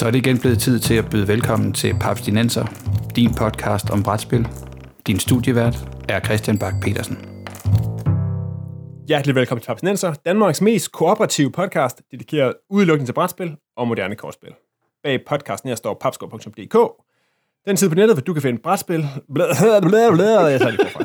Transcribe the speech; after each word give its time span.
Så 0.00 0.06
er 0.06 0.10
det 0.10 0.18
igen 0.18 0.38
blevet 0.38 0.58
tid 0.58 0.78
til 0.78 0.94
at 0.94 1.10
byde 1.10 1.28
velkommen 1.28 1.72
til 1.72 1.94
Papstinenser, 2.00 2.66
din 3.16 3.34
podcast 3.34 3.90
om 3.90 4.02
brætspil. 4.02 4.48
Din 5.06 5.18
studievært 5.18 5.76
er 6.08 6.20
Christian 6.20 6.58
Bak 6.58 6.74
petersen 6.82 7.18
Hjertelig 9.08 9.34
velkommen 9.34 9.62
til 9.62 9.66
Papstinenser, 9.66 10.14
Danmarks 10.26 10.60
mest 10.60 10.92
kooperative 10.92 11.52
podcast, 11.52 12.02
dedikeret 12.10 12.54
udelukkende 12.70 13.08
til 13.08 13.12
brætspil 13.12 13.56
og 13.76 13.88
moderne 13.88 14.14
kortspil. 14.14 14.50
Bag 15.02 15.20
podcasten 15.28 15.68
her 15.68 15.76
står 15.76 15.98
papskov.dk. 16.00 16.76
Den 17.66 17.76
side 17.76 17.90
på 17.90 17.94
nettet, 17.94 18.16
hvor 18.16 18.22
du 18.22 18.32
kan 18.32 18.42
finde 18.42 18.60
brætspil. 18.62 19.06
Blæ, 19.34 19.44
blæ, 20.14 20.24
jeg 20.24 20.60
tager 20.60 20.70
lige 20.70 20.88
forfra. 20.90 21.04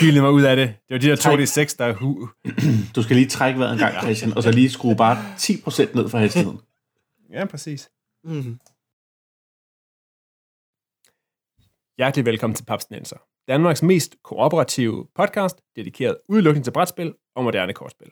Hylde 0.00 0.20
mig 0.20 0.30
ud 0.30 0.42
af 0.42 0.56
det. 0.56 0.68
Det 0.88 0.94
var 0.94 0.98
de 0.98 1.06
der 1.06 1.16
2D6, 1.16 1.76
der 1.78 1.84
er 1.84 1.92
hu. 1.92 2.28
Du 2.96 3.02
skal 3.02 3.16
lige 3.16 3.28
trække 3.28 3.60
vejret 3.60 3.72
en 3.72 3.78
gang, 3.78 3.94
Christian, 4.02 4.36
og 4.36 4.42
så 4.42 4.50
lige 4.50 4.70
skrue 4.70 4.96
bare 4.96 5.16
10% 5.38 5.94
ned 5.94 6.08
for 6.08 6.18
hastigheden. 6.18 6.60
Ja, 7.32 7.46
præcis. 7.46 7.90
Mm. 8.24 8.58
Hjertelig 11.98 12.24
velkommen 12.24 12.54
til 12.54 12.64
Papstinenser. 12.64 13.16
Danmarks 13.48 13.82
mest 13.82 14.16
kooperative 14.22 15.06
podcast, 15.14 15.56
dedikeret 15.76 16.18
udelukkende 16.28 16.66
til 16.66 16.72
brætspil 16.72 17.14
og 17.34 17.44
moderne 17.44 17.72
kortspil. 17.72 18.10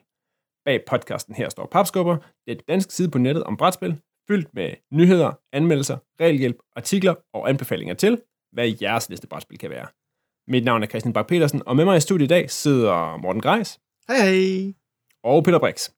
Bag 0.65 0.85
podcasten 0.87 1.35
her 1.35 1.49
står 1.49 1.67
Papskubber, 1.67 2.17
det 2.17 2.53
er 2.53 2.53
et 2.53 2.69
dansk 2.69 2.91
side 2.91 3.11
på 3.11 3.19
nettet 3.19 3.45
om 3.45 3.57
brætspil, 3.57 4.01
fyldt 4.29 4.55
med 4.55 4.75
nyheder, 4.93 5.33
anmeldelser, 5.53 5.99
regelhjælp, 6.21 6.57
artikler 6.77 7.15
og 7.33 7.49
anbefalinger 7.49 7.95
til, 7.95 8.23
hvad 8.53 8.73
jeres 8.83 9.11
næste 9.11 9.27
brætspil 9.27 9.59
kan 9.59 9.71
være. 9.71 9.87
Mit 10.49 10.65
navn 10.65 10.83
er 10.83 10.87
Christian 10.87 11.13
Bak 11.13 11.27
petersen 11.27 11.63
og 11.67 11.77
med 11.77 11.85
mig 11.85 11.97
i 11.97 12.01
studiet 12.01 12.27
i 12.27 12.29
dag 12.29 12.51
sidder 12.51 13.17
Morten 13.17 13.43
Greis. 13.43 13.81
Hej 14.09 14.17
hej. 14.17 14.75
Og 15.23 15.45
Peter 15.45 15.59
Brix. 15.59 15.91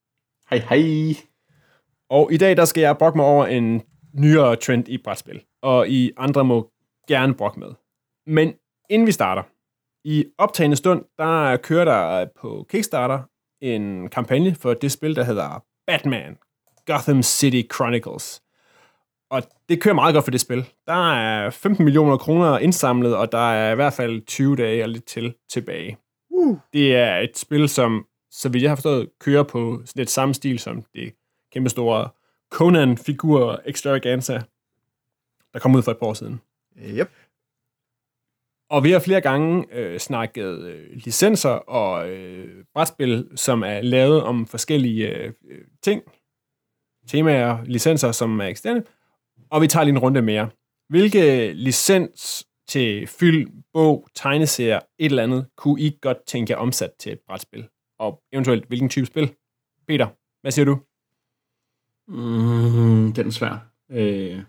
Hej 0.50 0.58
hej. 0.58 1.27
Og 2.10 2.32
i 2.32 2.36
dag 2.36 2.56
der 2.56 2.64
skal 2.64 2.80
jeg 2.80 2.98
brokke 2.98 3.16
mig 3.18 3.26
over 3.26 3.46
en 3.46 3.82
nyere 4.12 4.56
trend 4.56 4.88
i 4.88 4.98
brætspil, 4.98 5.40
og 5.62 5.88
I 5.88 6.12
andre 6.16 6.44
må 6.44 6.70
gerne 7.08 7.34
brokke 7.34 7.60
med. 7.60 7.68
Men 8.26 8.54
inden 8.90 9.06
vi 9.06 9.12
starter, 9.12 9.42
i 10.04 10.24
optagende 10.38 10.76
stund, 10.76 11.04
der 11.18 11.56
kører 11.56 11.84
der 11.84 12.26
på 12.40 12.66
Kickstarter 12.68 13.22
en 13.60 14.08
kampagne 14.08 14.54
for 14.54 14.74
det 14.74 14.92
spil, 14.92 15.16
der 15.16 15.24
hedder 15.24 15.64
Batman 15.86 16.38
Gotham 16.86 17.22
City 17.22 17.62
Chronicles. 17.74 18.42
Og 19.30 19.42
det 19.68 19.80
kører 19.80 19.94
meget 19.94 20.14
godt 20.14 20.24
for 20.24 20.30
det 20.30 20.40
spil. 20.40 20.68
Der 20.86 21.12
er 21.12 21.50
15 21.50 21.84
millioner 21.84 22.16
kroner 22.16 22.58
indsamlet, 22.58 23.16
og 23.16 23.32
der 23.32 23.52
er 23.52 23.72
i 23.72 23.74
hvert 23.74 23.92
fald 23.92 24.26
20 24.26 24.56
dage 24.56 24.84
og 24.84 24.88
lidt 24.88 25.04
til 25.04 25.34
tilbage. 25.50 25.98
Uh. 26.30 26.58
Det 26.72 26.96
er 26.96 27.16
et 27.16 27.38
spil, 27.38 27.68
som, 27.68 28.06
så 28.30 28.48
vidt 28.48 28.62
jeg 28.62 28.70
har 28.70 28.76
forstået, 28.76 29.08
kører 29.20 29.42
på 29.42 29.82
et 29.98 30.10
samme 30.10 30.34
stil 30.34 30.58
som 30.58 30.84
det 30.94 31.12
kæmpe 31.52 31.70
store 31.70 32.08
Conan-figur 32.50 33.60
Extravaganza, 33.66 34.40
der 35.52 35.58
kom 35.58 35.74
ud 35.74 35.82
for 35.82 35.90
et 35.90 35.98
par 35.98 36.06
år 36.06 36.14
siden. 36.14 36.40
Yep. 36.78 37.10
Og 38.70 38.84
vi 38.84 38.90
har 38.90 38.98
flere 38.98 39.20
gange 39.20 39.66
øh, 39.72 39.98
snakket 39.98 40.58
øh, 40.64 40.90
licenser 40.92 41.50
og 41.50 42.10
øh, 42.10 42.64
brætspil, 42.74 43.28
som 43.36 43.62
er 43.62 43.80
lavet 43.80 44.22
om 44.22 44.46
forskellige 44.46 45.08
øh, 45.08 45.32
ting, 45.82 46.02
temaer, 47.06 47.64
licenser, 47.64 48.12
som 48.12 48.40
er 48.40 48.44
eksterne. 48.44 48.84
Og 49.50 49.62
vi 49.62 49.66
tager 49.66 49.84
lige 49.84 49.92
en 49.92 49.98
runde 49.98 50.22
mere. 50.22 50.50
Hvilke 50.88 51.52
licens 51.52 52.46
til 52.68 53.06
film, 53.06 53.62
bog, 53.72 54.08
tegneserie, 54.14 54.80
et 54.98 55.06
eller 55.06 55.22
andet, 55.22 55.46
kunne 55.56 55.80
I 55.80 55.98
godt 56.02 56.18
tænke 56.26 56.52
jer 56.52 56.58
omsat 56.58 56.90
til 56.98 57.12
et 57.12 57.20
brætspil? 57.26 57.68
Og 57.98 58.22
eventuelt, 58.32 58.64
hvilken 58.68 58.88
type 58.88 59.06
spil? 59.06 59.34
Peter, 59.86 60.06
hvad 60.40 60.50
siger 60.50 60.64
du? 60.66 60.78
Mm, 62.08 63.12
den 63.12 63.26
er 63.26 63.30
svær. 63.30 63.66
Øh, 63.90 64.42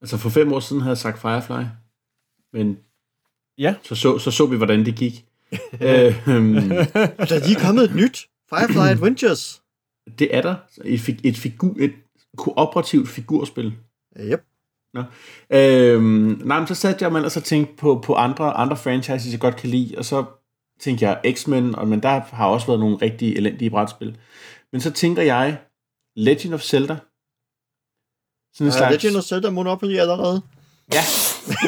altså 0.00 0.16
for 0.16 0.28
fem 0.28 0.52
år 0.52 0.60
siden 0.60 0.82
havde 0.82 0.90
jeg 0.90 0.98
sagt 0.98 1.20
Firefly, 1.20 1.64
men 2.52 2.78
ja. 3.58 3.74
så, 3.82 3.94
så, 3.94 4.18
så 4.18 4.30
så 4.30 4.46
vi, 4.46 4.56
hvordan 4.56 4.84
det 4.84 4.94
gik. 4.94 5.24
øh, 5.72 6.28
um, 6.28 6.54
der 6.54 7.34
er 7.34 7.46
lige 7.46 7.60
kommet 7.60 7.84
et 7.84 7.94
nyt, 7.94 8.28
Firefly 8.48 8.88
Adventures. 8.96 9.62
Det 10.18 10.36
er 10.36 10.42
der. 10.42 10.54
Et, 10.84 11.20
et, 11.24 11.36
figur, 11.36 11.74
et 11.78 11.92
kooperativt 12.36 13.08
figurspil. 13.08 13.74
Yep. 14.20 14.44
Nå. 14.94 15.02
Øhm, 15.50 16.40
nej, 16.44 16.58
men 16.58 16.66
så 16.66 16.74
satte 16.74 17.04
jeg 17.04 17.12
mig 17.12 17.18
ellers 17.18 17.36
og 17.36 17.44
tænkte 17.44 17.74
på, 17.76 18.02
på 18.04 18.14
andre, 18.14 18.52
andre 18.52 18.76
franchises, 18.76 19.32
jeg 19.32 19.40
godt 19.40 19.56
kan 19.56 19.70
lide, 19.70 19.94
og 19.98 20.04
så 20.04 20.24
tænkte 20.80 21.08
jeg 21.08 21.34
X-Men, 21.34 21.74
og, 21.74 21.88
men 21.88 22.02
der 22.02 22.20
har 22.20 22.46
også 22.46 22.66
været 22.66 22.80
nogle 22.80 22.96
rigtig 22.96 23.36
elendige 23.36 23.70
brætspil. 23.70 24.16
Men 24.72 24.80
så 24.80 24.92
tænker 24.92 25.22
jeg 25.22 25.58
Legend 26.16 26.54
of 26.54 26.62
Zelda. 26.62 26.96
Sådan 28.54 28.66
en 28.66 28.72
slags... 28.72 28.92
Legend 28.92 29.16
of 29.16 29.24
Zelda 29.24 29.50
Monopoly 29.50 29.96
allerede. 29.96 30.42
Ja, 30.92 31.02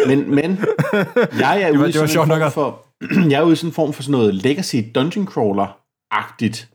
men, 0.06 0.34
men 0.34 0.58
jeg 1.38 1.62
er 1.62 1.70
ude 1.78 1.88
i 1.88 1.92
sådan 1.92 2.08
en 2.08 2.28
form 2.28 2.52
for, 2.52 2.86
jeg 3.30 3.38
er 3.38 3.42
ude 3.42 3.52
i 3.52 3.56
sådan 3.56 3.68
en 3.68 3.74
form 3.74 3.92
for 3.92 4.02
sådan 4.02 4.12
noget 4.12 4.34
Legacy 4.34 4.76
Dungeon 4.94 5.28
Crawler-agtigt. 5.28 6.66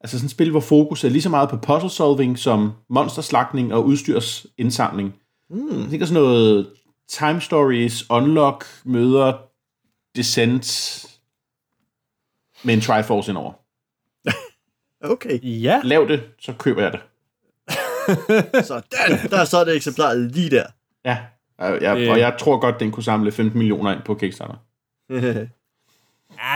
Altså 0.00 0.18
sådan 0.18 0.26
et 0.26 0.30
spil, 0.30 0.50
hvor 0.50 0.60
fokus 0.60 1.04
er 1.04 1.08
lige 1.08 1.22
så 1.22 1.28
meget 1.28 1.50
på 1.50 1.56
puzzle 1.56 1.90
solving 1.90 2.38
som 2.38 2.72
monsterslagning 2.90 3.74
og 3.74 3.84
udstyrsindsamling. 3.84 5.14
Mm. 5.50 5.80
Jeg 5.80 5.90
tænker 5.90 6.06
sådan 6.06 6.22
noget 6.22 6.70
Time 7.08 7.40
Stories, 7.40 8.10
Unlock, 8.10 8.66
møder 8.84 9.32
Descent 10.16 10.66
med 12.64 12.74
en 12.74 12.80
Triforce 12.80 13.30
indover. 13.30 13.52
Okay. 15.04 15.38
Ja. 15.42 15.80
Lav 15.84 16.06
det, 16.08 16.22
så 16.40 16.52
køber 16.52 16.82
jeg 16.82 16.92
det. 16.92 17.00
så 18.66 18.74
den, 18.74 19.30
der 19.30 19.38
er 19.38 19.44
så 19.44 19.64
det 19.64 19.76
eksemplar 19.76 20.14
lige 20.14 20.50
der. 20.50 20.66
Ja, 21.04 21.18
jeg, 21.58 21.78
jeg, 21.82 22.10
og 22.10 22.18
jeg 22.18 22.36
tror 22.38 22.58
godt, 22.58 22.80
den 22.80 22.92
kunne 22.92 23.02
samle 23.02 23.32
15 23.32 23.58
millioner 23.58 23.92
ind 23.92 24.02
på 24.04 24.14
Kickstarter. 24.14 24.54
ja, 25.10 25.46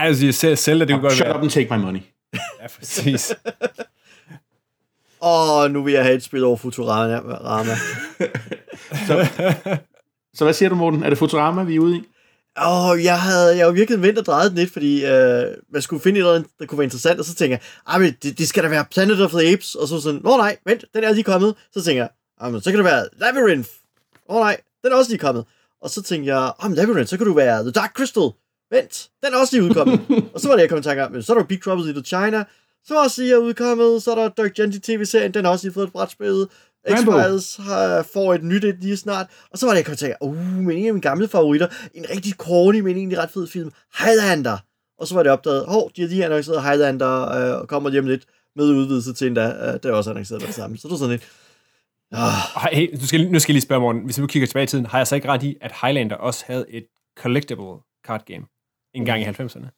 altså, 0.01 0.31
selv, 0.31 0.55
selv 0.55 0.79
det 0.79 0.89
kunne 0.89 1.01
godt 1.01 1.13
shut 1.13 1.27
være. 1.27 1.37
up 1.37 1.41
and 1.41 1.49
take 1.49 1.77
my 1.77 1.83
money. 1.83 1.99
ja, 2.33 2.67
præcis. 2.77 3.33
Åh, 5.21 5.63
oh, 5.63 5.71
nu 5.71 5.83
vil 5.83 5.93
jeg 5.93 6.03
have 6.03 6.15
et 6.15 6.23
spil 6.23 6.43
over 6.43 6.57
Futurama. 6.57 7.75
så, 9.07 9.27
så 10.33 10.43
hvad 10.43 10.53
siger 10.53 10.69
du, 10.69 10.75
Morten? 10.75 11.03
Er 11.03 11.09
det 11.09 11.17
Futurama, 11.17 11.63
vi 11.63 11.75
er 11.75 11.79
ude 11.79 11.97
i? 11.97 12.03
Åh, 12.57 12.89
oh, 12.89 13.03
jeg 13.03 13.21
havde, 13.21 13.57
jeg 13.57 13.65
havde 13.65 13.73
virkelig 13.73 14.01
ventet 14.01 14.17
og 14.19 14.25
drejet 14.25 14.51
den 14.51 14.59
lidt, 14.59 14.73
fordi 14.73 15.05
øh, 15.05 15.45
man 15.73 15.81
skulle 15.81 16.01
finde 16.01 16.19
noget, 16.19 16.45
der 16.59 16.65
kunne 16.65 16.77
være 16.77 16.83
interessant, 16.83 17.19
og 17.19 17.25
så 17.25 17.35
tænker 17.35 17.57
jeg, 17.57 17.61
ah, 17.85 18.01
men 18.01 18.15
det, 18.23 18.37
det, 18.37 18.47
skal 18.47 18.63
da 18.63 18.69
være 18.69 18.85
Planet 18.91 19.21
of 19.21 19.31
the 19.31 19.53
Apes, 19.53 19.75
og 19.75 19.87
så 19.87 20.01
sådan, 20.01 20.21
nå 20.23 20.37
nej, 20.37 20.57
vent, 20.65 20.85
den 20.93 21.03
er 21.03 21.13
lige 21.13 21.23
kommet. 21.23 21.55
Så 21.73 21.83
tænker 21.83 22.03
jeg, 22.03 22.09
ah, 22.41 22.51
men 22.51 22.61
så 22.61 22.71
kan 22.71 22.77
det 22.77 22.85
være 22.85 23.07
Labyrinth. 23.17 23.69
Åh 24.29 24.35
oh, 24.35 24.41
nej, 24.41 24.57
den 24.83 24.91
er 24.91 24.95
også 24.95 25.11
lige 25.11 25.19
kommet. 25.19 25.45
Og 25.81 25.89
så 25.89 26.01
tænkte 26.01 26.35
jeg, 26.35 26.53
men 26.63 26.73
Labyrinth, 26.73 27.09
så 27.09 27.17
kan 27.17 27.25
du 27.25 27.33
være 27.33 27.61
The 27.61 27.71
Dark 27.71 27.91
Crystal. 27.93 28.29
Vent, 28.71 29.09
den 29.23 29.33
er 29.33 29.37
også 29.37 29.55
lige 29.55 29.69
udkommet. 29.69 29.99
og 30.33 30.39
så 30.41 30.47
var 30.47 30.55
det, 30.55 30.61
jeg 30.61 30.69
kom 30.69 30.79
i 30.79 30.81
tanke 30.81 31.05
om, 31.05 31.11
men 31.11 31.23
så 31.23 31.33
er 31.33 31.37
der 31.37 31.45
Big 31.45 31.63
Trouble 31.63 31.81
in 31.81 31.87
Little 31.87 32.05
China, 32.05 32.43
så 32.85 32.95
er 32.95 33.03
også 33.03 33.21
lige 33.21 33.39
udkommet, 33.39 34.03
så 34.03 34.11
er 34.11 34.15
der 34.15 34.29
Dirk 34.29 34.53
Gently 34.53 34.79
tv-serien, 34.79 35.33
den 35.33 35.45
har 35.45 35.51
også 35.51 35.65
lige 35.65 35.73
fået 35.73 35.87
et 35.87 35.93
brætspil. 35.93 36.45
X-Files 36.87 37.61
får 38.13 38.33
et 38.33 38.43
nyt 38.43 38.63
et 38.63 38.77
lige 38.81 38.97
snart. 38.97 39.27
Og 39.51 39.57
så 39.57 39.65
var 39.65 39.73
det, 39.73 39.77
jeg 39.77 39.85
kom 39.85 39.95
til 39.95 40.05
at 40.05 40.17
tænke, 40.21 40.37
uh, 40.37 40.63
men 40.63 40.77
en 40.77 40.87
af 40.87 40.93
mine 40.93 41.01
gamle 41.01 41.27
favoritter, 41.27 41.67
en 41.93 42.05
rigtig 42.09 42.33
corny, 42.33 42.79
men 42.79 42.97
egentlig 42.97 43.17
ret 43.17 43.31
fed 43.31 43.47
film, 43.47 43.71
Highlander. 43.99 44.57
Og 44.99 45.07
så 45.07 45.15
var 45.15 45.23
det 45.23 45.31
opdaget, 45.31 45.65
hov, 45.67 45.91
de 45.95 46.01
har 46.01 46.09
lige 46.09 46.25
annonceret 46.25 46.63
Highlander, 46.63 47.31
øh, 47.31 47.61
og 47.61 47.67
kommer 47.67 47.89
hjem 47.89 48.05
lidt 48.05 48.25
med 48.55 48.65
udvidelse 48.65 49.13
til 49.13 49.27
endda. 49.27 49.47
Øh, 49.47 49.73
det 49.73 49.85
er 49.85 49.91
også 49.91 50.09
annonceret 50.09 50.41
med 50.41 50.47
det 50.47 50.55
samme. 50.55 50.77
Så 50.77 50.87
det 50.87 50.93
er 50.93 50.97
sådan 50.97 51.11
lidt, 51.11 51.23
Oh. 52.11 52.71
Hey, 52.71 52.93
nu, 52.93 53.05
skal, 53.05 53.31
nu 53.31 53.39
skal 53.39 53.51
jeg 53.51 53.55
lige 53.55 53.61
spørge 53.61 53.81
morgen, 53.81 54.05
hvis 54.05 54.21
vi 54.21 54.27
kigger 54.27 54.47
tilbage 54.47 54.63
i 54.63 54.67
tiden, 54.67 54.85
har 54.85 54.97
jeg 54.97 55.07
så 55.07 55.15
ikke 55.15 55.27
ret 55.27 55.43
i, 55.43 55.57
at 55.61 55.71
Highlander 55.81 56.15
også 56.15 56.45
havde 56.47 56.65
et 56.69 56.87
collectible 57.17 57.75
card 58.05 58.25
game 58.25 58.45
en 58.93 59.05
gang 59.05 59.21
i 59.21 59.25
90'erne? 59.25 59.69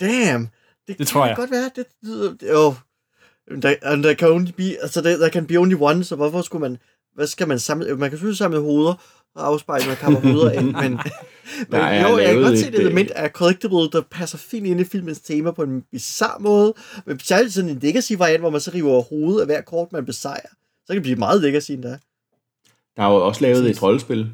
Damn! 0.00 0.48
Det, 0.86 0.98
det 0.98 1.06
tror 1.06 1.26
jeg. 1.26 1.36
Det 1.36 1.36
godt 1.36 1.50
være, 1.50 1.70
det, 1.76 1.86
det 2.40 2.48
jo. 2.48 2.74
Der, 3.62 3.96
der 4.02 4.14
kan 4.14 4.28
only 4.28 4.50
be, 4.50 4.76
altså 4.82 5.00
der, 5.00 5.16
der 5.16 5.28
kan 5.28 5.46
be 5.46 5.56
only 5.56 5.74
one, 5.80 6.04
så 6.04 6.16
hvorfor 6.16 6.42
skulle 6.42 6.60
man, 6.60 6.78
hvad 7.14 7.26
skal 7.26 7.48
man 7.48 7.58
samle, 7.58 7.96
man 7.96 8.10
kan 8.10 8.10
selvfølgelig 8.10 8.38
samle 8.38 8.58
hoveder 8.58 8.94
og 9.34 9.46
afspejle, 9.46 9.86
man 9.86 9.96
kammer 9.96 10.20
hoveder 10.20 10.50
ind, 10.50 10.72
men, 10.72 10.92
men 11.70 11.80
Nej, 11.80 12.02
jo, 12.02 12.18
jeg 12.18 12.32
kan 12.32 12.42
godt 12.42 12.58
se 12.58 12.68
et 12.68 12.74
element 12.74 13.10
af 13.10 13.30
collectible, 13.30 13.90
der 13.92 14.02
passer 14.10 14.38
fint 14.38 14.66
ind 14.66 14.80
i 14.80 14.84
filmens 14.84 15.20
tema 15.20 15.50
på 15.50 15.62
en 15.62 15.82
bizarre 15.92 16.40
måde, 16.40 16.74
men 17.06 17.20
særligt 17.20 17.54
sådan 17.54 17.70
en 17.70 17.78
legacy 17.78 18.12
variant, 18.18 18.40
hvor 18.40 18.50
man 18.50 18.60
så 18.60 18.70
river 18.74 19.02
hovedet 19.02 19.40
af 19.40 19.46
hver 19.46 19.60
kort, 19.60 19.92
man 19.92 20.04
besejrer, 20.04 20.48
så 20.86 20.86
kan 20.86 20.96
det 20.96 21.02
blive 21.02 21.16
meget 21.16 21.42
legacy 21.42 21.70
endda. 21.70 21.98
Der 22.96 23.02
er 23.02 23.08
jo 23.08 23.26
også 23.26 23.42
lavet 23.42 23.70
et 23.70 23.82
rollespil, 23.82 24.30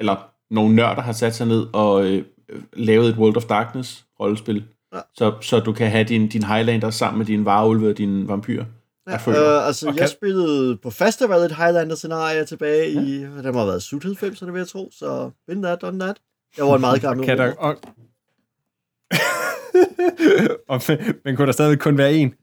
eller 0.00 0.30
nogle 0.50 0.74
nørder 0.74 1.02
har 1.02 1.12
sat 1.12 1.34
sig 1.34 1.46
ned 1.46 1.66
og 1.72 2.06
øh, 2.06 2.24
lavet 2.72 3.08
et 3.08 3.16
World 3.16 3.36
of 3.36 3.44
Darkness 3.44 4.04
rollespil, 4.20 4.64
Ja. 4.94 5.00
Så, 5.14 5.34
så 5.40 5.60
du 5.60 5.72
kan 5.72 5.90
have 5.90 6.04
din, 6.04 6.28
din 6.28 6.42
Highlander 6.42 6.90
sammen 6.90 7.18
med 7.18 7.26
din 7.26 7.44
varulve 7.44 7.88
og 7.88 7.98
din 7.98 8.28
vampyr. 8.28 8.64
Ja, 9.08 9.14
øh, 9.14 9.66
altså, 9.66 9.88
okay. 9.88 10.00
jeg 10.00 10.08
spillede 10.08 10.76
på 10.76 10.90
festival 10.90 11.38
et 11.38 11.56
Highlander-scenarie 11.56 12.44
tilbage 12.44 12.92
ja. 12.92 13.00
i, 13.00 13.12
det 13.42 13.54
må 13.54 13.58
have 13.58 13.68
været 13.68 13.82
slut 13.82 14.02
90, 14.02 14.38
det 14.38 14.52
vil 14.52 14.58
jeg 14.58 14.68
tro, 14.68 14.90
så 14.92 15.30
been 15.46 15.62
that, 15.62 15.82
done 15.82 16.00
that. 16.00 16.16
Jeg 16.56 16.66
var 16.66 16.74
en 16.74 16.80
meget 16.80 17.00
gammel 17.00 17.26
kan 17.26 17.38
der, 17.38 17.54
og... 17.54 17.76
og, 20.68 20.82
men 21.24 21.36
kunne 21.36 21.46
der 21.46 21.52
stadig 21.52 21.78
kun 21.78 21.98
være 21.98 22.12
en? 22.12 22.34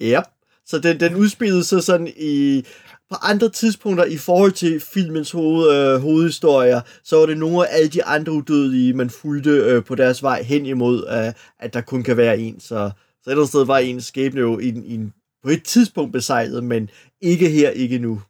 Ja, 0.00 0.22
Så 0.66 0.78
den, 0.78 1.00
den 1.00 1.14
udspillede 1.14 1.64
sig 1.64 1.82
sådan 1.82 2.12
i, 2.16 2.64
på 3.10 3.16
andre 3.22 3.48
tidspunkter 3.48 4.04
i 4.04 4.16
forhold 4.16 4.52
til 4.52 4.80
filmens 4.80 5.30
hoved, 5.30 5.76
øh, 5.76 6.00
hovedhistorier, 6.00 6.80
så 7.04 7.16
var 7.16 7.26
det 7.26 7.38
nogle 7.38 7.68
af 7.68 7.76
alle 7.76 7.88
de 7.88 8.04
andre 8.04 8.32
udødelige, 8.32 8.92
man 8.92 9.10
fulgte 9.10 9.50
øh, 9.50 9.84
på 9.84 9.94
deres 9.94 10.22
vej 10.22 10.42
hen 10.42 10.66
imod, 10.66 11.06
øh, 11.08 11.32
at 11.58 11.74
der 11.74 11.80
kun 11.80 12.02
kan 12.02 12.16
være 12.16 12.38
en. 12.38 12.60
Så, 12.60 12.68
så 12.68 12.74
et 12.74 12.92
eller 13.26 13.36
andet 13.36 13.48
sted 13.48 13.66
var 13.66 13.78
en 13.78 14.00
skæbne 14.00 14.40
jo 14.40 14.58
i, 14.58 14.68
i, 14.68 15.00
på 15.42 15.50
et 15.50 15.62
tidspunkt 15.64 16.12
besejlet, 16.12 16.64
men 16.64 16.90
ikke 17.20 17.48
her, 17.48 17.70
ikke 17.70 17.98
nu. 17.98 18.22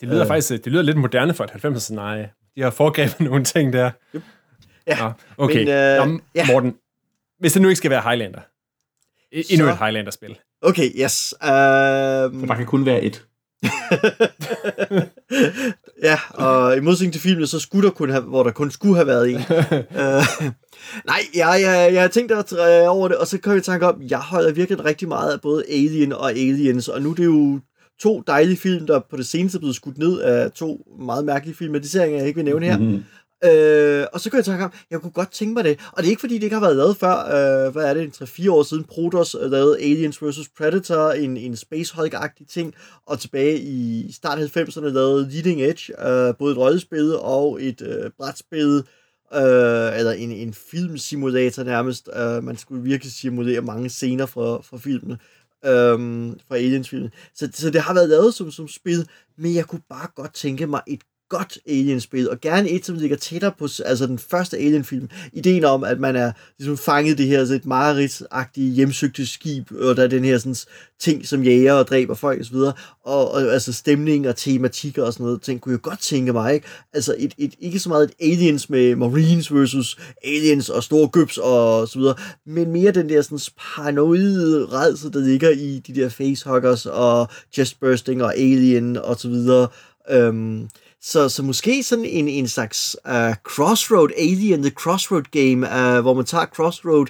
Det 0.00 0.08
lyder 0.08 0.22
øh. 0.22 0.26
faktisk 0.26 0.64
det 0.64 0.72
lyder 0.72 0.82
lidt 0.82 0.96
moderne 0.96 1.34
for 1.34 1.44
et 1.44 1.50
90'er 1.50 1.78
scenarie. 1.78 2.30
De 2.56 2.62
har 2.62 2.70
foregrebet 2.70 3.20
nogle 3.30 3.44
ting 3.44 3.72
der. 3.72 3.90
Yep. 4.14 4.22
Ja, 4.86 4.98
Nå, 5.00 5.12
okay. 5.36 5.58
Men, 5.58 5.68
øh, 5.68 6.20
Nå, 6.34 6.52
Morten, 6.52 6.74
hvis 7.38 7.52
det 7.52 7.62
nu 7.62 7.68
ikke 7.68 7.76
skal 7.76 7.90
være 7.90 8.02
Highlander. 8.02 8.40
Endnu 9.32 9.66
så... 9.66 9.72
et 9.72 9.78
Highlander-spil. 9.78 10.38
Okay, 10.62 10.90
yes. 10.96 11.34
Um... 11.42 11.48
For 11.48 12.46
der 12.46 12.54
kan 12.54 12.66
kun 12.66 12.86
være 12.86 13.02
et. 13.02 13.26
Ja, 16.02 16.18
og 16.30 16.76
i 16.76 16.80
modsætning 16.80 17.12
til 17.12 17.22
filmen, 17.22 17.46
så 17.46 17.58
skulle 17.58 17.88
der 17.88 17.94
kun 17.94 18.10
have, 18.10 18.22
hvor 18.22 18.42
der 18.42 18.50
kun 18.50 18.70
skulle 18.70 18.94
have 18.94 19.06
været 19.06 19.30
en. 19.30 19.36
uh, 19.36 19.42
nej, 21.10 21.20
jeg, 21.34 21.58
jeg, 21.62 21.90
jeg 21.92 22.00
har 22.00 22.08
tænkt 22.08 22.32
at 22.32 22.52
over 22.88 23.08
det, 23.08 23.16
og 23.16 23.26
så 23.26 23.38
kan 23.38 23.52
jeg 23.52 23.62
tænke 23.62 23.86
om, 23.86 24.02
jeg 24.08 24.18
holder 24.18 24.52
virkelig 24.52 24.84
rigtig 24.84 25.08
meget 25.08 25.32
af 25.32 25.40
både 25.40 25.64
Alien 25.68 26.12
og 26.12 26.30
Aliens, 26.30 26.88
og 26.88 27.02
nu 27.02 27.10
er 27.10 27.14
det 27.14 27.24
jo 27.24 27.60
to 28.00 28.22
dejlige 28.26 28.56
film, 28.56 28.86
der 28.86 29.00
på 29.10 29.16
det 29.16 29.26
seneste 29.26 29.56
er 29.56 29.60
blevet 29.60 29.76
skudt 29.76 29.98
ned 29.98 30.20
af 30.20 30.50
to 30.52 30.86
meget 31.00 31.24
mærkelige 31.24 31.56
filmatiseringer, 31.56 32.18
jeg 32.18 32.26
ikke 32.26 32.36
vil 32.36 32.44
nævne 32.44 32.66
her. 32.66 32.78
Mm-hmm. 32.78 33.04
Øh, 33.44 34.06
og 34.12 34.20
så 34.20 34.30
kunne 34.30 34.36
jeg 34.36 34.44
tænke, 34.44 34.68
jeg 34.90 35.00
kunne 35.00 35.12
godt 35.12 35.30
tænke 35.30 35.54
mig 35.54 35.64
det. 35.64 35.80
Og 35.92 35.98
det 35.98 36.06
er 36.06 36.10
ikke 36.10 36.20
fordi, 36.20 36.34
det 36.34 36.42
ikke 36.42 36.54
har 36.54 36.60
været 36.60 36.76
lavet 36.76 36.96
før. 36.96 37.16
Øh, 37.66 37.72
hvad 37.72 37.84
er 37.84 37.94
det, 37.94 38.22
3-4 38.22 38.50
år 38.50 38.62
siden 38.62 38.84
Protoss 38.84 39.36
øh, 39.40 39.50
lavede 39.50 39.78
Aliens 39.78 40.22
vs. 40.22 40.48
Predator, 40.58 41.10
en, 41.10 41.36
en 41.36 41.56
Space 41.56 41.94
Hulk-agtig 41.94 42.46
ting. 42.48 42.74
Og 43.06 43.20
tilbage 43.20 43.58
i 43.58 44.12
start 44.12 44.38
90'erne 44.38 44.88
lavede 44.88 45.28
Leading 45.30 45.62
Edge, 45.62 46.08
øh, 46.08 46.34
både 46.38 46.52
et 46.52 46.58
rollespil 46.58 47.16
og 47.16 47.62
et 47.62 47.82
øh, 47.82 48.10
brætspil. 48.18 48.82
Øh, 49.34 49.98
eller 49.98 50.12
en, 50.12 50.32
en 50.32 50.54
filmsimulator 50.54 51.62
nærmest. 51.62 52.08
Øh, 52.16 52.44
man 52.44 52.56
skulle 52.56 52.82
virkelig 52.82 53.12
simulere 53.12 53.60
mange 53.60 53.90
scener 53.90 54.26
fra, 54.26 54.62
fra 54.62 54.78
filmene 54.78 55.18
øhm, 55.66 56.38
fra 56.48 56.56
Aliens-filmen. 56.56 57.10
Så, 57.34 57.48
så 57.52 57.70
det 57.70 57.80
har 57.80 57.94
været 57.94 58.08
lavet 58.08 58.34
som, 58.34 58.50
som 58.50 58.68
spil, 58.68 59.08
men 59.38 59.54
jeg 59.54 59.66
kunne 59.66 59.82
bare 59.88 60.08
godt 60.14 60.34
tænke 60.34 60.66
mig 60.66 60.80
et 60.86 61.00
godt 61.28 61.58
Alien-spil, 61.68 62.30
og 62.30 62.40
gerne 62.40 62.70
et, 62.70 62.86
som 62.86 62.96
ligger 62.96 63.16
tættere 63.16 63.52
på 63.58 63.68
altså 63.84 64.06
den 64.06 64.18
første 64.18 64.58
Alien-film. 64.58 65.08
Ideen 65.32 65.64
om, 65.64 65.84
at 65.84 66.00
man 66.00 66.16
er 66.16 66.32
ligesom 66.58 66.76
fanget 66.76 67.18
det 67.18 67.26
her 67.26 67.44
så 67.44 67.54
et 67.54 67.66
mareridtsagtigt 67.66 68.74
hjemsøgte 68.74 69.26
skib, 69.26 69.72
og 69.72 69.96
der 69.96 70.02
er 70.02 70.06
den 70.06 70.24
her 70.24 70.38
sådan, 70.38 70.56
ting, 71.00 71.26
som 71.26 71.42
jager 71.42 71.72
og 71.72 71.86
dræber 71.86 72.14
folk 72.14 72.40
osv., 72.40 72.56
og, 72.56 72.74
og, 73.04 73.30
og 73.30 73.42
altså 73.42 73.72
stemning 73.72 74.28
og 74.28 74.36
tematikker 74.36 75.04
og 75.04 75.12
sådan 75.12 75.24
noget, 75.24 75.42
ting 75.42 75.60
kunne 75.60 75.72
jeg 75.72 75.80
godt 75.80 76.00
tænke 76.00 76.32
mig, 76.32 76.54
ikke? 76.54 76.66
Altså 76.92 77.14
et, 77.18 77.34
et, 77.38 77.54
ikke 77.60 77.78
så 77.78 77.88
meget 77.88 78.10
et 78.18 78.32
Aliens 78.32 78.70
med 78.70 78.96
Marines 78.96 79.54
versus 79.54 79.98
Aliens 80.24 80.68
og 80.68 80.82
store 80.82 81.08
gøbs 81.08 81.38
og 81.38 81.88
så 81.88 81.98
videre, 81.98 82.14
men 82.46 82.72
mere 82.72 82.92
den 82.92 83.08
der 83.08 83.22
sådan 83.22 83.38
paranoide 83.58 84.66
redsel, 84.66 85.12
der 85.12 85.20
ligger 85.20 85.50
i 85.50 85.82
de 85.86 85.94
der 85.94 86.08
facehuggers 86.08 86.86
og 86.86 87.28
chestbursting 87.52 88.22
og 88.22 88.36
Alien 88.36 88.96
og 88.96 89.16
så 89.16 89.28
videre. 89.28 89.68
Øhm, 90.10 90.68
så, 91.04 91.28
så 91.28 91.42
måske 91.42 91.82
sådan 91.82 92.04
en, 92.04 92.28
en 92.28 92.48
slags 92.48 92.96
uh, 93.04 93.34
Crossroad 93.34 94.08
Alien, 94.18 94.62
The 94.62 94.70
Crossroad 94.70 95.22
Game, 95.30 95.66
uh, 95.66 96.00
hvor 96.02 96.14
man 96.14 96.24
tager 96.24 96.46
Crossroad 96.46 97.06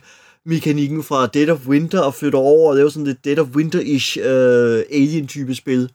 mekanikken 0.46 1.02
fra 1.02 1.26
Dead 1.26 1.48
of 1.48 1.66
Winter 1.68 2.00
og 2.00 2.14
flytter 2.14 2.38
over 2.38 2.70
og 2.70 2.76
laver 2.76 2.88
sådan 2.88 3.06
lidt 3.06 3.24
Dead 3.24 3.38
of 3.38 3.48
Winter-ish 3.48 4.18
uh, 4.20 4.82
alien-type 4.90 5.54
spil. 5.54 5.90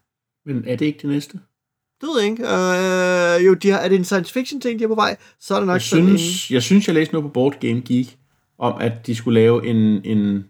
Men 0.46 0.64
er 0.68 0.76
det 0.76 0.86
ikke 0.86 1.00
det 1.02 1.10
næste? 1.10 1.40
Det 2.02 2.10
ved 2.10 2.22
jeg 2.22 2.32
ikke. 2.32 2.44
Uh, 2.44 3.46
jo, 3.46 3.54
de 3.54 3.70
har, 3.70 3.80
er 3.80 3.90
det 3.90 3.96
en 3.96 4.06
science 4.06 4.34
fiction 4.34 4.62
ting, 4.62 4.80
de 4.80 4.84
er 4.84 4.88
på 4.88 4.96
vej? 4.96 5.18
Så 5.40 5.56
er 5.56 5.60
det 5.60 5.68
nok 5.68 5.74
jeg 5.74 5.82
synes, 5.82 6.50
en... 6.50 6.54
jeg 6.54 6.64
synes, 6.64 6.88
jeg 6.88 6.96
læste 6.96 7.14
noget 7.14 7.24
på 7.24 7.34
Board 7.34 7.60
Game 7.60 7.82
Geek, 7.82 8.18
om 8.60 8.82
at 8.82 9.08
de 9.08 9.16
skulle 9.16 9.40
lave 9.40 9.66
en, 9.66 10.06
en 10.06 10.46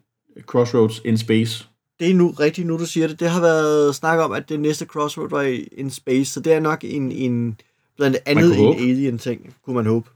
Crossroads 0.45 1.01
in 1.05 1.17
Space 1.17 1.68
det 1.99 2.09
er 2.09 2.13
nu 2.13 2.29
rigtigt, 2.29 2.67
nu 2.67 2.77
du 2.77 2.85
siger 2.85 3.07
det. 3.07 3.19
Det 3.19 3.29
har 3.29 3.41
været 3.41 3.95
snak 3.95 4.19
om, 4.19 4.31
at 4.31 4.49
det 4.49 4.59
næste 4.59 4.85
Crossroad 4.85 5.29
var 5.29 5.59
in 5.71 5.89
space, 5.89 6.25
så 6.25 6.39
det 6.39 6.53
er 6.53 6.59
nok 6.59 6.83
en, 6.83 7.11
en 7.11 7.59
blandt 7.97 8.17
andet 8.25 8.59
en 8.59 8.73
alien-ting, 8.73 9.55
kunne 9.65 9.75
man 9.75 9.85
håbe. 9.85 10.09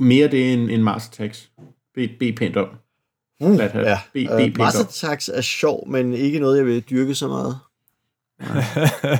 Mere 0.00 0.28
det 0.28 0.52
end, 0.52 0.70
end 0.70 0.82
Mars 0.82 1.08
Attacks. 1.08 1.50
Be, 1.94 2.08
be 2.20 2.32
pænt 2.32 2.56
om. 2.56 2.68
Mm, 3.40 3.54
ja, 3.54 3.98
be, 4.12 4.26
be 4.36 4.44
uh, 4.44 4.58
Mars 4.58 4.80
Attacks 4.80 5.28
er 5.28 5.40
sjov, 5.40 5.88
men 5.88 6.14
ikke 6.14 6.38
noget, 6.38 6.58
jeg 6.58 6.66
vil 6.66 6.80
dyrke 6.80 7.14
så 7.14 7.28
meget. 7.28 7.58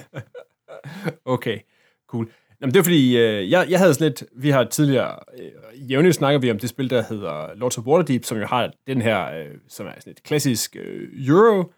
okay, 1.35 1.59
cool. 2.07 2.29
Jamen, 2.61 2.75
det 2.75 2.81
er 2.81 2.85
fordi, 2.85 3.17
øh, 3.19 3.51
jeg, 3.51 3.67
jeg 3.71 3.79
havde 3.79 3.95
sådan 3.95 4.09
lidt, 4.09 4.25
vi 4.37 4.51
har 4.51 4.65
tidligere, 4.65 5.19
øh, 5.39 5.91
jævnligt 5.91 6.17
snakker 6.17 6.41
vi 6.41 6.51
om 6.51 6.59
det 6.59 6.69
spil, 6.69 6.91
der 6.91 7.03
hedder 7.09 7.55
Lords 7.55 7.79
of 7.79 7.85
Waterdeep, 7.85 8.25
som 8.25 8.39
jo 8.39 8.47
har 8.47 8.73
den 8.87 9.03
her, 9.03 9.39
øh, 9.39 9.47
som 9.69 9.87
er 9.87 9.91
sådan 9.99 10.11
et 10.11 10.23
klassisk 10.23 10.77
øh, 10.77 11.09
Euro 11.29 11.73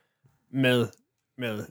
med, 0.55 0.87
med 1.39 1.65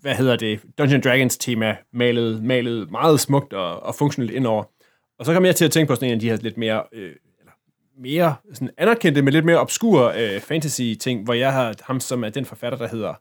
hvad 0.00 0.14
hedder 0.14 0.36
det, 0.36 0.60
Dungeon 0.78 1.00
Dragons 1.00 1.38
tema, 1.38 1.76
malet, 1.92 2.42
malet 2.42 2.90
meget 2.90 3.20
smukt 3.20 3.52
og, 3.52 3.82
og 3.82 3.94
funktionelt 3.94 4.32
indover. 4.32 4.64
Og 5.18 5.26
så 5.26 5.34
kom 5.34 5.44
jeg 5.44 5.56
til 5.56 5.64
at 5.64 5.70
tænke 5.70 5.88
på 5.88 5.94
sådan 5.94 6.08
en 6.08 6.14
af 6.14 6.20
de 6.20 6.28
her 6.28 6.36
lidt 6.36 6.56
mere, 6.56 6.82
øh, 6.92 7.14
eller 7.38 7.52
mere 7.98 8.34
sådan 8.52 8.70
anerkendte, 8.78 9.22
men 9.22 9.32
lidt 9.32 9.44
mere 9.44 9.58
obskure 9.58 10.34
øh, 10.34 10.40
fantasy-ting, 10.40 11.24
hvor 11.24 11.34
jeg 11.34 11.52
har 11.52 11.74
ham 11.80 12.00
som 12.00 12.24
er 12.24 12.28
den 12.28 12.44
forfatter, 12.44 12.78
der 12.78 12.88
hedder 12.88 13.14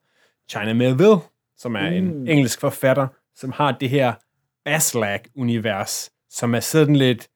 China 0.50 0.74
Melville, 0.74 1.18
som 1.58 1.76
er 1.76 1.90
mm. 1.90 1.96
en 1.96 2.28
engelsk 2.28 2.60
forfatter, 2.60 3.08
som 3.36 3.52
har 3.52 3.72
det 3.72 3.90
her 3.90 4.14
Baslag-univers, 4.66 6.12
som 6.30 6.56
er 6.56 6.60
sådan 6.60 6.96
lidt 6.96 7.28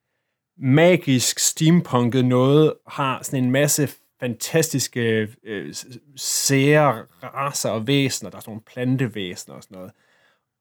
magisk, 0.58 1.38
steampunket 1.38 2.24
noget, 2.24 2.72
har 2.86 3.22
sådan 3.22 3.44
en 3.44 3.50
masse 3.50 3.88
fantastiske 4.20 5.28
øh, 5.44 5.74
sære 6.16 7.04
raser 7.22 7.70
og 7.70 7.86
væsener. 7.86 8.30
Der 8.30 8.36
er 8.36 8.40
sådan 8.40 8.50
nogle 8.50 8.62
plantevæsener 8.66 9.56
og 9.56 9.62
sådan 9.62 9.76
noget. 9.76 9.92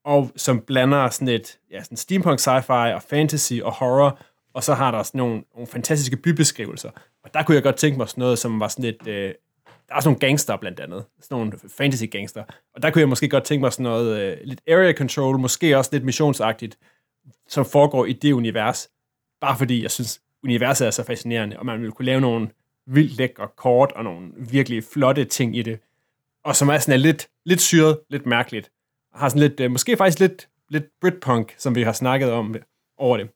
Og 0.04 0.31
som 0.36 0.62
blander 0.62 1.10
sådan 1.10 1.28
et 1.28 1.60
ja, 1.72 1.84
sådan 1.84 1.98
steampunk 1.98 2.40
sci-fi 2.40 2.94
og 2.94 3.02
fantasy 3.02 3.54
og 3.63 3.72
horror, 3.72 4.19
og 4.54 4.63
så 4.63 4.74
har 4.74 4.92
der 4.92 5.04
sådan 5.04 5.18
nogle, 5.19 5.44
nogle 5.54 5.68
fantastiske 5.68 6.18
bybeskrivelser. 6.18 6.92
Og 7.24 7.33
der 7.33 7.44
kunne 7.44 7.56
jeg 7.56 7.64
godt 7.64 7.76
tænke 7.76 7.97
mig 7.97 8.09
sådan 8.09 8.21
noget, 8.21 8.40
som 8.40 8.59
var 8.59 8.68
sådan 8.68 8.85
lidt... 8.85 9.07
Øh, 9.07 9.33
der 9.88 9.95
er 9.95 10.00
sådan 10.00 10.09
nogle 10.09 10.19
gangster 10.19 10.57
blandt 10.57 10.80
andet. 10.80 11.06
Sådan 11.21 11.38
nogle 11.38 11.54
fantasy 11.78 12.04
gangster. 12.12 12.44
Og 12.76 12.83
der 12.83 12.92
kunne 12.92 13.00
jeg 13.00 13.09
måske 13.09 13.30
godt 13.30 13.44
tænke 13.44 13.62
mig 13.62 13.74
sådan 13.74 13.83
noget 13.83 14.21
øh, 14.21 14.38
lidt 14.44 14.62
area 14.68 14.94
control, 14.94 15.38
måske 15.40 15.78
også 15.78 15.90
lidt 15.94 16.04
missionsagtigt, 16.04 16.78
som 17.47 17.66
foregår 17.66 18.06
i 18.06 18.14
det 18.14 18.31
univers. 18.31 18.90
Bare 19.42 19.57
fordi 19.57 19.83
jeg 19.83 19.92
synes, 19.92 20.21
universet 20.44 20.88
er 20.88 20.92
så 20.92 21.04
fascinerende, 21.04 21.59
og 21.59 21.66
man 21.66 21.81
vil 21.81 21.92
kunne 21.92 22.06
lave 22.06 22.21
nogle 22.21 22.50
vildt 22.87 23.18
lækre 23.18 23.47
kort 23.57 23.92
og 23.92 24.04
nogle 24.04 24.31
virkelig 24.37 24.83
flotte 24.83 25.25
ting 25.25 25.57
i 25.57 25.61
det. 25.61 25.80
Og 26.44 26.56
som 26.56 26.69
er 26.69 26.77
sådan 26.77 26.99
er 26.99 27.04
lidt, 27.04 27.30
lidt 27.45 27.61
syret, 27.61 27.99
lidt 28.09 28.25
mærkeligt. 28.25 28.71
Har 29.13 29.30
sådan 29.30 29.42
lidt, 29.42 29.59
øh, 29.59 29.71
måske 29.71 29.97
faktisk 29.97 30.19
lidt, 30.19 30.49
lidt 30.69 30.85
Britpunk, 31.01 31.56
som 31.57 31.75
vi 31.75 31.83
har 31.83 31.94
snakket 31.94 32.31
om 32.31 32.56
over 32.97 33.18
det. 33.18 33.30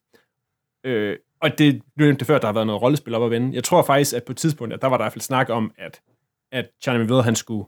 Øh, 0.84 1.18
og 1.40 1.58
det, 1.58 1.74
nu 1.74 2.04
nævnte 2.04 2.18
det 2.18 2.26
før, 2.26 2.38
der 2.38 2.46
har 2.46 2.52
været 2.52 2.66
noget 2.66 2.82
rollespil 2.82 3.14
op 3.14 3.22
at 3.22 3.30
vende. 3.30 3.54
Jeg 3.54 3.64
tror 3.64 3.82
faktisk, 3.82 4.16
at 4.16 4.24
på 4.24 4.32
et 4.32 4.36
tidspunkt, 4.36 4.74
at 4.74 4.82
der 4.82 4.88
var 4.88 4.96
der 4.96 5.04
i 5.04 5.04
hvert 5.04 5.12
fald 5.12 5.22
snak 5.22 5.50
om, 5.50 5.72
at, 5.78 6.00
at 6.52 6.70
Charlie 6.82 7.04
McVill, 7.04 7.22
han 7.22 7.36
skulle, 7.36 7.64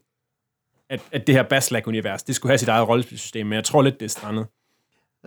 at, 0.89 1.09
at 1.13 1.27
det 1.27 1.35
her 1.35 1.43
Baslag-univers, 1.43 2.23
det 2.23 2.35
skulle 2.35 2.51
have 2.51 2.59
sit 2.59 2.69
eget 2.69 2.89
rollespilsystem, 2.89 3.47
men 3.47 3.57
jeg 3.57 3.65
tror 3.65 3.83
lidt, 3.83 4.01
det 4.01 4.05
er 4.05 4.11
strandet. 4.11 4.47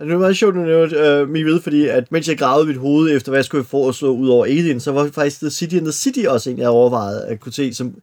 Det 0.00 0.12
var 0.12 0.18
meget 0.18 0.36
sjovt, 0.36 0.54
du 0.54 0.60
nævnte 0.60 0.96
øh, 0.96 1.28
mig 1.28 1.44
ved, 1.44 1.60
fordi 1.60 1.86
at 1.86 2.12
mens 2.12 2.28
jeg 2.28 2.38
gravede 2.38 2.66
mit 2.66 2.76
hoved 2.76 3.16
efter, 3.16 3.30
hvad 3.30 3.38
jeg 3.38 3.44
skulle 3.44 3.64
foreslå 3.64 4.08
ud 4.08 4.28
over 4.28 4.44
Alien, 4.44 4.80
så 4.80 4.92
var 4.92 5.10
faktisk 5.14 5.40
The 5.40 5.50
City 5.50 5.74
and 5.74 5.84
the 5.84 5.92
City 5.92 6.26
også 6.28 6.50
en, 6.50 6.58
jeg 6.58 6.68
overvejede 6.68 7.26
at 7.26 7.40
kunne 7.40 7.52
se, 7.52 7.74
som 7.74 7.94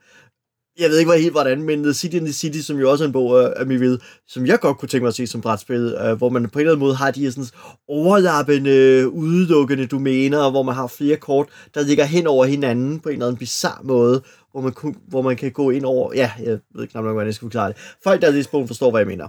jeg 0.80 0.90
ved 0.90 1.00
ikke 1.00 1.12
hvad 1.12 1.20
helt 1.20 1.34
hvordan, 1.34 1.64
men 1.64 1.84
The 1.84 1.94
City 1.94 2.16
and 2.16 2.26
the 2.26 2.34
City, 2.34 2.60
som 2.60 2.80
jo 2.80 2.92
også 2.92 3.04
er 3.04 3.08
en 3.08 3.14
bog 3.14 3.60
af 3.60 3.66
mig 3.66 3.80
ved, 3.80 4.00
som 4.28 4.46
jeg 4.46 4.60
godt 4.60 4.78
kunne 4.78 4.90
tænke 4.90 5.04
mig 5.04 5.08
at 5.08 5.16
se 5.16 5.28
som 5.28 5.42
brætspil, 5.42 5.96
øh, 6.02 6.18
hvor 6.18 6.30
man 6.30 6.50
på 6.50 6.60
en 6.60 6.62
eller 6.62 6.72
anden 6.72 6.86
måde 6.86 6.96
har 6.96 7.12
de 7.12 7.24
her 7.24 7.32
sådan 7.32 7.46
overlappende, 7.88 9.10
udelukkende 9.10 9.88
domæner, 9.88 10.52
hvor 10.52 10.64
man 10.64 10.76
har 10.76 10.88
flere 10.88 11.18
kort, 11.18 11.50
der 11.74 11.82
ligger 11.82 12.06
hen 12.06 12.28
over 12.28 12.46
hinanden 12.46 13.00
på 13.00 13.10
en 13.10 13.14
eller 13.14 13.26
anden 13.26 13.40
bizarre 13.40 13.84
måde, 13.84 14.22
hvor 14.52 14.62
man, 14.62 14.72
kunne, 14.72 14.96
hvor 15.08 15.22
man 15.22 15.36
kan 15.36 15.52
gå 15.52 15.70
ind 15.70 15.86
over, 15.86 16.14
ja, 16.16 16.32
jeg 16.40 16.60
ved 16.76 16.88
knap 16.88 17.04
nok, 17.04 17.14
hvordan 17.14 17.28
jeg 17.28 17.36
skal 17.36 17.46
forklare 17.46 17.68
det. 17.68 17.78
Folk, 18.04 18.22
der 18.22 18.28
er 18.28 18.32
læst 18.32 18.52
bogen, 18.52 18.68
forstår, 18.68 18.92
hvad 18.92 19.02
jeg 19.02 19.08
mener. 19.08 19.28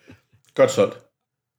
Godt 0.56 0.70
solgt. 0.70 0.98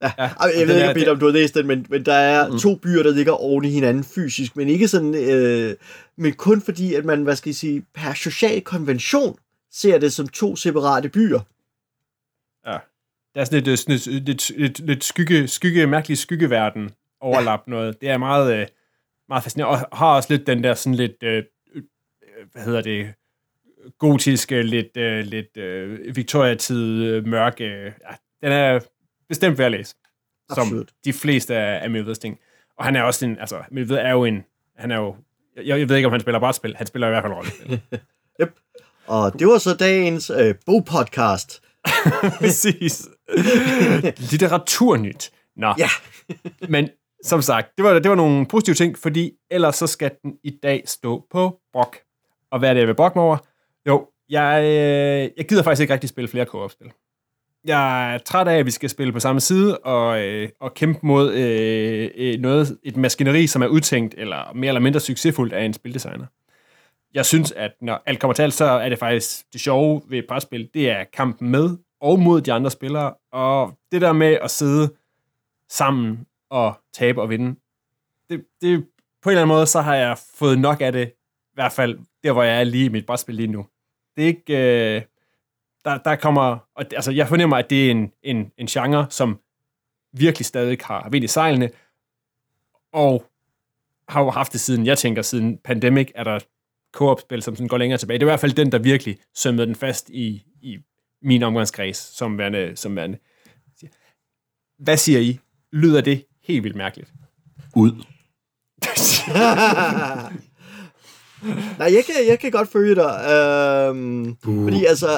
Ja, 0.02 0.12
ja 0.18 0.30
jeg 0.58 0.68
ved 0.68 0.82
ikke, 0.82 0.94
Peter, 0.94 1.10
om 1.10 1.18
du 1.18 1.26
har 1.26 1.32
læst 1.32 1.54
den, 1.54 1.66
men, 1.66 1.86
men 1.88 2.06
der 2.06 2.14
er 2.14 2.48
mm. 2.48 2.58
to 2.58 2.74
byer, 2.74 3.02
der 3.02 3.10
ligger 3.10 3.32
oven 3.32 3.64
i 3.64 3.70
hinanden 3.70 4.04
fysisk, 4.04 4.56
men 4.56 4.68
ikke 4.68 4.88
sådan, 4.88 5.14
øh, 5.14 5.76
men 6.16 6.32
kun 6.32 6.60
fordi, 6.60 6.94
at 6.94 7.04
man, 7.04 7.22
hvad 7.22 7.36
skal 7.36 7.50
jeg 7.50 7.54
sige, 7.54 7.84
per 7.94 8.14
social 8.14 8.60
konvention 8.60 9.38
ser 9.72 9.98
det 9.98 10.12
som 10.12 10.28
to 10.28 10.56
separate 10.56 11.08
byer. 11.08 11.40
Ja, 12.66 12.78
der 13.34 13.40
er 13.40 13.44
sådan 13.44 13.62
lidt, 13.62 13.78
sådan 13.78 13.94
lidt, 13.94 14.26
lidt, 14.26 14.50
lidt, 14.58 14.78
lidt 14.78 15.04
skygge, 15.04 15.48
skygge, 15.48 15.86
mærkelig 15.86 16.18
skyggeverden 16.18 16.90
overlap 17.20 17.60
ja. 17.66 17.70
noget. 17.70 18.00
Det 18.00 18.08
er 18.08 18.18
meget, 18.18 18.60
øh, 18.60 18.66
meget 19.28 19.42
fascinerende, 19.42 19.86
og 19.86 19.98
har 19.98 20.16
også 20.16 20.34
lidt 20.34 20.46
den 20.46 20.64
der 20.64 20.74
sådan 20.74 20.94
lidt, 20.94 21.22
øh, 21.22 21.44
hvad 22.52 22.62
hedder 22.62 22.80
det, 22.80 23.14
gotiske, 23.98 24.62
lidt, 24.62 24.96
uh, 24.96 25.30
lidt 25.30 25.56
uh, 25.56 26.16
Victoria-tid, 26.16 27.20
mørke. 27.20 27.64
Ja, 27.64 28.14
den 28.42 28.52
er 28.52 28.80
bestemt 29.28 29.58
værd 29.58 29.66
at 29.66 29.72
læse. 29.72 29.94
Absolut. 30.50 30.88
Som 30.88 30.96
de 31.04 31.12
fleste 31.12 31.56
af, 31.56 31.82
af 31.82 31.90
Milveds 31.90 32.18
ting. 32.18 32.38
Og 32.78 32.84
han 32.84 32.96
er 32.96 33.02
også 33.02 33.24
en, 33.24 33.38
altså, 33.38 33.62
Milved 33.70 33.96
er 33.96 34.10
jo 34.10 34.24
en, 34.24 34.44
han 34.76 34.90
er 34.90 34.96
jo, 34.96 35.16
jeg, 35.56 35.78
jeg 35.78 35.88
ved 35.88 35.96
ikke, 35.96 36.06
om 36.06 36.12
han 36.12 36.20
spiller 36.20 36.38
brætspil, 36.40 36.76
han 36.76 36.86
spiller 36.86 37.06
i 37.06 37.10
hvert 37.10 37.22
fald 37.22 37.32
rollespil. 37.32 37.80
yep. 38.42 38.54
Og 39.06 39.38
det 39.38 39.46
var 39.46 39.58
så 39.58 39.74
dagens 39.74 40.30
øh, 40.30 40.54
bogpodcast. 40.66 41.62
Præcis. 42.40 43.08
Litteraturnyt. 44.30 45.30
Nå. 45.56 45.74
Ja. 45.78 45.88
Men 46.74 46.88
som 47.24 47.42
sagt, 47.42 47.68
det 47.76 47.84
var, 47.84 47.98
det 47.98 48.08
var 48.08 48.14
nogle 48.16 48.46
positive 48.46 48.74
ting, 48.74 48.98
fordi 48.98 49.32
ellers 49.50 49.76
så 49.76 49.86
skal 49.86 50.10
den 50.22 50.34
i 50.44 50.50
dag 50.62 50.82
stå 50.86 51.26
på 51.30 51.60
brok. 51.72 51.96
Og 52.50 52.58
hvad 52.58 52.68
er 52.68 52.74
det, 52.74 52.80
jeg 52.80 52.88
vil 52.88 52.94
brokke 52.94 53.18
mig 53.18 53.24
over? 53.24 53.36
Jo, 53.86 54.06
jeg, 54.28 54.62
øh, 54.64 55.30
jeg 55.36 55.48
gider 55.48 55.62
faktisk 55.62 55.80
ikke 55.80 55.92
rigtig 55.92 56.10
spille 56.10 56.28
flere 56.28 56.44
co-op-spil. 56.44 56.92
Jeg 57.64 58.14
er 58.14 58.18
træt 58.18 58.48
af, 58.48 58.58
at 58.58 58.66
vi 58.66 58.70
skal 58.70 58.90
spille 58.90 59.12
på 59.12 59.20
samme 59.20 59.40
side 59.40 59.78
og, 59.78 60.20
øh, 60.20 60.48
og 60.60 60.74
kæmpe 60.74 61.00
mod 61.02 61.34
øh, 61.34 62.10
øh, 62.16 62.40
noget, 62.40 62.78
et 62.82 62.96
maskineri, 62.96 63.46
som 63.46 63.62
er 63.62 63.66
udtænkt 63.66 64.14
eller 64.18 64.52
mere 64.54 64.68
eller 64.68 64.80
mindre 64.80 65.00
succesfuldt 65.00 65.52
af 65.52 65.64
en 65.64 65.72
spildesigner. 65.72 66.26
Jeg 67.14 67.26
synes, 67.26 67.52
at 67.52 67.72
når 67.80 68.02
alt 68.06 68.20
kommer 68.20 68.34
til 68.34 68.42
alt, 68.42 68.54
så 68.54 68.64
er 68.64 68.88
det 68.88 68.98
faktisk 68.98 69.52
det 69.52 69.60
sjove 69.60 70.02
ved 70.08 70.18
et 70.18 70.26
brætspil, 70.28 70.68
det 70.74 70.90
er 70.90 71.04
kampen 71.12 71.50
med 71.50 71.76
og 72.00 72.18
mod 72.18 72.40
de 72.40 72.52
andre 72.52 72.70
spillere, 72.70 73.14
og 73.32 73.72
det 73.92 74.00
der 74.00 74.12
med 74.12 74.38
at 74.42 74.50
sidde 74.50 74.94
sammen 75.70 76.26
og 76.50 76.74
tabe 76.94 77.22
og 77.22 77.30
vinde, 77.30 77.60
det, 78.30 78.44
det, 78.60 78.86
på 79.22 79.28
en 79.28 79.32
eller 79.32 79.42
anden 79.42 79.56
måde, 79.56 79.66
så 79.66 79.80
har 79.80 79.94
jeg 79.94 80.18
fået 80.34 80.58
nok 80.58 80.80
af 80.80 80.92
det, 80.92 81.08
i 81.08 81.54
hvert 81.54 81.72
fald 81.72 81.98
der, 82.24 82.32
hvor 82.32 82.42
jeg 82.42 82.60
er 82.60 82.64
lige 82.64 82.84
i 82.84 82.88
mit 82.88 83.06
brætspil 83.06 83.34
lige 83.34 83.46
nu. 83.46 83.66
Det 84.16 84.22
er 84.22 84.26
ikke... 84.26 84.96
Øh, 84.96 85.02
der, 85.88 85.98
der 85.98 86.16
kommer... 86.16 86.58
Og, 86.74 86.84
altså, 86.96 87.10
jeg 87.12 87.28
fornemmer, 87.28 87.56
at 87.56 87.70
det 87.70 87.86
er 87.86 87.90
en, 87.90 88.12
en, 88.22 88.50
en 88.58 88.66
genre, 88.66 89.06
som 89.10 89.38
virkelig 90.12 90.46
stadig 90.46 90.78
har 90.84 91.08
vind 91.10 91.24
i 91.24 91.28
sejlene, 91.28 91.70
og 92.92 93.24
har 94.08 94.22
jo 94.22 94.30
haft 94.30 94.52
det 94.52 94.60
siden, 94.60 94.86
jeg 94.86 94.98
tænker, 94.98 95.22
siden 95.22 95.58
Pandemic, 95.64 96.10
er 96.14 96.24
der 96.24 96.38
co-op-spil, 96.92 97.42
som 97.42 97.56
sådan 97.56 97.68
går 97.68 97.78
længere 97.78 97.98
tilbage. 97.98 98.18
Det 98.18 98.22
er 98.22 98.26
i 98.26 98.30
hvert 98.30 98.40
fald 98.40 98.52
den, 98.52 98.72
der 98.72 98.78
virkelig 98.78 99.18
sømmede 99.34 99.66
den 99.66 99.74
fast 99.74 100.10
i, 100.10 100.42
i 100.62 100.78
min 101.22 101.42
omgangskreds, 101.42 101.96
som 101.96 102.38
værende, 102.38 102.76
som 102.76 102.96
værende. 102.96 103.18
Hvad 104.78 104.96
siger 104.96 105.20
I? 105.20 105.38
Lyder 105.72 106.00
det 106.00 106.24
helt 106.42 106.64
vildt 106.64 106.76
mærkeligt? 106.76 107.12
Ud. 107.76 107.92
Nej, 111.78 111.94
jeg 111.94 112.04
kan, 112.04 112.14
jeg 112.28 112.38
kan 112.40 112.50
godt 112.50 112.68
følge 112.68 112.94
dig. 112.94 113.30
Øhm, 113.30 114.36
fordi 114.36 114.84
altså, 114.84 115.08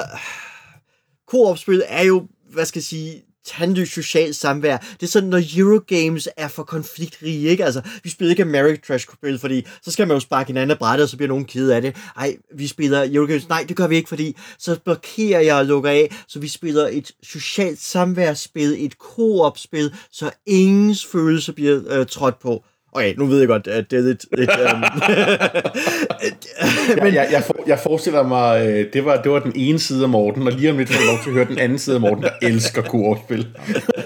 koopspil 1.31 1.83
er 1.87 2.03
jo, 2.03 2.27
hvad 2.53 2.65
skal 2.65 2.79
jeg 2.79 2.83
sige, 2.83 3.23
tandløs 3.45 3.89
social 3.89 4.33
samvær. 4.33 4.77
Det 4.77 5.03
er 5.03 5.07
sådan, 5.07 5.29
når 5.29 5.41
Eurogames 5.57 6.29
er 6.37 6.47
for 6.47 6.63
konfliktrige, 6.63 7.49
ikke? 7.49 7.65
Altså, 7.65 7.81
vi 8.03 8.09
spiller 8.09 8.29
ikke 8.29 8.43
American 8.43 8.81
Trash 8.87 9.07
Spil, 9.13 9.39
fordi 9.39 9.67
så 9.81 9.91
skal 9.91 10.07
man 10.07 10.15
jo 10.15 10.19
sparke 10.19 10.47
hinanden 10.47 10.71
af 10.71 10.77
brættet, 10.77 11.03
og 11.03 11.09
så 11.09 11.17
bliver 11.17 11.27
nogen 11.27 11.45
ked 11.45 11.69
af 11.69 11.81
det. 11.81 11.95
Nej, 12.15 12.37
vi 12.55 12.67
spiller 12.67 13.07
Eurogames. 13.11 13.49
Nej, 13.49 13.65
det 13.67 13.77
gør 13.77 13.87
vi 13.87 13.95
ikke, 13.95 14.09
fordi 14.09 14.37
så 14.57 14.79
blokerer 14.79 15.39
jeg 15.39 15.55
og 15.55 15.65
lukker 15.65 15.89
af, 15.89 16.15
så 16.27 16.39
vi 16.39 16.47
spiller 16.47 16.87
et 16.87 17.11
socialt 17.23 17.81
samværsspil, 17.81 18.85
et 18.85 18.97
koopspil, 18.97 19.93
så 20.11 20.31
ingens 20.45 21.05
følelse 21.05 21.53
bliver 21.53 21.81
øh, 21.87 22.05
trådt 22.05 22.39
på. 22.39 22.63
Okay, 22.93 23.15
nu 23.17 23.25
ved 23.25 23.39
jeg 23.39 23.47
godt, 23.47 23.67
at 23.67 23.91
det 23.91 23.99
er 23.99 24.03
lidt... 24.03 24.25
lidt 24.37 24.49
um... 24.49 24.83
men... 27.03 27.13
jeg, 27.13 27.27
jeg, 27.31 27.43
for, 27.43 27.55
jeg 27.67 27.79
forestiller 27.79 28.23
mig, 28.23 28.67
øh, 28.67 28.93
det 28.93 29.05
var, 29.05 29.21
det 29.21 29.31
var 29.31 29.39
den 29.39 29.51
ene 29.55 29.79
side 29.79 30.03
af 30.03 30.09
Morten, 30.09 30.47
og 30.47 30.53
lige 30.53 30.71
om 30.71 30.77
lidt 30.77 30.89
får 30.89 31.11
lov 31.11 31.19
til 31.23 31.29
at 31.29 31.33
høre 31.33 31.45
den 31.45 31.59
anden 31.59 31.79
side 31.79 31.95
af 31.95 32.01
Morten, 32.01 32.23
der 32.23 32.31
elsker 32.41 32.81
koopspil. 32.81 33.47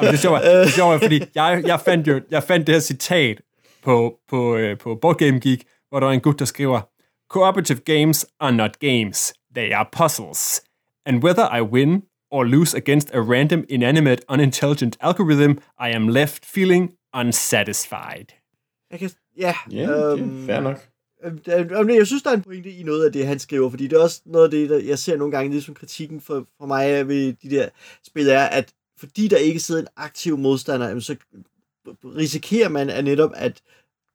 det 0.02 0.10
er 0.10 0.16
sjovt, 0.16 0.42
det 0.42 0.54
er 0.54 0.68
sjovt 0.68 1.02
fordi 1.02 1.24
jeg, 1.36 1.64
jeg, 1.66 1.80
fandt 1.80 2.08
jo, 2.08 2.22
jeg 2.32 2.44
fandt 2.44 2.68
det 2.68 2.76
her 2.76 2.80
citat 2.80 3.42
på, 3.84 4.16
på, 4.30 4.56
øh, 4.56 4.78
på 4.78 4.98
Board 5.02 5.18
Game 5.18 5.40
Geek, 5.40 5.64
hvor 5.90 6.00
der 6.00 6.08
er 6.08 6.12
en 6.12 6.20
gut, 6.20 6.40
der 6.40 6.46
skriver, 6.46 6.82
Cooperative 7.30 7.80
games 7.80 8.26
are 8.40 8.52
not 8.52 8.80
games, 8.80 9.34
they 9.56 9.74
are 9.74 9.86
puzzles. 9.92 10.62
And 11.06 11.24
whether 11.24 11.58
I 11.58 11.62
win 11.62 12.02
or 12.32 12.44
lose 12.44 12.78
against 12.78 13.10
a 13.14 13.22
random, 13.22 13.64
inanimate, 13.70 14.22
unintelligent 14.30 14.98
algorithm, 15.02 15.52
I 15.80 15.90
am 15.96 16.08
left 16.08 16.46
feeling 16.46 16.92
unsatisfied. 17.14 18.34
Jeg 18.96 19.00
kan, 19.00 19.12
ja, 19.38 19.56
ja 19.72 20.12
okay, 20.12 20.24
øhm, 20.24 20.46
fair 20.46 20.60
nok. 20.60 20.88
Øhm, 21.24 21.90
jeg 21.90 22.08
synes, 22.08 22.24
der 22.24 22.30
er 22.30 22.34
en 22.34 22.42
pointe 22.42 22.72
i 22.72 22.84
noget 22.84 23.06
af 23.06 23.12
det, 23.12 23.28
han 23.28 23.40
skriver, 23.40 23.70
fordi 23.70 23.88
det 23.88 23.98
er 23.98 24.02
også 24.02 24.22
noget 24.26 24.46
af 24.46 24.52
det, 24.52 24.70
der 24.70 24.80
jeg 24.80 25.00
ser 25.00 25.18
nogle 25.18 25.32
gange, 25.32 25.52
det 25.52 25.58
er 25.58 25.62
som 25.62 25.74
kritikken 25.74 26.22
for, 26.22 26.48
for 26.58 26.66
mig 26.66 27.08
ved 27.08 27.34
de 27.34 27.50
der 27.50 27.70
spil, 28.04 28.28
er, 28.28 28.44
at 28.44 28.74
fordi 28.98 29.28
der 29.28 29.38
ikke 29.38 29.60
sidder 29.60 29.82
en 29.82 29.88
aktiv 29.96 30.38
modstander, 30.38 31.00
så 31.00 31.16
risikerer 32.06 32.70
man 32.70 32.90
at 32.90 33.04
netop, 33.04 33.32
at 33.36 33.62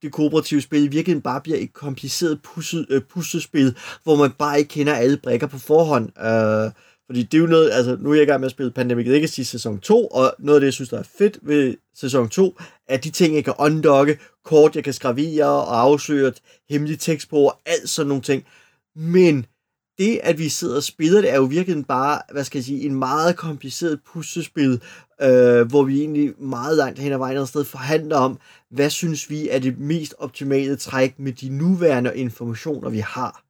det 0.03 0.13
kooperative 0.13 0.61
spil 0.61 0.85
i 0.85 0.89
virkeligheden 0.89 1.23
bare 1.23 1.41
bliver 1.41 1.59
et 1.59 1.73
kompliceret 1.73 2.41
øh, 2.91 3.03
puslespil, 3.03 3.77
hvor 4.03 4.17
man 4.17 4.31
bare 4.31 4.59
ikke 4.59 4.69
kender 4.69 4.95
alle 4.95 5.17
brækker 5.17 5.47
på 5.47 5.59
forhånd. 5.59 6.05
Uh, 6.19 6.73
fordi 7.11 7.23
det 7.23 7.35
er 7.35 7.41
jo 7.41 7.47
noget, 7.47 7.71
altså 7.71 7.97
nu 8.01 8.11
er 8.11 8.15
jeg 8.15 8.23
i 8.23 8.27
gang 8.27 8.41
med 8.41 8.47
at 8.47 8.51
spille 8.51 8.73
Pandemic 8.73 9.07
Legacy 9.07 9.41
sæson 9.41 9.79
2, 9.79 10.07
og 10.07 10.35
noget 10.39 10.57
af 10.57 10.61
det, 10.61 10.67
jeg 10.67 10.73
synes, 10.73 10.89
der 10.89 10.99
er 10.99 11.09
fedt 11.19 11.39
ved 11.43 11.77
sæson 11.95 12.29
2, 12.29 12.59
er 12.89 12.97
de 12.97 13.11
ting, 13.11 13.35
jeg 13.35 13.45
kan 13.45 13.55
undokke, 13.59 14.19
kort, 14.45 14.77
jeg 14.77 14.85
kan 14.85 14.93
skravere 14.93 15.45
og 15.45 15.81
afsløre 15.81 16.33
hemmelige 16.69 16.97
tekst 16.97 17.31
på, 17.31 17.37
og 17.37 17.61
alt 17.67 17.89
sådan 17.89 18.09
nogle 18.09 18.23
ting. 18.23 18.45
Men 18.97 19.47
det, 19.99 20.21
at 20.23 20.39
vi 20.39 20.49
sidder 20.49 20.77
og 20.77 20.83
spiller 20.83 21.21
det, 21.21 21.31
er 21.31 21.37
jo 21.37 21.45
virkelig 21.45 21.87
bare, 21.87 22.23
hvad 22.33 22.45
skal 22.45 22.59
jeg 22.59 22.65
sige, 22.65 22.87
en 22.87 22.95
meget 22.95 23.37
kompliceret 23.37 24.01
puslespil, 24.13 24.83
øh, 25.23 25.69
hvor 25.69 25.83
vi 25.83 26.01
egentlig 26.01 26.33
meget 26.39 26.77
langt 26.77 26.99
hen 26.99 27.13
ad 27.13 27.19
vejen 27.19 27.39
et 27.39 27.49
sted 27.49 27.65
forhandler 27.65 28.17
om, 28.17 28.39
hvad 28.71 28.91
synes 28.91 29.31
vi 29.31 29.49
er 29.49 29.59
det 29.59 29.79
mest 29.79 30.15
optimale 30.19 30.77
træk 30.77 31.19
med 31.19 31.33
de 31.33 31.49
nuværende 31.49 32.17
informationer, 32.17 32.91
vi 32.91 32.99
har 32.99 33.50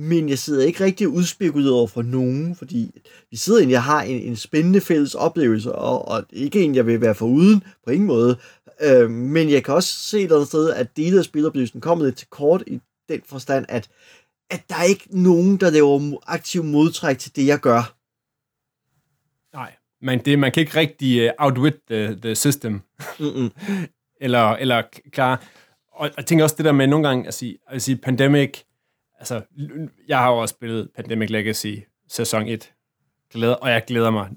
men 0.00 0.28
jeg 0.28 0.38
sidder 0.38 0.66
ikke 0.66 0.84
rigtig 0.84 1.08
udspekuleret 1.08 1.72
over 1.72 1.86
for 1.86 2.02
nogen, 2.02 2.56
fordi 2.56 3.00
vi 3.30 3.36
sidder 3.36 3.58
egentlig 3.58 3.76
og 3.76 3.82
har 3.82 4.02
en, 4.02 4.22
en 4.22 4.36
spændende 4.36 4.80
fælles 4.80 5.14
oplevelse, 5.14 5.74
og, 5.74 6.08
og 6.08 6.24
ikke 6.32 6.62
en, 6.62 6.74
jeg 6.74 6.86
vil 6.86 7.00
være 7.00 7.14
for 7.14 7.26
uden 7.26 7.62
på 7.84 7.90
ingen 7.90 8.06
måde. 8.06 8.38
Øh, 8.80 9.10
men 9.10 9.50
jeg 9.50 9.64
kan 9.64 9.74
også 9.74 9.98
se 9.98 10.18
et 10.18 10.22
eller 10.22 10.36
andet 10.36 10.48
sted, 10.48 10.70
at 10.70 10.96
dele 10.96 11.18
af 11.18 11.24
spiloplevelsen 11.24 11.80
kommer 11.80 12.04
lidt 12.04 12.16
til 12.16 12.28
kort 12.30 12.62
i 12.66 12.80
den 13.08 13.20
forstand, 13.26 13.66
at, 13.68 13.88
at 14.50 14.62
der 14.68 14.76
er 14.76 14.82
ikke 14.84 15.08
nogen, 15.10 15.56
der 15.56 15.70
laver 15.70 16.16
aktiv 16.26 16.64
modtræk 16.64 17.18
til 17.18 17.36
det, 17.36 17.46
jeg 17.46 17.58
gør. 17.58 17.94
Nej, 19.56 19.72
men 20.02 20.18
det, 20.18 20.38
man 20.38 20.52
kan 20.52 20.60
ikke 20.60 20.76
rigtig 20.76 21.24
uh, 21.24 21.46
outwit 21.46 21.76
the, 21.90 22.18
the 22.22 22.34
system. 22.34 22.80
Mm-mm. 23.20 23.50
eller, 24.24 24.50
eller 24.50 24.82
klar. 25.12 25.44
Og 25.92 26.10
jeg 26.16 26.26
tænker 26.26 26.44
også 26.44 26.56
det 26.56 26.64
der 26.64 26.72
med 26.72 26.86
nogle 26.86 27.08
gange 27.08 27.28
at 27.28 27.34
sige, 27.34 27.58
at 27.68 27.82
sige 27.82 27.96
pandemic, 27.96 28.62
altså, 29.18 29.42
jeg 30.08 30.18
har 30.18 30.30
jo 30.30 30.38
også 30.38 30.52
spillet 30.52 30.90
Pandemic 30.96 31.30
Legacy 31.30 31.74
sæson 32.08 32.48
1, 32.48 32.74
glæder, 33.32 33.54
og 33.54 33.70
jeg 33.70 33.84
glæder 33.86 34.10
mig. 34.10 34.30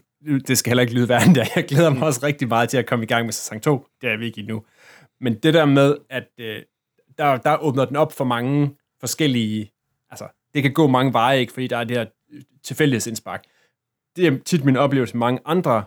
Det 0.47 0.57
skal 0.57 0.69
heller 0.69 0.81
ikke 0.81 0.93
lyde 0.93 1.09
værre 1.09 1.25
end 1.25 1.35
det. 1.35 1.47
Jeg 1.55 1.65
glæder 1.65 1.89
mig 1.89 2.03
også 2.03 2.19
rigtig 2.23 2.47
meget 2.47 2.69
til 2.69 2.77
at 2.77 2.85
komme 2.85 3.05
i 3.05 3.07
gang 3.07 3.25
med 3.25 3.33
sæson 3.33 3.59
2. 3.59 3.87
Det 4.01 4.09
er 4.09 4.17
vi 4.17 4.25
ikke 4.25 4.39
endnu. 4.39 4.63
Men 5.19 5.35
det 5.35 5.53
der 5.53 5.65
med, 5.65 5.97
at 6.09 6.27
øh, 6.37 6.61
der, 7.17 7.37
der 7.37 7.57
åbner 7.57 7.85
den 7.85 7.95
op 7.95 8.13
for 8.13 8.25
mange 8.25 8.75
forskellige... 8.99 9.71
Altså, 10.09 10.27
det 10.53 10.63
kan 10.63 10.73
gå 10.73 10.87
mange 10.87 11.13
veje, 11.13 11.39
ikke? 11.39 11.53
Fordi 11.53 11.67
der 11.67 11.77
er 11.77 11.83
det 11.83 11.97
her 11.97 12.05
øh, 12.33 12.41
tilfældighedsindspark. 12.63 13.43
Det 14.15 14.27
er 14.27 14.37
tit 14.45 14.65
min 14.65 14.77
oplevelse 14.77 15.17
med 15.17 15.19
mange 15.19 15.39
andre 15.45 15.83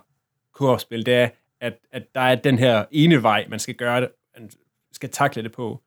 koopspil, 0.53 1.05
det 1.05 1.13
er, 1.13 1.29
at, 1.61 1.77
at 1.91 2.03
der 2.15 2.21
er 2.21 2.35
den 2.35 2.59
her 2.59 2.85
ene 2.91 3.23
vej, 3.23 3.45
man 3.49 3.59
skal 3.59 3.75
gøre 3.75 4.01
det, 4.01 4.09
man 4.39 4.49
skal 4.91 5.09
takle 5.09 5.43
det 5.43 5.51
på. 5.51 5.81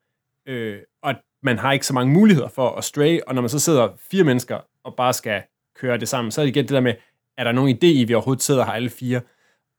Øh, 0.45 0.79
og 1.01 1.15
man 1.43 1.57
har 1.57 1.71
ikke 1.71 1.85
så 1.85 1.93
mange 1.93 2.13
muligheder 2.13 2.47
for 2.47 2.69
at 2.69 2.83
stray, 2.83 3.19
og 3.27 3.35
når 3.35 3.41
man 3.41 3.49
så 3.49 3.59
sidder 3.59 3.89
fire 4.11 4.23
mennesker 4.23 4.59
og 4.83 4.95
bare 4.95 5.13
skal 5.13 5.41
køre 5.75 5.97
det 5.97 6.07
sammen, 6.07 6.31
så 6.31 6.41
er 6.41 6.45
det 6.45 6.55
igen 6.55 6.63
det 6.63 6.73
der 6.73 6.81
med, 6.81 6.93
er 7.37 7.43
der 7.43 7.51
nogen 7.51 7.75
idé 7.75 7.85
i, 7.85 8.01
at 8.01 8.07
vi 8.07 8.13
overhovedet 8.13 8.43
sidder 8.43 8.65
her 8.65 8.71
alle 8.71 8.89
fire? 8.89 9.21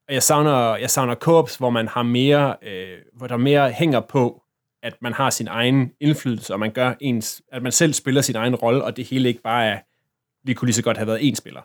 Og 0.09 0.14
jeg 0.14 0.23
savner, 0.23 0.76
jeg 0.76 0.90
savner 0.90 1.14
co 1.14 1.47
hvor 1.59 1.71
man 1.71 1.88
har 1.88 2.02
mere, 2.02 2.57
øh, 2.62 2.99
hvor 3.17 3.26
der 3.26 3.37
mere 3.37 3.71
hænger 3.71 4.00
på, 4.00 4.43
at 4.83 5.02
man 5.02 5.12
har 5.12 5.31
sin 5.31 5.49
egen 5.49 5.93
indflydelse, 6.00 6.52
og 6.52 6.61
man 6.61 6.73
gør 6.73 6.95
ens, 7.00 7.43
at 7.52 7.62
man 7.62 7.73
selv 7.73 7.93
spiller 7.93 8.23
sin 8.23 8.37
egen 8.37 8.55
rolle, 8.55 8.85
og 8.85 8.97
det 8.97 9.05
hele 9.05 9.29
ikke 9.29 9.43
bare 9.43 9.67
er, 9.67 9.79
vi 10.45 10.55
kunne 10.55 10.67
lige 10.67 10.75
så 10.75 10.83
godt 10.83 10.97
have 10.97 11.07
været 11.07 11.19
én 11.19 11.35
spiller. 11.35 11.61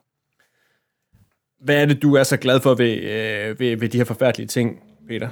Hvad 1.64 1.82
er 1.82 1.86
det, 1.86 2.02
du 2.02 2.14
er 2.14 2.24
så 2.24 2.38
glad 2.38 2.60
for 2.60 2.76
ved, 2.76 2.98
øh, 2.98 3.60
ved, 3.60 3.78
ved 3.78 3.90
de 3.90 3.98
her 3.98 4.06
forfærdelige 4.06 4.48
ting, 4.48 4.84
Peter? 5.08 5.30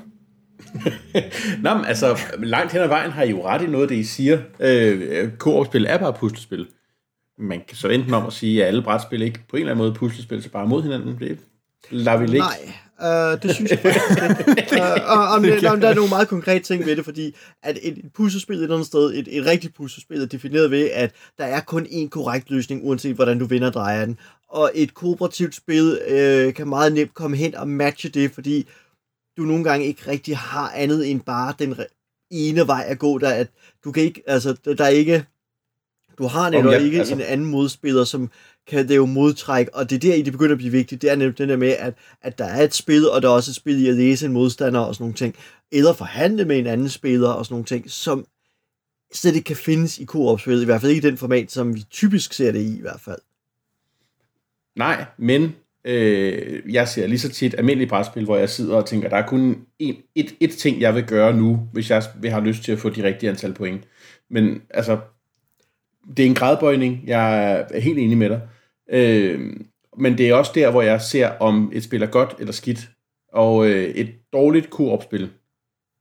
Nå, 1.64 1.74
men 1.74 1.86
altså, 1.86 2.20
langt 2.40 2.72
hen 2.72 2.82
ad 2.82 2.88
vejen 2.88 3.12
har 3.12 3.24
I 3.24 3.30
jo 3.30 3.46
ret 3.46 3.62
i 3.62 3.68
noget 3.68 3.90
det, 3.90 3.96
I 3.96 4.04
siger. 4.04 4.40
Øh, 4.60 5.32
Koop-spil 5.38 5.86
er 5.86 5.98
bare 5.98 6.14
puslespil. 6.14 6.68
Man 7.38 7.62
kan 7.68 7.78
så 7.78 7.88
enten 7.88 8.14
om 8.14 8.26
at 8.28 8.34
sige, 8.34 8.62
at 8.62 8.68
alle 8.68 8.82
brætspil 8.82 9.22
ikke 9.22 9.40
på 9.50 9.56
en 9.56 9.60
eller 9.60 9.72
anden 9.72 9.86
måde 9.86 9.94
puslespil, 9.94 10.44
så 10.44 10.50
bare 10.50 10.68
mod 10.68 10.84
hinanden. 10.84 11.18
Det 11.20 11.40
lader 11.90 12.18
vi 12.18 12.26
ligge. 12.26 12.46
Nej, 13.00 13.34
uh, 13.34 13.42
det 13.42 13.56
synes 13.56 13.72
jeg 13.72 13.80
faktisk. 13.80 14.50
uh, 14.72 15.12
og 15.18 15.28
om, 15.28 15.44
det, 15.44 15.66
om 15.66 15.80
der 15.80 15.88
er 15.90 15.94
nogle 15.94 16.10
meget 16.10 16.28
konkrete 16.28 16.64
ting 16.64 16.86
ved 16.86 16.96
det, 16.96 17.06
fordi 17.06 17.36
at 17.64 17.78
et, 17.82 17.98
et 17.98 18.06
puslespil 18.16 18.58
et 18.58 18.64
eller 18.64 18.76
andet 18.76 18.88
sted, 18.88 19.14
et, 19.14 19.28
et 19.38 19.46
rigtigt 19.46 19.76
puslespil 19.76 20.22
er 20.22 20.26
defineret 20.26 20.72
ved, 20.72 20.90
at 20.94 21.12
der 21.38 21.46
er 21.46 21.60
kun 21.60 21.86
én 21.86 22.10
korrekt 22.10 22.50
løsning, 22.50 22.82
uanset 22.84 23.16
hvordan 23.16 23.40
du 23.40 23.46
vinder 23.46 23.68
og 23.68 23.74
drejer 23.74 24.06
den. 24.06 24.18
Og 24.50 24.72
et 24.76 24.94
kooperativt 24.94 25.56
spil 25.56 26.00
øh, 26.08 26.54
kan 26.54 26.68
meget 26.68 26.94
nemt 26.94 27.14
komme 27.14 27.38
hen 27.38 27.56
og 27.56 27.68
matche 27.68 28.10
det, 28.10 28.32
fordi 28.32 28.68
du 29.38 29.42
nogle 29.42 29.64
gange 29.64 29.86
ikke 29.86 30.08
rigtig 30.08 30.38
har 30.38 30.72
andet 30.76 31.12
end 31.12 31.22
bare 31.22 31.54
den 31.60 31.76
ene 32.32 32.68
vej 32.68 32.86
at 32.88 33.00
gå, 33.00 33.18
der 33.18 33.30
at 33.30 33.48
du 33.84 33.92
kan 33.92 34.04
ikke, 34.04 34.24
altså 34.28 34.58
der 34.66 34.84
er 34.84 34.88
ikke, 34.88 35.26
du 36.18 36.28
har 36.28 36.50
netop 36.50 36.82
ikke 36.82 37.00
altså... 37.00 37.14
en 37.14 37.22
anden 37.22 37.48
modspiller, 37.48 38.04
som 38.04 38.32
kan 38.68 38.88
det 38.88 38.96
jo 38.96 39.06
modtrække, 39.06 39.76
og 39.76 39.90
det 39.90 39.96
er 39.96 40.00
der, 40.00 40.14
i 40.14 40.22
det 40.22 40.34
begynder 40.34 40.52
at 40.52 40.58
blive 40.58 40.72
vigtigt, 40.72 41.02
det 41.02 41.12
er 41.12 41.16
nemlig 41.16 41.38
det 41.38 41.50
der 41.50 41.58
med, 41.58 41.76
at, 41.80 41.94
at 42.22 42.38
der 42.38 42.46
er 42.46 42.64
et 42.64 42.74
spil, 42.74 43.10
og 43.10 43.22
der 43.22 43.30
er 43.30 43.34
også 43.34 43.52
et 43.52 43.56
spil 43.56 43.86
i 43.86 43.88
at 43.88 43.96
læse 43.96 44.26
en 44.26 44.34
modstander 44.34 44.80
og 44.80 44.96
sådan 44.96 45.04
nogle 45.04 45.16
ting, 45.16 45.36
eller 45.72 45.94
forhandle 45.94 46.46
med 46.46 46.60
en 46.60 46.68
anden 46.68 46.90
spiller 46.90 47.30
og 47.30 47.46
sådan 47.46 47.54
nogle 47.54 47.66
ting, 47.66 47.92
som 47.92 48.26
slet 49.14 49.36
ikke 49.36 49.46
kan 49.46 49.56
findes 49.56 50.00
i 50.00 50.06
koop-spil, 50.06 50.62
i 50.62 50.66
hvert 50.66 50.82
fald 50.82 50.92
ikke 50.92 51.08
i 51.08 51.10
den 51.10 51.18
format, 51.18 51.52
som 51.52 51.76
vi 51.76 51.84
typisk 51.92 52.34
ser 52.34 52.52
det 52.52 52.60
i 52.60 52.78
i 52.78 52.82
hvert 52.82 53.02
fald. 53.02 53.20
Nej, 54.76 55.06
men 55.18 55.56
øh, 55.86 56.74
jeg 56.74 56.88
ser 56.88 57.08
lige 57.08 57.20
så 57.20 57.30
tit 57.30 57.56
almindelige 57.58 57.90
brætspil, 57.90 58.26
hvor 58.26 58.38
jeg 58.38 58.50
sidder 58.50 58.76
og 58.76 58.86
tænker, 58.86 59.10
der 59.10 59.18
er 59.18 59.28
kun 59.28 59.66
en, 59.80 59.96
et, 60.16 60.36
et 60.40 60.52
ting, 60.52 60.82
jeg 60.82 60.96
vil 60.96 61.04
gøre 61.04 61.38
nu, 61.38 61.70
hvis 61.74 61.90
jeg 61.90 62.04
vil 62.20 62.32
have 62.32 62.44
lyst 62.44 62.64
til 62.64 62.72
at 62.72 62.80
få 62.80 62.90
de 62.90 63.04
rigtige 63.04 63.30
antal 63.30 63.54
point. 63.54 63.84
Men 64.30 64.62
altså, 64.70 65.00
det 66.18 66.26
er 66.26 66.30
en 66.30 66.36
gradbøjning, 66.36 67.04
jeg 67.08 67.52
er 67.72 67.80
helt 67.80 68.00
enig 68.00 68.18
med 68.18 68.30
dig. 68.30 68.42
Øh, 68.90 69.54
men 69.98 70.18
det 70.18 70.30
er 70.30 70.36
også 70.36 70.52
der, 70.56 70.72
hvor 70.72 70.82
jeg 70.82 71.02
ser, 71.02 71.30
om 71.30 71.72
et 71.74 71.84
spil 71.84 72.02
er 72.02 72.08
godt 72.08 72.36
eller 72.40 72.54
skidt. 72.54 72.90
Og 73.34 73.70
øh, 73.70 73.84
et 73.84 74.14
dårligt 74.34 74.70
koopspil, 74.70 75.30